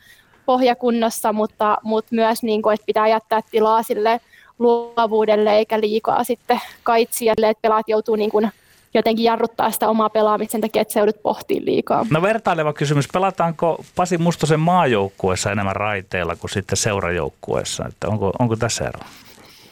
pohjakunnossa, 0.46 1.32
mutta, 1.32 1.78
mutta 1.82 2.14
myös 2.14 2.42
niin 2.42 2.62
kuin, 2.62 2.74
että 2.74 2.86
pitää 2.86 3.08
jättää 3.08 3.40
tilaa 3.50 3.82
sille 3.82 4.20
luovuudelle 4.58 5.56
eikä 5.56 5.80
liikaa 5.80 6.24
sitten 6.24 6.60
kaitsijalle, 6.82 7.48
että 7.48 7.62
pelaat 7.62 7.88
joutuu 7.88 8.16
niin 8.16 8.30
kuin 8.30 8.50
jotenkin 8.94 9.24
jarruttaa 9.24 9.70
sitä 9.70 9.88
omaa 9.88 10.10
pelaamista 10.10 10.52
sen 10.52 10.60
takia, 10.60 10.82
että 10.82 10.92
se 10.94 11.00
joudut 11.00 11.22
pohtiin 11.22 11.64
liikaa. 11.64 12.06
No 12.10 12.22
vertaileva 12.22 12.72
kysymys, 12.72 13.08
pelataanko 13.12 13.84
Pasi 13.96 14.18
Mustosen 14.18 14.60
maajoukkueessa 14.60 15.52
enemmän 15.52 15.76
raiteilla 15.76 16.36
kuin 16.36 16.50
sitten 16.50 16.76
seurajoukkueessa? 16.76 17.84
Että 17.88 18.08
onko, 18.08 18.32
onko 18.38 18.56
tässä 18.56 18.84
ero? 18.84 19.00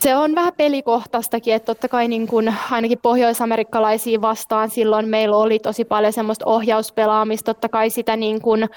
Se 0.00 0.16
on 0.16 0.34
vähän 0.34 0.52
pelikohtaistakin, 0.56 1.54
että 1.54 1.66
totta 1.66 1.88
kai 1.88 2.08
niin 2.08 2.26
kuin 2.26 2.54
ainakin 2.70 2.98
pohjoisamerikkalaisia 3.02 4.20
vastaan 4.20 4.70
silloin 4.70 5.08
meillä 5.08 5.36
oli 5.36 5.58
tosi 5.58 5.84
paljon 5.84 6.12
semmoista 6.12 6.46
ohjauspelaamista, 6.46 7.54
totta 7.54 7.68
kai 7.68 7.90
sitä 7.90 8.16
niin 8.16 8.40
kuin, 8.40 8.68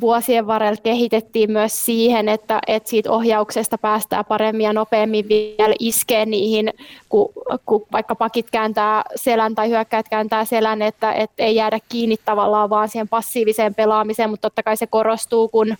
vuosien 0.00 0.46
varrella 0.46 0.80
kehitettiin 0.82 1.52
myös 1.52 1.86
siihen, 1.86 2.28
että, 2.28 2.60
että 2.66 2.90
siitä 2.90 3.10
ohjauksesta 3.10 3.78
päästään 3.78 4.24
paremmin 4.24 4.64
ja 4.64 4.72
nopeammin 4.72 5.28
vielä 5.28 5.74
iskee 5.78 6.26
niihin, 6.26 6.72
kun, 7.08 7.28
kun 7.66 7.86
vaikka 7.92 8.14
pakit 8.14 8.50
kääntää 8.50 9.04
selän 9.16 9.54
tai 9.54 9.68
hyökkäät 9.68 10.08
kääntää 10.08 10.44
selän, 10.44 10.82
että, 10.82 11.12
että 11.12 11.42
ei 11.42 11.54
jäädä 11.54 11.78
kiinni 11.88 12.16
tavallaan 12.24 12.70
vaan 12.70 12.88
siihen 12.88 13.08
passiiviseen 13.08 13.74
pelaamiseen, 13.74 14.30
mutta 14.30 14.50
totta 14.50 14.62
kai 14.62 14.76
se 14.76 14.86
korostuu, 14.86 15.48
kun 15.48 15.76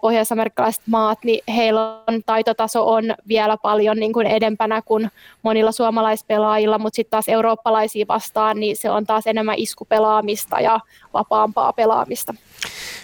pohjois-amerikkalaiset 0.00 0.82
maat, 0.86 1.18
niin 1.24 1.40
heillä 1.56 2.02
on 2.06 2.20
taitotaso 2.26 2.88
on 2.92 3.04
vielä 3.28 3.56
paljon 3.56 3.96
niin 3.96 4.12
kuin 4.12 4.26
edempänä 4.26 4.82
kuin 4.82 5.10
monilla 5.42 5.72
suomalaispelaajilla, 5.72 6.78
mutta 6.78 6.96
sitten 6.96 7.10
taas 7.10 7.28
eurooppalaisia 7.28 8.04
vastaan, 8.08 8.60
niin 8.60 8.76
se 8.76 8.90
on 8.90 9.06
taas 9.06 9.26
enemmän 9.26 9.58
iskupelaamista 9.58 10.60
ja 10.60 10.80
vapaampaa 11.14 11.72
pelaamista. 11.72 12.34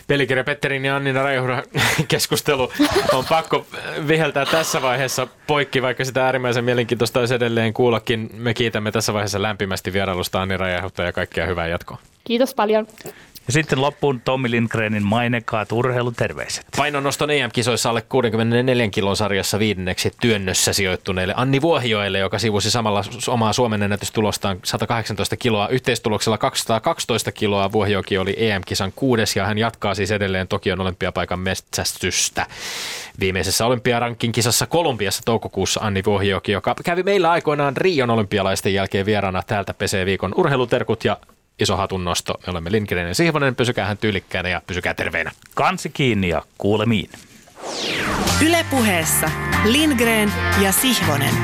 Pelikirja 0.06 0.44
Petterin 0.44 0.84
ja 0.84 0.96
Annina 0.96 1.22
Rajuhra 1.22 1.62
keskustelu 2.08 2.72
on 3.12 3.24
pakko 3.28 3.66
viheltää 4.08 4.46
tässä 4.46 4.82
vaiheessa 4.82 5.26
poikki, 5.46 5.82
vaikka 5.82 6.04
sitä 6.04 6.24
äärimmäisen 6.24 6.64
mielenkiintoista 6.64 7.20
olisi 7.20 7.34
edelleen 7.34 7.72
kuullakin. 7.74 8.30
Me 8.32 8.54
kiitämme 8.54 8.92
tässä 8.92 9.12
vaiheessa 9.12 9.42
lämpimästi 9.42 9.92
vierailusta 9.92 10.42
Anni 10.42 10.56
Rajahuhta 10.56 11.02
ja 11.02 11.12
kaikkia 11.12 11.46
hyvää 11.46 11.66
jatkoa. 11.66 11.98
Kiitos 12.24 12.54
paljon. 12.54 12.86
Ja 13.46 13.52
sitten 13.52 13.80
loppuun 13.80 14.20
Tommi 14.20 14.50
Lindgrenin 14.50 15.02
mainekaat 15.02 15.72
urheiluterveiset. 15.72 16.66
Painonnoston 16.76 17.30
EM-kisoissa 17.30 17.90
alle 17.90 18.02
64 18.02 18.88
kilon 18.88 19.16
sarjassa 19.16 19.58
viidenneksi 19.58 20.10
työnnössä 20.20 20.72
sijoittuneelle 20.72 21.34
Anni 21.36 21.62
Vuohioelle, 21.62 22.18
joka 22.18 22.38
sivusi 22.38 22.70
samalla 22.70 23.02
omaa 23.28 23.52
Suomen 23.52 23.82
ennätystulostaan 23.82 24.58
118 24.64 25.36
kiloa. 25.36 25.68
Yhteistuloksella 25.68 26.38
212 26.38 27.32
kiloa 27.32 27.72
Vuohioki 27.72 28.18
oli 28.18 28.34
EM-kisan 28.36 28.92
kuudes 28.96 29.36
ja 29.36 29.46
hän 29.46 29.58
jatkaa 29.58 29.94
siis 29.94 30.10
edelleen 30.10 30.48
Tokion 30.48 30.80
olympiapaikan 30.80 31.38
metsästystä. 31.38 32.46
Viimeisessä 33.20 33.66
olympiarankin 33.66 34.32
kisassa 34.32 34.66
Kolumbiassa 34.66 35.22
toukokuussa 35.24 35.80
Anni 35.80 36.02
Vuohioki, 36.06 36.52
joka 36.52 36.74
kävi 36.84 37.02
meillä 37.02 37.30
aikoinaan 37.30 37.76
Rion 37.76 38.10
olympialaisten 38.10 38.74
jälkeen 38.74 39.06
vieraana 39.06 39.42
täältä 39.42 39.74
pesee 39.74 40.06
viikon 40.06 40.34
urheiluterkut 40.36 41.04
ja 41.04 41.16
iso 41.60 41.76
hatunnosto. 41.76 42.34
Me 42.46 42.50
olemme 42.50 42.72
Lindgren 42.72 43.08
ja 43.08 43.14
Sihvonen. 43.14 43.56
Pysykää 43.56 43.86
hän 43.86 43.98
tyylikkäänä 43.98 44.48
ja 44.48 44.62
pysykää 44.66 44.94
terveenä. 44.94 45.32
Kansi 45.54 45.88
kiinni 45.88 46.28
ja 46.28 46.42
kuulemiin. 46.58 47.10
Ylepuheessa 48.46 49.30
Lindgren 49.64 50.32
ja 50.62 50.72
Sihvonen. 50.72 51.34